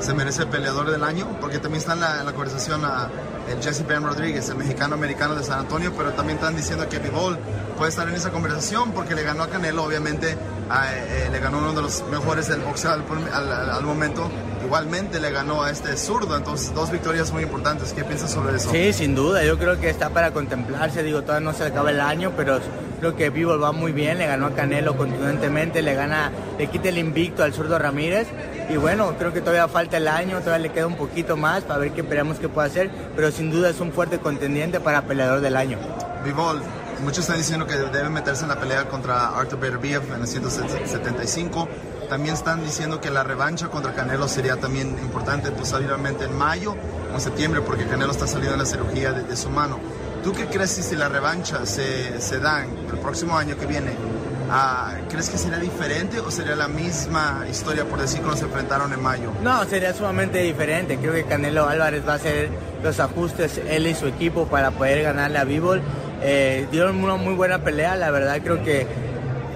se 0.00 0.12
merece 0.14 0.42
el 0.42 0.48
peleador 0.48 0.90
del 0.90 1.02
año? 1.02 1.26
Porque 1.40 1.58
también 1.58 1.80
está 1.80 1.94
en 1.94 2.00
la, 2.00 2.20
en 2.20 2.26
la 2.26 2.32
conversación 2.32 2.82
ah, 2.84 3.08
el 3.48 3.62
Jesse 3.62 3.86
Ben 3.86 4.02
Rodríguez, 4.02 4.48
el 4.48 4.56
mexicano-americano 4.56 5.34
de 5.34 5.44
San 5.44 5.60
Antonio, 5.60 5.92
pero 5.96 6.10
también 6.12 6.38
están 6.38 6.56
diciendo 6.56 6.88
que 6.88 6.98
Bivol 6.98 7.38
puede 7.76 7.90
estar 7.90 8.08
en 8.08 8.14
esa 8.14 8.30
conversación 8.30 8.92
porque 8.92 9.14
le 9.14 9.22
ganó 9.22 9.42
a 9.44 9.48
Canelo, 9.48 9.84
obviamente 9.84 10.32
eh, 10.32 11.28
le 11.30 11.38
ganó 11.38 11.58
uno 11.58 11.72
de 11.74 11.82
los 11.82 12.02
mejores 12.10 12.48
del 12.48 12.60
boxeo 12.60 12.92
al, 12.92 13.02
al- 13.32 13.52
al- 13.52 13.70
al 13.70 13.82
momento. 13.84 14.28
Igualmente 14.64 15.20
le 15.20 15.30
ganó 15.30 15.62
a 15.62 15.70
este 15.70 15.96
zurdo, 15.96 16.36
entonces 16.36 16.74
dos 16.74 16.90
victorias 16.90 17.30
muy 17.32 17.44
importantes. 17.44 17.92
¿Qué 17.92 18.02
piensas 18.02 18.32
sobre 18.32 18.56
eso? 18.56 18.70
Sí, 18.72 18.92
sin 18.92 19.14
duda, 19.14 19.44
yo 19.44 19.58
creo 19.58 19.78
que 19.78 19.88
está 19.90 20.10
para 20.10 20.32
contemplarse, 20.32 21.04
digo, 21.04 21.22
todavía 21.22 21.44
no 21.48 21.56
se 21.56 21.64
acaba 21.64 21.90
el 21.90 22.00
año, 22.00 22.32
pero 22.36 22.58
creo 22.98 23.14
que 23.14 23.30
Bivol 23.30 23.62
va 23.62 23.70
muy 23.70 23.92
bien, 23.92 24.18
le 24.18 24.26
ganó 24.26 24.46
a 24.46 24.50
Canelo 24.54 24.96
contundentemente, 24.96 25.82
le 25.82 25.94
gana, 25.94 26.32
le 26.58 26.66
quita 26.66 26.88
el 26.88 26.98
invicto 26.98 27.44
al 27.44 27.52
zurdo 27.52 27.78
Ramírez, 27.78 28.26
y 28.68 28.76
bueno, 28.76 29.14
creo 29.18 29.32
que 29.32 29.40
todavía 29.40 29.68
falta 29.68 29.98
el 29.98 30.08
año, 30.08 30.40
todavía 30.40 30.66
le 30.66 30.72
queda 30.72 30.88
un 30.88 30.96
poquito 30.96 31.36
más 31.36 31.62
para 31.62 31.78
ver 31.78 31.92
qué 31.92 32.00
esperamos 32.00 32.38
que 32.40 32.48
pueda 32.48 32.66
hacer, 32.66 32.90
pero 33.14 33.30
sin 33.30 33.52
duda 33.52 33.70
es 33.70 33.78
un 33.78 33.92
fuerte 33.92 34.18
contendiente 34.18 34.80
para 34.80 35.02
peleador 35.02 35.42
del 35.42 35.56
año. 35.56 35.78
Bivol, 36.24 36.60
muchos 37.00 37.20
están 37.20 37.38
diciendo 37.38 37.66
que 37.66 37.76
debe 37.76 38.08
meterse 38.08 38.42
en 38.42 38.48
la 38.48 38.60
pelea 38.60 38.88
contra 38.88 39.28
Arthur 39.28 39.58
Beterbiev 39.58 40.02
en 40.14 40.22
el 40.22 40.26
175. 40.26 41.68
También 42.08 42.34
están 42.34 42.64
diciendo 42.64 43.00
que 43.00 43.10
la 43.10 43.24
revancha 43.24 43.68
contra 43.68 43.92
Canelo 43.92 44.28
sería 44.28 44.56
también 44.56 44.90
importante, 45.00 45.50
posiblemente 45.50 46.24
en 46.24 46.36
mayo 46.36 46.76
o 47.10 47.14
en 47.14 47.20
septiembre, 47.20 47.60
porque 47.60 47.86
Canelo 47.86 48.12
está 48.12 48.26
saliendo 48.26 48.52
de 48.52 48.58
la 48.58 48.66
cirugía 48.66 49.12
de, 49.12 49.36
su 49.36 49.50
mano. 49.50 49.78
¿Tú 50.22 50.32
qué 50.32 50.46
crees 50.46 50.70
si 50.70 50.96
la 50.96 51.08
revancha 51.08 51.66
se, 51.66 52.20
se 52.20 52.38
da 52.38 52.64
el 52.64 52.98
próximo 52.98 53.36
año 53.36 53.56
que 53.58 53.66
viene? 53.66 53.92
Ah, 54.48 54.94
¿Crees 55.08 55.28
que 55.28 55.38
sería 55.38 55.58
diferente 55.58 56.20
o 56.20 56.30
sería 56.30 56.54
la 56.54 56.68
misma 56.68 57.44
historia, 57.50 57.84
por 57.84 58.00
decir, 58.00 58.20
cuando 58.20 58.36
se 58.36 58.44
enfrentaron 58.44 58.92
en 58.92 59.02
mayo? 59.02 59.32
No, 59.42 59.64
sería 59.64 59.92
sumamente 59.92 60.38
diferente. 60.38 60.98
Creo 60.98 61.12
que 61.12 61.24
Canelo 61.24 61.68
Álvarez 61.68 62.06
va 62.06 62.12
a 62.12 62.16
hacer 62.16 62.50
los 62.82 63.00
ajustes, 63.00 63.60
él 63.68 63.88
y 63.88 63.94
su 63.94 64.06
equipo, 64.06 64.46
para 64.46 64.70
poder 64.70 65.02
ganarle 65.02 65.38
a 65.38 65.44
Bivol. 65.44 65.82
Eh, 66.28 66.66
dieron 66.72 67.02
una 67.02 67.14
muy 67.14 67.34
buena 67.34 67.60
pelea, 67.60 67.94
la 67.94 68.10
verdad 68.10 68.40
creo 68.42 68.60
que 68.64 68.84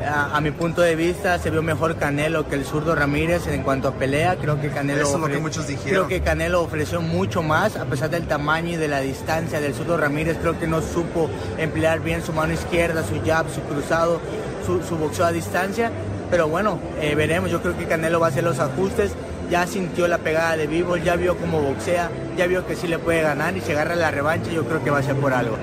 a, 0.07 0.37
a, 0.37 0.41
mi 0.41 0.53
punto 0.53 0.83
de 0.83 0.95
vista 0.95 1.37
se 1.39 1.51
vio 1.51 1.63
mejor 1.63 1.97
Canelo 1.97 2.49
que 2.49 2.55
el 2.55 2.65
zurdo 2.65 2.95
Ramírez 2.95 3.47
en 3.49 3.63
cuanto 3.63 3.89
a 3.89 3.95
pelea. 3.95 4.37
Creo 4.37 4.61
que 4.61 4.71
Canelo, 4.71 5.03
Eso 5.03 5.17
es 5.17 5.21
lo 5.21 5.27
que 5.27 5.39
muchos 5.39 5.67
dijeron. 5.67 6.07
creo 6.07 6.09
que 6.09 6.21
Canelo 6.21 6.63
ofreció 6.63 7.01
mucho 7.01 7.43
más 7.43 7.77
a 7.77 7.87
pesar 7.87 8.09
del 8.11 8.27
tamaño 8.29 8.71
y 8.71 8.77
de 8.77 8.87
la 8.87 9.01
distancia 9.01 9.61
del 9.61 9.75
zurdo 9.75 9.97
Ramírez. 9.97 10.39
Creo 10.41 10.59
que 10.59 10.69
no 10.69 10.81
supo 10.81 11.29
emplear 11.59 12.01
bien 12.01 12.23
su 12.23 12.33
mano 12.33 12.53
izquierda, 12.53 13.03
su 13.03 13.21
jab, 13.27 13.47
su 13.53 13.63
cruzado, 13.63 14.21
su, 14.65 14.81
su 14.83 14.97
boxeo 14.97 15.27
a 15.27 15.33
distancia. 15.33 15.91
Pero 16.31 16.47
bueno, 16.47 16.79
eh, 17.01 17.17
veremos. 17.17 17.51
Yo 17.51 17.61
creo 17.61 17.77
que 17.77 17.87
Canelo 17.87 18.21
va 18.21 18.27
a 18.27 18.31
hacer 18.31 18.45
los 18.45 18.61
ajustes. 18.61 19.13
Ya 19.51 19.67
sintió 19.67 20.07
la 20.07 20.19
pegada 20.19 20.57
de 20.57 20.69
Vivo, 20.69 20.97
ya 20.97 21.17
vio 21.17 21.37
cómo 21.37 21.61
boxea, 21.61 22.09
ya 22.37 22.47
vio 22.47 22.65
que 22.65 22.77
sí 22.77 22.87
le 22.87 23.01
puede 23.01 23.23
ganar 23.23 23.57
y 23.57 23.61
si 23.61 23.73
agarra 23.73 23.97
la 23.97 24.13
revancha 24.13 24.53
yo 24.53 24.65
creo 24.65 24.85
que 24.85 24.91
va 24.91 24.99
a 24.99 25.03
ser 25.03 25.17
por 25.17 25.35
algo. 25.35 25.57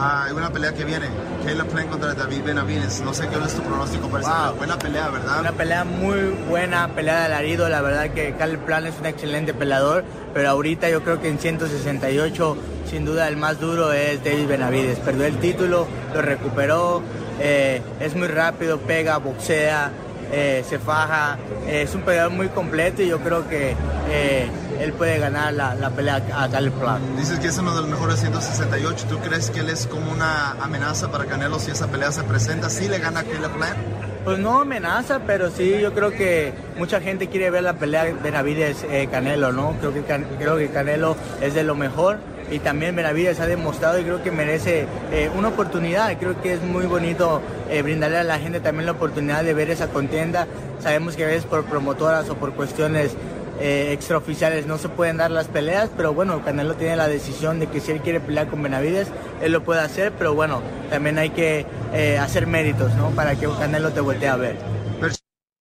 Hay 0.00 0.32
una 0.32 0.50
pelea 0.50 0.72
que 0.72 0.84
viene. 0.84 1.06
Caleb 1.44 1.66
Plant 1.66 1.90
contra 1.90 2.14
David 2.14 2.42
Benavides. 2.44 3.00
No 3.00 3.12
sé 3.12 3.26
qué 3.28 3.36
es 3.44 3.54
tu 3.54 3.62
pronóstico 3.62 4.08
para 4.08 4.50
Wow. 4.50 4.56
buena 4.58 4.78
pelea, 4.78 5.08
¿verdad? 5.08 5.40
Una 5.40 5.52
pelea 5.52 5.84
muy 5.84 6.20
buena, 6.48 6.88
pelea 6.94 7.18
de 7.20 7.24
alarido. 7.26 7.68
La 7.68 7.80
verdad 7.80 8.10
que 8.10 8.34
Caleb 8.34 8.60
Plant 8.64 8.86
es 8.86 8.94
un 9.00 9.06
excelente 9.06 9.54
peleador, 9.54 10.04
pero 10.34 10.50
ahorita 10.50 10.88
yo 10.88 11.02
creo 11.02 11.20
que 11.20 11.28
en 11.28 11.38
168, 11.40 12.56
sin 12.88 13.04
duda 13.04 13.26
el 13.26 13.36
más 13.36 13.58
duro 13.58 13.92
es 13.92 14.22
David 14.22 14.46
Benavides. 14.46 14.98
Perdió 15.00 15.24
el 15.26 15.38
título, 15.38 15.88
lo 16.14 16.22
recuperó, 16.22 17.02
eh, 17.40 17.82
es 17.98 18.14
muy 18.14 18.28
rápido, 18.28 18.78
pega, 18.78 19.16
boxea, 19.18 19.90
eh, 20.30 20.64
se 20.68 20.78
faja. 20.78 21.38
Eh, 21.66 21.82
es 21.82 21.94
un 21.96 22.02
peleador 22.02 22.30
muy 22.30 22.48
completo 22.48 23.02
y 23.02 23.08
yo 23.08 23.18
creo 23.18 23.48
que 23.48 23.74
eh, 24.10 24.46
él 24.80 24.92
puede 24.92 25.18
ganar 25.18 25.52
la, 25.52 25.74
la 25.74 25.90
pelea 25.90 26.22
a 26.34 26.48
Caleb 26.48 26.72
Plant. 26.74 27.04
Dices 27.18 27.38
que 27.38 27.48
es 27.48 27.58
uno 27.58 27.74
de 27.74 27.82
los 27.82 27.90
mejores 27.90 28.20
168. 28.20 29.06
¿Tú 29.08 29.18
crees 29.18 29.50
que 29.50 29.60
él 29.60 29.70
es 29.70 29.86
como 29.86 30.10
una 30.12 30.52
amenaza 30.62 31.10
para 31.10 31.24
Canelo 31.26 31.58
si 31.58 31.70
esa 31.70 31.86
pelea 31.88 32.12
se 32.12 32.22
presenta? 32.22 32.70
¿Sí 32.70 32.88
le 32.88 32.98
gana 32.98 33.20
a 33.20 33.24
Caleb 33.24 33.50
Plant? 33.52 33.76
Pues 34.24 34.38
no 34.38 34.60
amenaza, 34.60 35.20
pero 35.26 35.50
sí, 35.50 35.78
yo 35.80 35.94
creo 35.94 36.10
que 36.10 36.52
mucha 36.76 37.00
gente 37.00 37.28
quiere 37.28 37.50
ver 37.50 37.62
la 37.62 37.74
pelea 37.74 38.04
de 38.04 38.12
Benavides 38.12 38.84
eh, 38.90 39.08
Canelo, 39.10 39.52
¿no? 39.52 39.74
Creo 39.80 39.94
que, 39.94 40.02
Can- 40.02 40.26
creo 40.38 40.56
que 40.58 40.68
Canelo 40.68 41.16
es 41.40 41.54
de 41.54 41.64
lo 41.64 41.74
mejor 41.74 42.18
y 42.50 42.58
también 42.58 42.94
Benavides 42.96 43.40
ha 43.40 43.46
demostrado 43.46 43.98
y 43.98 44.04
creo 44.04 44.22
que 44.22 44.30
merece 44.30 44.86
eh, 45.12 45.30
una 45.34 45.48
oportunidad. 45.48 46.16
Creo 46.18 46.40
que 46.42 46.52
es 46.54 46.62
muy 46.62 46.84
bonito 46.86 47.40
eh, 47.70 47.80
brindarle 47.82 48.18
a 48.18 48.24
la 48.24 48.38
gente 48.38 48.60
también 48.60 48.86
la 48.86 48.92
oportunidad 48.92 49.44
de 49.44 49.54
ver 49.54 49.70
esa 49.70 49.88
contienda. 49.88 50.46
Sabemos 50.82 51.16
que 51.16 51.24
a 51.24 51.28
veces 51.28 51.44
por 51.44 51.64
promotoras 51.64 52.28
o 52.28 52.34
por 52.34 52.52
cuestiones 52.52 53.12
eh, 53.60 53.92
extraoficiales 53.92 54.66
no 54.66 54.78
se 54.78 54.88
pueden 54.88 55.16
dar 55.16 55.30
las 55.30 55.48
peleas, 55.48 55.90
pero 55.96 56.14
bueno, 56.14 56.44
Canelo 56.44 56.74
tiene 56.74 56.96
la 56.96 57.08
decisión 57.08 57.58
de 57.58 57.66
que 57.66 57.80
si 57.80 57.92
él 57.92 58.00
quiere 58.00 58.20
pelear 58.20 58.48
con 58.48 58.62
Benavides, 58.62 59.10
él 59.42 59.52
lo 59.52 59.64
puede 59.64 59.80
hacer, 59.80 60.12
pero 60.16 60.34
bueno, 60.34 60.62
también 60.90 61.18
hay 61.18 61.30
que 61.30 61.66
eh, 61.92 62.18
hacer 62.18 62.46
méritos, 62.46 62.94
¿no? 62.94 63.10
Para 63.10 63.34
que 63.34 63.48
Canelo 63.58 63.90
te 63.90 64.00
voltee 64.00 64.28
a 64.28 64.36
ver. 64.36 64.56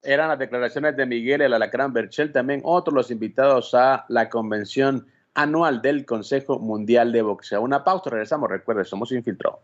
Eran 0.04 0.30
las 0.30 0.40
declaraciones 0.40 0.96
de 0.96 1.06
Miguel 1.06 1.42
el 1.42 1.54
Alacrán 1.54 1.92
Berchel, 1.92 2.32
también 2.32 2.62
otros 2.64 2.94
los 2.94 3.12
invitados 3.12 3.74
a 3.74 4.06
la 4.10 4.30
convención 4.30 5.08
anual 5.34 5.82
del 5.82 6.06
Consejo 6.06 6.60
Mundial 6.60 7.12
de 7.12 7.22
Boxeo. 7.22 7.62
Una 7.62 7.84
pausa, 7.84 8.10
regresamos, 8.10 8.50
recuerde, 8.50 8.86
somos 8.86 9.12
Infiltrado. 9.12 9.60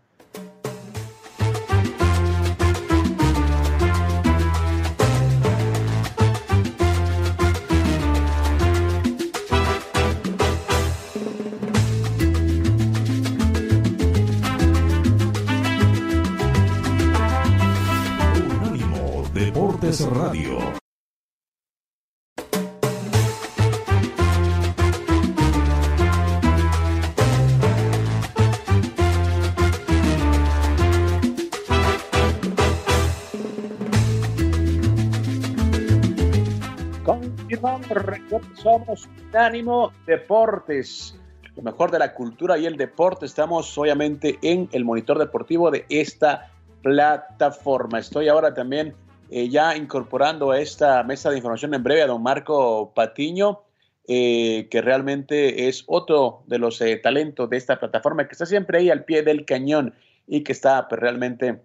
Somos 38.73 39.07
Unánimo 39.29 39.93
Deportes. 40.07 41.15
Lo 41.55 41.61
mejor 41.61 41.91
de 41.91 41.99
la 41.99 42.15
cultura 42.15 42.57
y 42.57 42.65
el 42.65 42.75
deporte. 42.75 43.27
Estamos 43.27 43.77
obviamente 43.77 44.39
en 44.41 44.67
el 44.71 44.83
monitor 44.83 45.19
deportivo 45.19 45.69
de 45.69 45.85
esta 45.89 46.49
plataforma. 46.81 47.99
Estoy 47.99 48.29
ahora 48.29 48.55
también 48.55 48.95
eh, 49.29 49.47
ya 49.47 49.77
incorporando 49.77 50.49
a 50.49 50.59
esta 50.59 51.03
mesa 51.03 51.29
de 51.29 51.37
información 51.37 51.75
en 51.75 51.83
breve 51.83 52.01
a 52.01 52.07
don 52.07 52.23
Marco 52.23 52.91
Patiño, 52.95 53.61
eh, 54.07 54.67
que 54.71 54.81
realmente 54.81 55.67
es 55.67 55.83
otro 55.85 56.41
de 56.47 56.57
los 56.57 56.81
eh, 56.81 56.97
talentos 56.97 57.47
de 57.51 57.57
esta 57.57 57.79
plataforma, 57.79 58.27
que 58.27 58.31
está 58.31 58.47
siempre 58.47 58.79
ahí 58.79 58.89
al 58.89 59.05
pie 59.05 59.21
del 59.21 59.45
cañón 59.45 59.93
y 60.25 60.41
que 60.41 60.51
está 60.51 60.87
pues, 60.87 60.99
realmente 60.99 61.61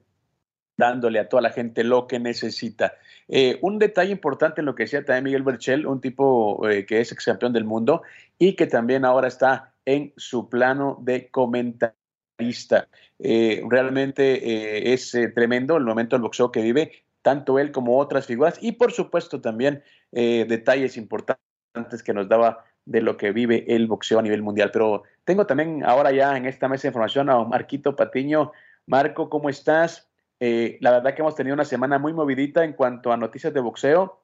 dándole 0.76 1.20
a 1.20 1.28
toda 1.30 1.40
la 1.40 1.50
gente 1.50 1.84
lo 1.84 2.06
que 2.06 2.18
necesita. 2.18 2.92
Eh, 3.28 3.58
un 3.60 3.78
detalle 3.78 4.10
importante 4.10 4.60
en 4.60 4.66
lo 4.66 4.74
que 4.74 4.84
decía 4.84 5.04
también 5.04 5.24
Miguel 5.24 5.42
Berchel, 5.42 5.86
un 5.86 6.00
tipo 6.00 6.66
eh, 6.68 6.86
que 6.86 7.00
es 7.00 7.12
ex 7.12 7.24
campeón 7.24 7.52
del 7.52 7.64
mundo 7.64 8.02
y 8.38 8.54
que 8.54 8.66
también 8.66 9.04
ahora 9.04 9.28
está 9.28 9.74
en 9.84 10.12
su 10.16 10.48
plano 10.48 10.98
de 11.02 11.28
comentarista. 11.30 12.88
Eh, 13.18 13.62
realmente 13.68 14.92
es 14.92 15.16
tremendo 15.34 15.76
el 15.76 15.84
momento 15.84 16.16
del 16.16 16.22
boxeo 16.22 16.52
que 16.52 16.62
vive, 16.62 17.04
tanto 17.22 17.58
él 17.58 17.72
como 17.72 17.98
otras 17.98 18.26
figuras, 18.26 18.58
y 18.62 18.72
por 18.72 18.92
supuesto 18.92 19.40
también 19.40 19.82
detalles 20.12 20.96
importantes 20.96 22.02
que 22.04 22.14
nos 22.14 22.28
daba 22.28 22.64
de 22.84 23.02
lo 23.02 23.16
que 23.16 23.32
vive 23.32 23.64
el 23.68 23.86
boxeo 23.86 24.18
a 24.18 24.22
nivel 24.22 24.42
mundial. 24.42 24.70
Pero 24.72 25.02
tengo 25.24 25.46
también 25.46 25.84
ahora 25.84 26.12
ya 26.12 26.36
en 26.36 26.46
esta 26.46 26.68
mesa 26.68 26.82
de 26.82 26.88
información 26.88 27.28
a 27.28 27.42
Marquito 27.44 27.96
Patiño. 27.96 28.52
Marco, 28.86 29.28
¿cómo 29.28 29.50
estás? 29.50 30.07
Eh, 30.40 30.78
la 30.80 30.92
verdad 30.92 31.14
que 31.14 31.22
hemos 31.22 31.34
tenido 31.34 31.54
una 31.54 31.64
semana 31.64 31.98
muy 31.98 32.12
movidita 32.12 32.64
en 32.64 32.72
cuanto 32.72 33.12
a 33.12 33.16
noticias 33.16 33.52
de 33.52 33.60
boxeo. 33.60 34.22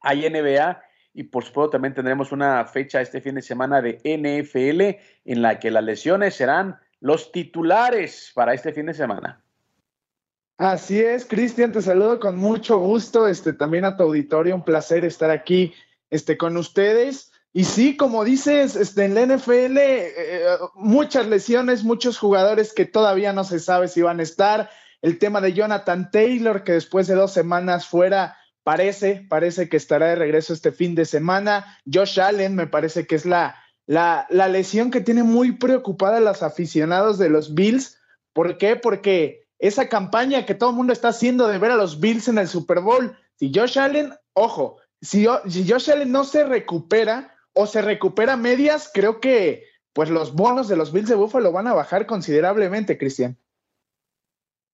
Hay 0.00 0.28
NBA 0.28 0.82
y 1.12 1.24
por 1.24 1.44
supuesto 1.44 1.70
también 1.70 1.94
tendremos 1.94 2.32
una 2.32 2.64
fecha 2.64 3.00
este 3.00 3.20
fin 3.20 3.36
de 3.36 3.42
semana 3.42 3.80
de 3.80 4.00
NFL 4.04 5.30
en 5.30 5.42
la 5.42 5.58
que 5.60 5.70
las 5.70 5.84
lesiones 5.84 6.34
serán 6.34 6.78
los 7.00 7.30
titulares 7.32 8.32
para 8.34 8.54
este 8.54 8.72
fin 8.72 8.86
de 8.86 8.94
semana. 8.94 9.44
Así 10.56 11.00
es, 11.00 11.24
Cristian, 11.24 11.72
te 11.72 11.82
saludo 11.82 12.20
con 12.20 12.36
mucho 12.36 12.78
gusto, 12.78 13.26
este, 13.26 13.52
también 13.52 13.84
a 13.84 13.96
tu 13.96 14.04
auditorio, 14.04 14.54
un 14.54 14.64
placer 14.64 15.04
estar 15.04 15.30
aquí 15.30 15.74
este, 16.10 16.38
con 16.38 16.56
ustedes. 16.56 17.32
Y 17.52 17.64
sí, 17.64 17.96
como 17.96 18.24
dices, 18.24 18.76
este, 18.76 19.04
en 19.04 19.14
la 19.14 19.36
NFL, 19.36 19.76
eh, 19.78 20.44
muchas 20.74 21.26
lesiones, 21.26 21.84
muchos 21.84 22.18
jugadores 22.18 22.72
que 22.72 22.84
todavía 22.84 23.32
no 23.32 23.44
se 23.44 23.58
sabe 23.58 23.88
si 23.88 24.02
van 24.02 24.20
a 24.20 24.22
estar. 24.22 24.70
El 25.04 25.18
tema 25.18 25.42
de 25.42 25.52
Jonathan 25.52 26.10
Taylor, 26.10 26.64
que 26.64 26.72
después 26.72 27.06
de 27.06 27.14
dos 27.14 27.30
semanas 27.30 27.86
fuera, 27.86 28.38
parece, 28.62 29.26
parece 29.28 29.68
que 29.68 29.76
estará 29.76 30.06
de 30.06 30.14
regreso 30.14 30.54
este 30.54 30.72
fin 30.72 30.94
de 30.94 31.04
semana. 31.04 31.78
Josh 31.84 32.18
Allen, 32.18 32.54
me 32.54 32.68
parece 32.68 33.06
que 33.06 33.14
es 33.14 33.26
la, 33.26 33.54
la, 33.86 34.26
lesión 34.48 34.90
que 34.90 35.02
tiene 35.02 35.22
muy 35.22 35.58
preocupada 35.58 36.16
a 36.16 36.20
los 36.20 36.42
aficionados 36.42 37.18
de 37.18 37.28
los 37.28 37.52
Bills. 37.52 37.98
¿Por 38.32 38.56
qué? 38.56 38.76
Porque 38.76 39.46
esa 39.58 39.90
campaña 39.90 40.46
que 40.46 40.54
todo 40.54 40.70
el 40.70 40.76
mundo 40.76 40.94
está 40.94 41.08
haciendo 41.08 41.48
de 41.48 41.58
ver 41.58 41.72
a 41.72 41.76
los 41.76 42.00
Bills 42.00 42.28
en 42.28 42.38
el 42.38 42.48
Super 42.48 42.80
Bowl, 42.80 43.14
si 43.38 43.52
Josh 43.54 43.78
Allen, 43.78 44.14
ojo, 44.32 44.78
si, 45.02 45.26
si 45.50 45.68
Josh 45.68 45.90
Allen 45.90 46.12
no 46.12 46.24
se 46.24 46.44
recupera 46.44 47.36
o 47.52 47.66
se 47.66 47.82
recupera 47.82 48.38
medias, 48.38 48.90
creo 48.94 49.20
que 49.20 49.64
pues 49.92 50.08
los 50.08 50.32
bonos 50.32 50.66
de 50.66 50.76
los 50.76 50.94
Bills 50.94 51.10
de 51.10 51.14
Buffalo 51.14 51.52
van 51.52 51.66
a 51.66 51.74
bajar 51.74 52.06
considerablemente, 52.06 52.96
Cristian. 52.96 53.36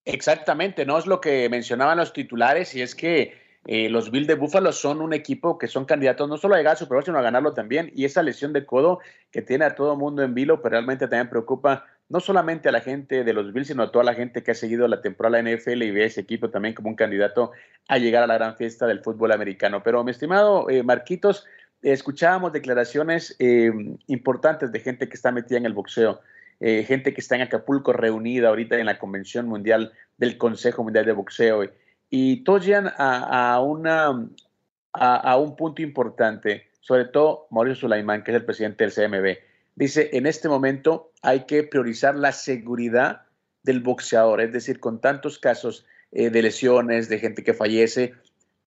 Exactamente, 0.04 0.86
no 0.86 0.98
es 0.98 1.06
lo 1.06 1.20
que 1.20 1.48
mencionaban 1.48 1.98
los 1.98 2.12
titulares 2.12 2.74
y 2.74 2.82
es 2.82 2.94
que 2.94 3.34
eh, 3.66 3.90
los 3.90 4.10
Bills 4.10 4.26
de 4.26 4.34
Buffalo 4.34 4.72
son 4.72 5.02
un 5.02 5.12
equipo 5.12 5.58
que 5.58 5.68
son 5.68 5.84
candidatos 5.84 6.28
no 6.28 6.38
solo 6.38 6.54
a 6.54 6.58
llegar 6.58 6.72
al 6.72 6.78
Super 6.78 6.96
Bowl, 6.96 7.04
sino 7.04 7.18
a 7.18 7.22
ganarlo 7.22 7.52
también. 7.52 7.92
Y 7.94 8.06
esa 8.06 8.22
lesión 8.22 8.52
de 8.52 8.64
codo 8.64 9.00
que 9.30 9.42
tiene 9.42 9.66
a 9.66 9.74
todo 9.74 9.96
mundo 9.96 10.22
en 10.22 10.34
vilo, 10.34 10.62
pero 10.62 10.72
realmente 10.72 11.06
también 11.08 11.28
preocupa 11.28 11.84
no 12.08 12.20
solamente 12.20 12.68
a 12.68 12.72
la 12.72 12.80
gente 12.80 13.22
de 13.22 13.32
los 13.32 13.52
Bills, 13.52 13.68
sino 13.68 13.82
a 13.82 13.92
toda 13.92 14.04
la 14.04 14.14
gente 14.14 14.42
que 14.42 14.50
ha 14.50 14.54
seguido 14.54 14.88
la 14.88 15.02
temporada 15.02 15.40
NFL 15.42 15.82
y 15.82 15.90
ve 15.90 16.04
a 16.04 16.06
ese 16.06 16.22
equipo 16.22 16.50
también 16.50 16.74
como 16.74 16.88
un 16.88 16.96
candidato 16.96 17.52
a 17.88 17.98
llegar 17.98 18.22
a 18.22 18.26
la 18.26 18.34
gran 18.34 18.56
fiesta 18.56 18.86
del 18.86 19.00
fútbol 19.00 19.32
americano. 19.32 19.82
Pero, 19.84 20.02
mi 20.02 20.10
estimado 20.10 20.68
eh, 20.70 20.82
Marquitos, 20.82 21.46
escuchábamos 21.82 22.52
declaraciones 22.52 23.36
eh, 23.38 23.70
importantes 24.06 24.72
de 24.72 24.80
gente 24.80 25.08
que 25.08 25.14
está 25.14 25.30
metida 25.30 25.58
en 25.58 25.66
el 25.66 25.72
boxeo, 25.72 26.20
eh, 26.60 26.84
gente 26.84 27.14
que 27.14 27.20
está 27.20 27.36
en 27.36 27.42
Acapulco 27.42 27.92
reunida 27.92 28.48
ahorita 28.48 28.78
en 28.78 28.86
la 28.86 28.98
Convención 28.98 29.48
Mundial 29.48 29.92
del 30.18 30.36
Consejo 30.36 30.84
Mundial 30.84 31.06
de 31.06 31.12
Boxeo, 31.12 31.64
y 32.10 32.42
todos 32.44 32.66
llegan 32.66 32.92
a, 32.98 33.60
una, 33.60 34.28
a, 34.92 35.36
un 35.38 35.56
punto 35.56 35.80
importante, 35.80 36.66
sobre 36.80 37.04
todo 37.06 37.46
Mauricio 37.50 37.82
Sulaimán, 37.82 38.24
que 38.24 38.32
es 38.32 38.36
el 38.36 38.44
presidente 38.44 38.84
del 38.84 38.92
CMB. 38.92 39.38
Dice, 39.76 40.10
en 40.12 40.26
este 40.26 40.48
momento 40.48 41.12
hay 41.22 41.46
que 41.46 41.62
priorizar 41.62 42.16
la 42.16 42.32
seguridad 42.32 43.22
del 43.62 43.80
boxeador, 43.80 44.40
es 44.40 44.52
decir, 44.52 44.80
con 44.80 45.00
tantos 45.00 45.38
casos 45.38 45.86
eh, 46.10 46.30
de 46.30 46.42
lesiones, 46.42 47.08
de 47.08 47.20
gente 47.20 47.44
que 47.44 47.54
fallece, 47.54 48.14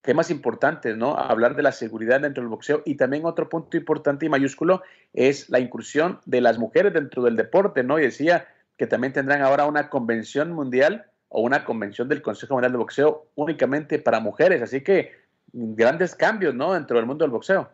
temas 0.03 0.29
importantes, 0.29 0.97
¿no? 0.97 1.17
Hablar 1.17 1.55
de 1.55 1.63
la 1.63 1.71
seguridad 1.71 2.19
dentro 2.19 2.43
del 2.43 2.49
boxeo 2.49 2.83
y 2.85 2.95
también 2.95 3.25
otro 3.25 3.47
punto 3.47 3.77
importante 3.77 4.25
y 4.25 4.29
mayúsculo 4.29 4.83
es 5.13 5.49
la 5.49 5.59
incursión 5.59 6.19
de 6.25 6.41
las 6.41 6.59
mujeres 6.59 6.93
dentro 6.93 7.23
del 7.23 7.37
deporte, 7.37 7.83
¿no? 7.83 7.97
Y 7.97 8.03
decía 8.03 8.45
que 8.77 8.85
también 8.85 9.13
tendrán 9.13 9.41
ahora 9.41 9.65
una 9.65 9.89
convención 9.89 10.51
mundial 10.51 11.05
o 11.29 11.41
una 11.41 11.63
convención 11.63 12.09
del 12.09 12.21
Consejo 12.21 12.53
Mundial 12.53 12.73
de 12.73 12.77
Boxeo 12.79 13.27
únicamente 13.35 13.97
para 13.97 14.19
mujeres, 14.19 14.61
así 14.61 14.81
que 14.81 15.13
grandes 15.53 16.15
cambios, 16.15 16.53
¿no? 16.53 16.73
Dentro 16.73 16.97
del 16.97 17.05
mundo 17.05 17.23
del 17.23 17.31
boxeo. 17.31 17.69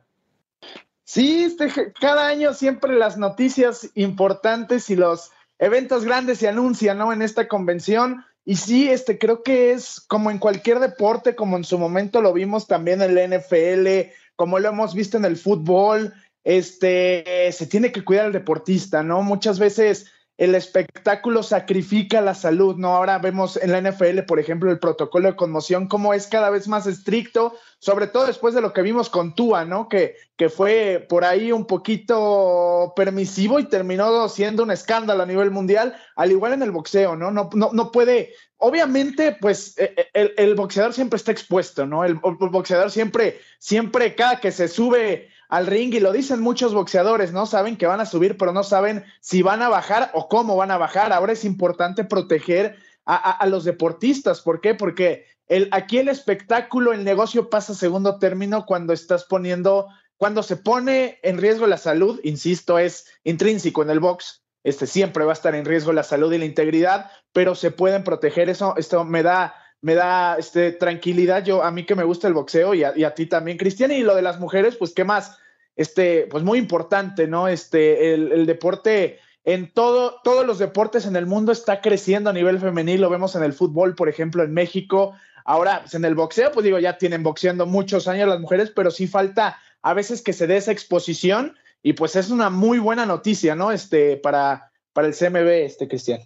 Sí, 1.04 1.46
este, 1.46 1.92
cada 2.00 2.28
año 2.28 2.54
siempre 2.54 2.96
las 2.96 3.18
noticias 3.18 3.90
importantes 3.96 4.92
y 4.92 4.96
los 4.96 5.32
eventos 5.58 6.06
grandes 6.06 6.38
se 6.38 6.48
anuncian, 6.48 7.00
¿no? 7.00 7.12
En 7.12 7.24
esta 7.24 7.48
convención. 7.48 8.24
Y 8.50 8.56
sí, 8.56 8.90
este, 8.90 9.20
creo 9.20 9.44
que 9.44 9.74
es 9.74 10.02
como 10.02 10.32
en 10.32 10.40
cualquier 10.40 10.80
deporte, 10.80 11.36
como 11.36 11.56
en 11.56 11.64
su 11.64 11.78
momento 11.78 12.20
lo 12.20 12.34
vimos 12.34 12.66
también 12.66 13.04
en 13.04 13.16
el 13.16 13.38
NFL, 13.38 14.10
como 14.36 14.58
lo 14.58 14.70
hemos 14.70 14.96
visto 14.96 15.18
en 15.18 15.26
el 15.26 15.38
fútbol, 15.38 16.16
este, 16.44 17.52
se 17.52 17.68
tiene 17.68 17.92
que 17.92 18.04
cuidar 18.04 18.26
al 18.26 18.32
deportista, 18.32 19.04
¿no? 19.04 19.22
Muchas 19.22 19.60
veces 19.60 20.08
el 20.40 20.56
espectáculo 20.56 21.44
sacrifica 21.44 22.22
la 22.22 22.34
salud, 22.34 22.78
¿no? 22.78 22.96
Ahora 22.96 23.20
vemos 23.20 23.58
en 23.58 23.74
la 23.74 23.82
NFL, 23.82 24.22
por 24.22 24.40
ejemplo, 24.40 24.72
el 24.72 24.80
protocolo 24.80 25.28
de 25.28 25.36
conmoción, 25.36 25.90
cómo 25.90 26.14
es 26.14 26.28
cada 26.28 26.50
vez 26.50 26.70
más 26.70 26.88
estricto, 26.88 27.56
sobre 27.80 28.08
todo 28.08 28.26
después 28.26 28.54
de 28.56 28.62
lo 28.62 28.72
que 28.72 28.82
vimos 28.82 29.10
con 29.10 29.36
Tua, 29.36 29.66
¿no? 29.66 29.90
Que, 29.90 30.16
que 30.38 30.48
fue 30.48 31.06
por 31.10 31.26
ahí 31.26 31.52
un 31.52 31.66
poquito 31.66 32.94
permisivo 32.96 33.60
y 33.60 33.66
terminó 33.66 34.30
siendo 34.30 34.64
un 34.64 34.72
escándalo 34.72 35.24
a 35.24 35.26
nivel 35.26 35.52
mundial, 35.52 35.94
al 36.16 36.32
igual 36.32 36.54
en 36.54 36.64
el 36.64 36.72
boxeo, 36.72 37.18
¿no? 37.18 37.32
No, 37.32 37.50
no, 37.54 37.72
no 37.74 37.92
puede, 37.92 38.34
obviamente, 38.60 39.36
pues 39.42 39.78
e, 39.78 39.94
e, 40.14 40.34
el, 40.38 40.56
boxeador 40.56 40.94
siempre 40.94 41.18
está 41.18 41.34
expuesto, 41.34 41.86
¿no? 41.86 42.06
El, 42.06 42.12
el 42.12 42.50
boxeador 42.50 42.90
siempre, 42.92 43.42
siempre, 43.58 44.16
cada 44.16 44.40
que 44.40 44.54
se 44.54 44.70
sube 44.70 45.28
al 45.50 45.66
ring 45.66 45.94
y 45.94 46.00
lo 46.00 46.14
dicen 46.14 46.40
muchos 46.40 46.74
boxeadores, 46.74 47.34
¿no? 47.34 47.48
Saben 47.48 47.76
que 47.76 47.88
van 47.88 48.00
a 48.00 48.06
subir, 48.06 48.38
pero 48.38 48.54
no 48.54 48.64
saben 48.64 49.04
si 49.20 49.42
van 49.42 49.64
a 49.64 49.70
bajar 49.70 50.12
o 50.14 50.30
cómo 50.30 50.56
van 50.56 50.70
a 50.70 50.78
bajar. 50.78 51.12
Ahora 51.12 51.34
es 51.34 51.44
importante 51.44 52.06
proteger 52.06 52.78
a, 53.06 53.44
los 53.48 53.64
deportistas. 53.64 54.42
¿Por 54.42 54.62
qué? 54.62 54.76
Porque 54.76 55.26
el, 55.48 55.68
aquí 55.72 55.98
el 55.98 56.10
espectáculo, 56.10 56.94
el 56.94 57.04
negocio 57.04 57.50
pasa 57.50 57.74
a 57.74 57.76
segundo 57.76 58.20
término 58.20 58.68
cuando 58.68 58.94
estás 58.94 59.24
poniendo, 59.24 59.88
cuando 60.18 60.44
se 60.44 60.56
pone 60.56 61.18
en 61.24 61.40
riesgo 61.40 61.66
la 61.66 61.78
salud, 61.78 62.20
insisto, 62.24 62.78
es 62.78 63.08
intrínseco 63.24 63.82
en 63.82 63.90
el 63.90 64.00
box. 64.00 64.44
Este 64.64 64.86
siempre 64.86 65.26
va 65.26 65.32
a 65.32 65.34
estar 65.34 65.56
en 65.56 65.66
riesgo 65.66 65.92
la 65.92 66.04
salud 66.04 66.32
y 66.32 66.38
la 66.38 66.46
integridad, 66.46 67.10
pero 67.34 67.56
se 67.56 67.72
pueden 67.72 68.04
proteger. 68.04 68.50
Eso, 68.50 68.76
esto 68.78 69.04
me 69.04 69.24
da 69.24 69.56
me 69.82 69.96
da 69.96 70.38
este, 70.38 70.72
tranquilidad. 70.72 71.44
Yo, 71.44 71.64
a 71.64 71.72
mí 71.72 71.86
que 71.86 71.96
me 71.96 72.04
gusta 72.04 72.28
el 72.28 72.34
boxeo 72.34 72.74
y 72.74 72.84
a, 72.84 73.14
ti 73.14 73.26
también, 73.26 73.58
Cristian. 73.58 73.92
Y 73.92 74.02
lo 74.02 74.16
de 74.16 74.22
las 74.22 74.40
mujeres, 74.40 74.76
pues, 74.76 74.94
¿qué 74.94 75.04
más? 75.04 75.38
Este, 75.76 76.28
pues 76.30 76.44
muy 76.44 76.60
importante, 76.60 77.28
¿no? 77.28 77.48
Este, 77.48 78.14
el, 78.14 78.46
deporte 78.46 79.20
en 79.46 79.72
todo, 79.74 80.20
todos 80.24 80.46
los 80.46 80.60
deportes 80.60 81.06
en 81.06 81.16
el 81.16 81.26
mundo 81.26 81.52
está 81.52 81.82
creciendo 81.82 82.30
a 82.30 82.34
nivel 82.34 82.60
femenil. 82.60 83.02
Lo 83.02 83.10
vemos 83.10 83.36
en 83.36 83.44
el 83.44 83.54
fútbol, 83.54 83.96
por 83.96 84.10
ejemplo, 84.10 84.44
en 84.44 84.54
México. 84.54 85.14
Ahora, 85.46 85.82
pues 85.82 85.94
en 85.94 86.04
el 86.04 86.16
boxeo, 86.16 86.52
pues 86.52 86.66
digo, 86.66 86.80
ya 86.80 86.98
tienen 86.98 87.24
boxeando 87.24 87.66
muchos 87.66 88.08
años 88.08 88.28
las 88.28 88.40
mujeres, 88.40 88.72
pero 88.76 88.92
sí 88.92 89.08
falta 89.08 89.58
a 89.82 89.94
veces 89.94 90.22
que 90.22 90.34
se 90.34 90.48
dé 90.48 90.58
esa 90.58 90.74
exposición 90.74 91.56
y 91.82 91.94
pues 91.94 92.18
es 92.18 92.30
una 92.30 92.50
muy 92.50 92.80
buena 92.80 93.06
noticia, 93.06 93.56
¿no? 93.56 93.72
Este, 93.72 94.18
para, 94.18 94.72
para 94.92 95.08
el 95.08 95.16
CMB, 95.16 95.48
este, 95.48 95.88
Cristian. 95.88 96.22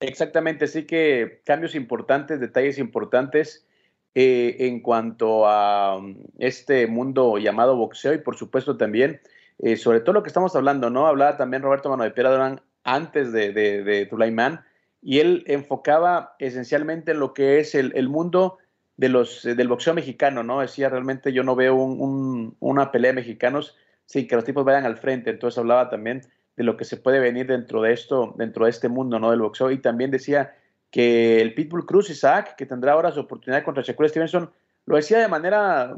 Exactamente, 0.00 0.66
sí 0.66 0.86
que 0.86 1.42
cambios 1.44 1.74
importantes, 1.74 2.40
detalles 2.40 2.78
importantes 2.78 3.66
eh, 4.14 4.56
en 4.60 4.80
cuanto 4.80 5.46
a 5.46 5.98
um, 5.98 6.16
este 6.38 6.86
mundo 6.86 7.36
llamado 7.36 7.76
boxeo 7.76 8.14
y 8.14 8.18
por 8.18 8.34
supuesto 8.34 8.78
también, 8.78 9.20
eh, 9.58 9.76
sobre 9.76 10.00
todo 10.00 10.14
lo 10.14 10.22
que 10.22 10.28
estamos 10.28 10.56
hablando, 10.56 10.88
¿no? 10.88 11.06
Hablaba 11.06 11.36
también 11.36 11.62
Roberto 11.62 11.90
Mano 11.90 12.04
de 12.04 12.12
Piedra 12.12 12.32
Durán 12.32 12.62
antes 12.82 13.30
de, 13.30 13.52
de, 13.52 14.06
Tulaimán 14.06 14.64
y 15.02 15.18
él 15.18 15.44
enfocaba 15.46 16.34
esencialmente 16.38 17.12
en 17.12 17.20
lo 17.20 17.34
que 17.34 17.60
es 17.60 17.74
el, 17.74 18.08
mundo 18.08 18.56
de 18.96 19.10
los, 19.10 19.42
del 19.42 19.68
boxeo 19.68 19.92
mexicano, 19.92 20.42
¿no? 20.42 20.60
Decía, 20.60 20.88
realmente 20.88 21.34
yo 21.34 21.42
no 21.42 21.54
veo 21.56 21.74
una 21.76 22.90
pelea 22.90 23.10
de 23.10 23.16
mexicanos 23.16 23.76
sin 24.06 24.26
que 24.26 24.34
los 24.34 24.44
tipos 24.44 24.64
vayan 24.64 24.86
al 24.86 24.96
frente, 24.96 25.28
entonces 25.28 25.58
hablaba 25.58 25.90
también 25.90 26.22
de 26.56 26.64
lo 26.64 26.76
que 26.76 26.84
se 26.84 26.96
puede 26.96 27.20
venir 27.20 27.46
dentro 27.46 27.82
de 27.82 27.92
esto, 27.92 28.34
dentro 28.36 28.64
de 28.64 28.70
este 28.70 28.88
mundo, 28.88 29.18
¿no? 29.18 29.30
Del 29.30 29.40
boxeo. 29.40 29.70
Y 29.70 29.78
también 29.78 30.10
decía 30.10 30.54
que 30.90 31.40
el 31.40 31.54
Pitbull 31.54 31.86
Cruz 31.86 32.10
Isaac, 32.10 32.56
que 32.56 32.66
tendrá 32.66 32.92
ahora 32.92 33.12
su 33.12 33.20
oportunidad 33.20 33.64
contra 33.64 33.82
Shakur 33.82 34.08
Stevenson, 34.08 34.50
lo 34.86 34.96
decía 34.96 35.18
de 35.18 35.28
manera 35.28 35.96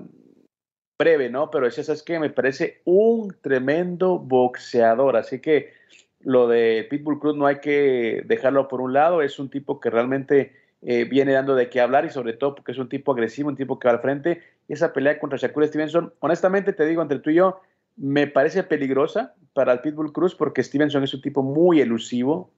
breve, 0.98 1.30
¿no? 1.30 1.50
Pero 1.50 1.66
decía, 1.66 1.84
¿sabes 1.84 2.02
qué? 2.02 2.18
Me 2.18 2.30
parece 2.30 2.82
un 2.84 3.34
tremendo 3.40 4.18
boxeador. 4.18 5.16
Así 5.16 5.40
que 5.40 5.72
lo 6.20 6.46
de 6.46 6.86
Pitbull 6.88 7.18
Cruz 7.18 7.36
no 7.36 7.46
hay 7.46 7.60
que 7.60 8.22
dejarlo 8.26 8.68
por 8.68 8.80
un 8.80 8.92
lado. 8.92 9.22
Es 9.22 9.38
un 9.38 9.50
tipo 9.50 9.80
que 9.80 9.90
realmente 9.90 10.52
eh, 10.82 11.04
viene 11.04 11.32
dando 11.32 11.54
de 11.54 11.70
qué 11.70 11.80
hablar 11.80 12.04
y 12.04 12.10
sobre 12.10 12.34
todo 12.34 12.54
porque 12.54 12.72
es 12.72 12.78
un 12.78 12.88
tipo 12.88 13.12
agresivo, 13.12 13.48
un 13.48 13.56
tipo 13.56 13.78
que 13.78 13.88
va 13.88 13.94
al 13.94 14.00
frente. 14.00 14.42
Esa 14.68 14.92
pelea 14.92 15.18
contra 15.18 15.38
Shakur 15.38 15.66
Stevenson, 15.66 16.12
honestamente 16.20 16.72
te 16.72 16.86
digo, 16.86 17.02
entre 17.02 17.18
tú 17.18 17.30
y 17.30 17.34
yo, 17.34 17.60
me 17.96 18.26
parece 18.26 18.62
peligrosa 18.62 19.34
para 19.52 19.72
el 19.72 19.80
Pitbull 19.80 20.12
Cruz 20.12 20.34
porque 20.34 20.62
Stevenson 20.62 21.04
es 21.04 21.14
un 21.14 21.20
tipo 21.20 21.42
muy 21.42 21.80
elusivo 21.80 22.52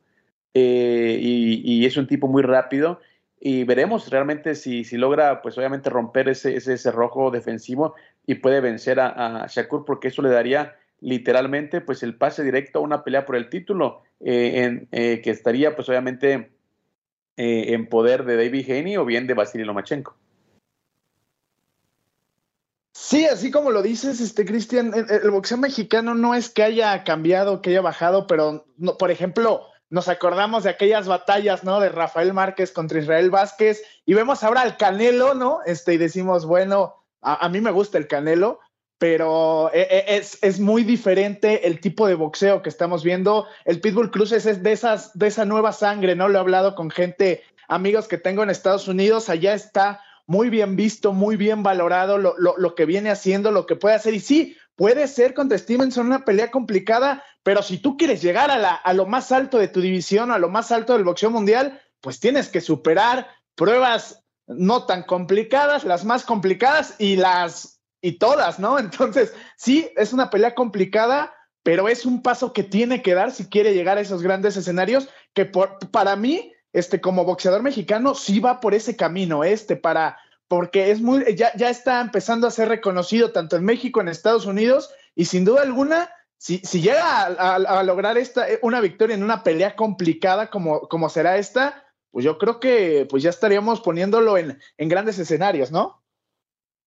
eh, 0.55 1.19
y, 1.21 1.85
es 1.85 1.97
un 1.97 2.07
tipo 2.07 2.29
muy 2.29 2.43
rápido. 2.43 3.01
Y 3.41 3.65
veremos 3.65 4.11
realmente 4.11 4.55
si, 4.55 4.85
si 4.85 4.97
logra, 4.97 5.43
pues 5.43 5.59
obviamente, 5.59 5.91
romper 5.91 6.29
ese, 6.29 6.57
ese 6.57 6.79
cerrojo 6.79 7.31
defensivo 7.31 7.95
y 8.27 8.37
puede 8.37 8.61
vencer 8.61 9.01
a, 9.01 9.47
Shakur, 9.49 9.85
porque 9.85 10.09
eso 10.09 10.23
le 10.23 10.31
daría 10.31 10.77
literalmente 11.01 11.83
pues 11.83 12.03
el 12.03 12.17
pase 12.17 12.43
directo 12.43 12.79
a 12.79 12.83
una 12.83 13.05
pelea 13.05 13.27
por 13.27 13.37
el 13.37 13.51
título, 13.51 14.03
eh, 14.21 14.87
eh, 14.93 15.21
que 15.23 15.31
estaría 15.31 15.77
pues 15.77 15.89
obviamente 15.91 16.53
en 17.37 17.89
poder 17.89 18.25
de 18.25 18.37
David 18.37 18.71
Haney 18.71 18.97
o 18.97 19.05
bien 19.05 19.27
de 19.27 19.35
Vasily 19.35 19.65
Lomachenko. 19.65 20.17
Sí, 22.97 23.27
así 23.27 23.51
como 23.51 23.73
lo 23.73 23.83
dices, 23.83 24.21
este 24.21 24.45
Cristian, 24.47 24.93
el, 24.95 25.31
boxeo 25.33 25.59
mexicano 25.59 26.15
no 26.15 26.33
es 26.33 26.49
que 26.49 26.63
haya 26.63 27.03
cambiado, 27.03 27.61
que 27.61 27.71
haya 27.71 27.81
bajado, 27.81 28.29
pero 28.29 28.67
por 29.01 29.11
ejemplo, 29.11 29.67
nos 29.91 30.09
acordamos 30.09 30.63
de 30.63 30.71
aquellas 30.71 31.09
batallas, 31.09 31.65
¿no? 31.65 31.81
De 31.81 31.89
Rafael 31.89 32.33
Márquez 32.33 32.71
contra 32.71 33.01
Israel 33.01 33.31
Vázquez 33.31 33.83
y 34.07 34.15
vemos 34.15 34.45
ahora 34.45 34.61
al 34.61 34.77
Canelo, 34.77 35.35
¿no? 35.35 35.59
Este, 35.67 35.95
y 35.95 35.97
decimos, 35.97 36.47
bueno, 36.47 36.95
a, 37.21 37.49
mí 37.49 37.61
me 37.61 37.73
gusta 37.73 37.99
el 37.99 38.07
Canelo, 38.07 38.61
pero 38.97 39.73
e, 39.75 39.83
e, 39.83 40.17
es, 40.17 40.39
es, 40.41 40.61
muy 40.61 40.85
diferente 40.85 41.67
el 41.67 41.81
tipo 41.81 42.07
de 42.07 42.15
boxeo 42.15 42.63
que 42.63 42.69
estamos 42.69 43.03
viendo. 43.03 43.49
El 43.65 43.81
Pitbull 43.81 44.13
Cruz 44.13 44.31
es 44.31 44.63
de, 44.63 44.73
esas, 44.73 45.19
de 45.19 45.27
esa 45.27 45.45
nueva 45.45 45.73
sangre, 45.73 46.15
¿no? 46.15 46.29
Lo 46.29 46.39
he 46.39 46.41
hablado 46.41 46.77
con 46.77 46.91
gente, 46.91 47.43
amigos 47.67 48.07
que 48.07 48.19
tengo 48.19 48.45
en 48.45 48.51
Estados 48.51 48.87
Unidos, 48.87 49.29
allá 49.29 49.53
está 49.53 50.01
muy 50.27 50.51
bien 50.51 50.77
visto, 50.77 51.13
muy 51.13 51.37
bien 51.37 51.63
valorado 51.63 52.19
lo, 52.19 52.35
lo, 52.39 52.75
que 52.75 52.87
viene 52.87 53.11
haciendo, 53.11 53.51
lo 53.51 53.67
que 53.67 53.77
puede 53.77 53.95
hacer. 53.95 54.15
Y 54.15 54.21
sí, 54.21 54.57
puede 54.75 55.07
ser 55.09 55.35
contra 55.35 55.59
Stevenson 55.59 56.07
una 56.07 56.25
pelea 56.25 56.51
complicada, 56.51 57.23
pero 57.43 57.63
si 57.63 57.79
tú 57.79 57.97
quieres 57.97 58.23
llegar 58.23 58.51
a, 58.51 58.59
la, 58.59 58.75
a 58.75 58.93
lo 58.93 59.07
más 59.07 59.33
alto 59.33 59.59
de 59.59 59.69
tu 59.69 59.81
división, 59.81 60.31
a 60.31 60.39
lo 60.39 60.49
más 60.49 60.73
alto 60.73 60.95
del 60.95 61.05
boxeo 61.05 61.31
mundial, 61.31 61.81
pues 62.01 62.21
tienes 62.21 62.49
que 62.49 62.61
superar 62.61 63.29
pruebas 63.55 64.25
no 64.47 64.85
tan 64.85 65.05
complicadas, 65.05 65.85
las 65.85 66.05
más 66.05 66.25
complicadas 66.25 66.95
y 66.99 67.17
las 67.17 67.81
y 68.01 68.19
todas, 68.19 68.59
¿no? 68.59 68.79
Entonces, 68.79 69.35
sí, 69.57 69.91
es 69.97 70.13
una 70.13 70.31
pelea 70.31 70.55
complicada, 70.55 71.35
pero 71.63 71.89
es 71.89 72.05
un 72.05 72.23
paso 72.23 72.53
que 72.53 72.63
tiene 72.63 73.03
que 73.03 73.15
dar 73.15 73.31
si 73.33 73.49
quiere 73.49 73.75
llegar 73.75 73.99
a 73.99 74.03
esos 74.03 74.23
grandes 74.23 74.57
escenarios 74.57 75.09
que 75.33 75.47
por, 75.47 75.79
para 75.91 76.15
mí 76.15 76.53
este, 76.75 77.01
como 77.01 77.25
boxeador 77.25 77.63
mexicano, 77.63 78.15
sí 78.15 78.41
va 78.41 78.61
por 78.61 78.75
ese 78.75 78.97
camino, 78.97 79.45
este, 79.45 79.77
para, 79.77 80.19
porque 80.49 80.91
es 80.91 81.01
muy, 81.01 81.35
ya, 81.37 81.53
ya 81.57 81.71
está 81.71 82.01
empezando 82.01 82.47
a 82.47 82.51
ser 82.51 82.69
reconocido 82.69 83.31
tanto 83.31 83.57
en 83.57 83.65
México, 83.65 84.01
en 84.01 84.09
Estados 84.09 84.45
Unidos, 84.45 84.93
y 85.15 85.27
sin 85.27 85.45
duda 85.45 85.63
alguna, 85.63 86.11
si, 86.37 86.59
si 86.59 86.83
llega 86.83 87.27
a, 87.27 87.83
lograr 87.85 88.19
esta, 88.19 88.47
una 88.61 88.81
victoria 88.81 89.15
en 89.15 89.23
una 89.23 89.45
pelea 89.45 89.77
complicada 89.77 90.51
como, 90.51 90.81
como 90.89 91.09
será 91.09 91.39
esta, 91.39 91.87
pues 92.11 92.25
yo 92.25 92.39
creo 92.39 92.59
que 92.59 93.07
pues 93.09 93.23
ya 93.23 93.31
estaríamos 93.31 93.81
poniéndolo 93.81 94.37
en, 94.37 94.59
en 94.77 94.89
grandes 94.89 95.19
escenarios, 95.19 95.71
¿no? 95.71 96.03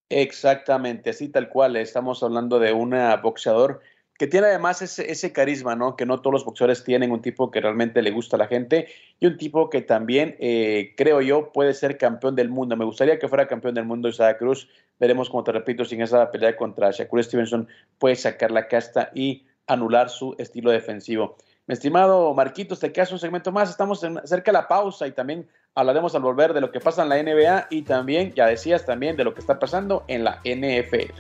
Exactamente, 0.10 1.10
así 1.10 1.30
tal 1.30 1.50
cual. 1.50 1.76
Estamos 1.78 2.24
hablando 2.24 2.60
de 2.60 2.74
un 2.74 2.94
boxeador 3.22 3.82
que 4.18 4.28
tiene 4.28 4.48
además 4.48 4.82
ese, 4.82 5.12
ese, 5.12 5.32
carisma, 5.32 5.76
¿no? 5.76 5.96
Que 5.96 6.06
no 6.06 6.22
todos 6.22 6.34
los 6.34 6.46
boxeadores 6.46 6.84
tienen, 6.84 7.12
un 7.12 7.22
tipo 7.22 7.52
que 7.52 7.62
realmente 7.62 8.02
le 8.02 8.12
gusta 8.12 8.36
a 8.36 8.40
la 8.40 8.48
gente 8.48 8.88
y 9.20 9.28
un 9.28 9.38
tipo 9.38 9.70
que 9.70 9.82
también, 9.82 10.36
eh, 10.40 10.94
creo 10.98 11.22
yo, 11.22 11.52
puede 11.52 11.74
ser 11.74 11.98
campeón 11.98 12.36
del 12.36 12.50
mundo. 12.50 12.76
Me 12.76 12.86
gustaría 12.86 13.20
que 13.20 13.28
fuera 13.28 13.48
campeón 13.48 13.76
del 13.76 13.86
mundo 13.86 14.10
Isaac 14.10 14.40
Cruz. 14.40 14.68
Veremos, 15.00 15.30
como 15.30 15.44
te 15.44 15.52
repito, 15.52 15.86
si 15.86 15.96
en 15.96 16.02
esa 16.02 16.32
pelea 16.32 16.56
contra 16.56 16.92
Shakur 16.92 17.24
Stevenson 17.24 17.68
puede 18.00 18.16
sacar 18.16 18.50
la 18.50 18.68
casta 18.68 19.12
y 19.14 19.46
anular 19.68 20.10
su 20.10 20.36
estilo 20.40 20.72
defensivo. 20.72 21.38
Mi 21.68 21.74
estimado 21.74 22.34
Marquitos, 22.34 22.80
te 22.80 22.92
quedas 22.92 23.12
un 23.12 23.20
segmento 23.20 23.52
más. 23.52 23.70
Estamos 23.70 24.00
cerca 24.00 24.52
de 24.52 24.54
la 24.54 24.68
pausa 24.68 25.06
y 25.06 25.12
también 25.12 25.48
hablaremos 25.76 26.16
al 26.16 26.22
volver 26.22 26.54
de 26.54 26.62
lo 26.62 26.72
que 26.72 26.80
pasa 26.80 27.04
en 27.04 27.10
la 27.10 27.22
NBA 27.22 27.68
y 27.70 27.84
también, 27.84 28.34
ya 28.34 28.48
decías, 28.48 28.86
también 28.86 29.16
de 29.16 29.26
lo 29.26 29.34
que 29.34 29.42
está 29.42 29.60
pasando 29.60 30.04
en 30.08 30.24
la 30.24 30.42
NFL. 30.44 31.12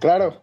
Claro. 0.00 0.42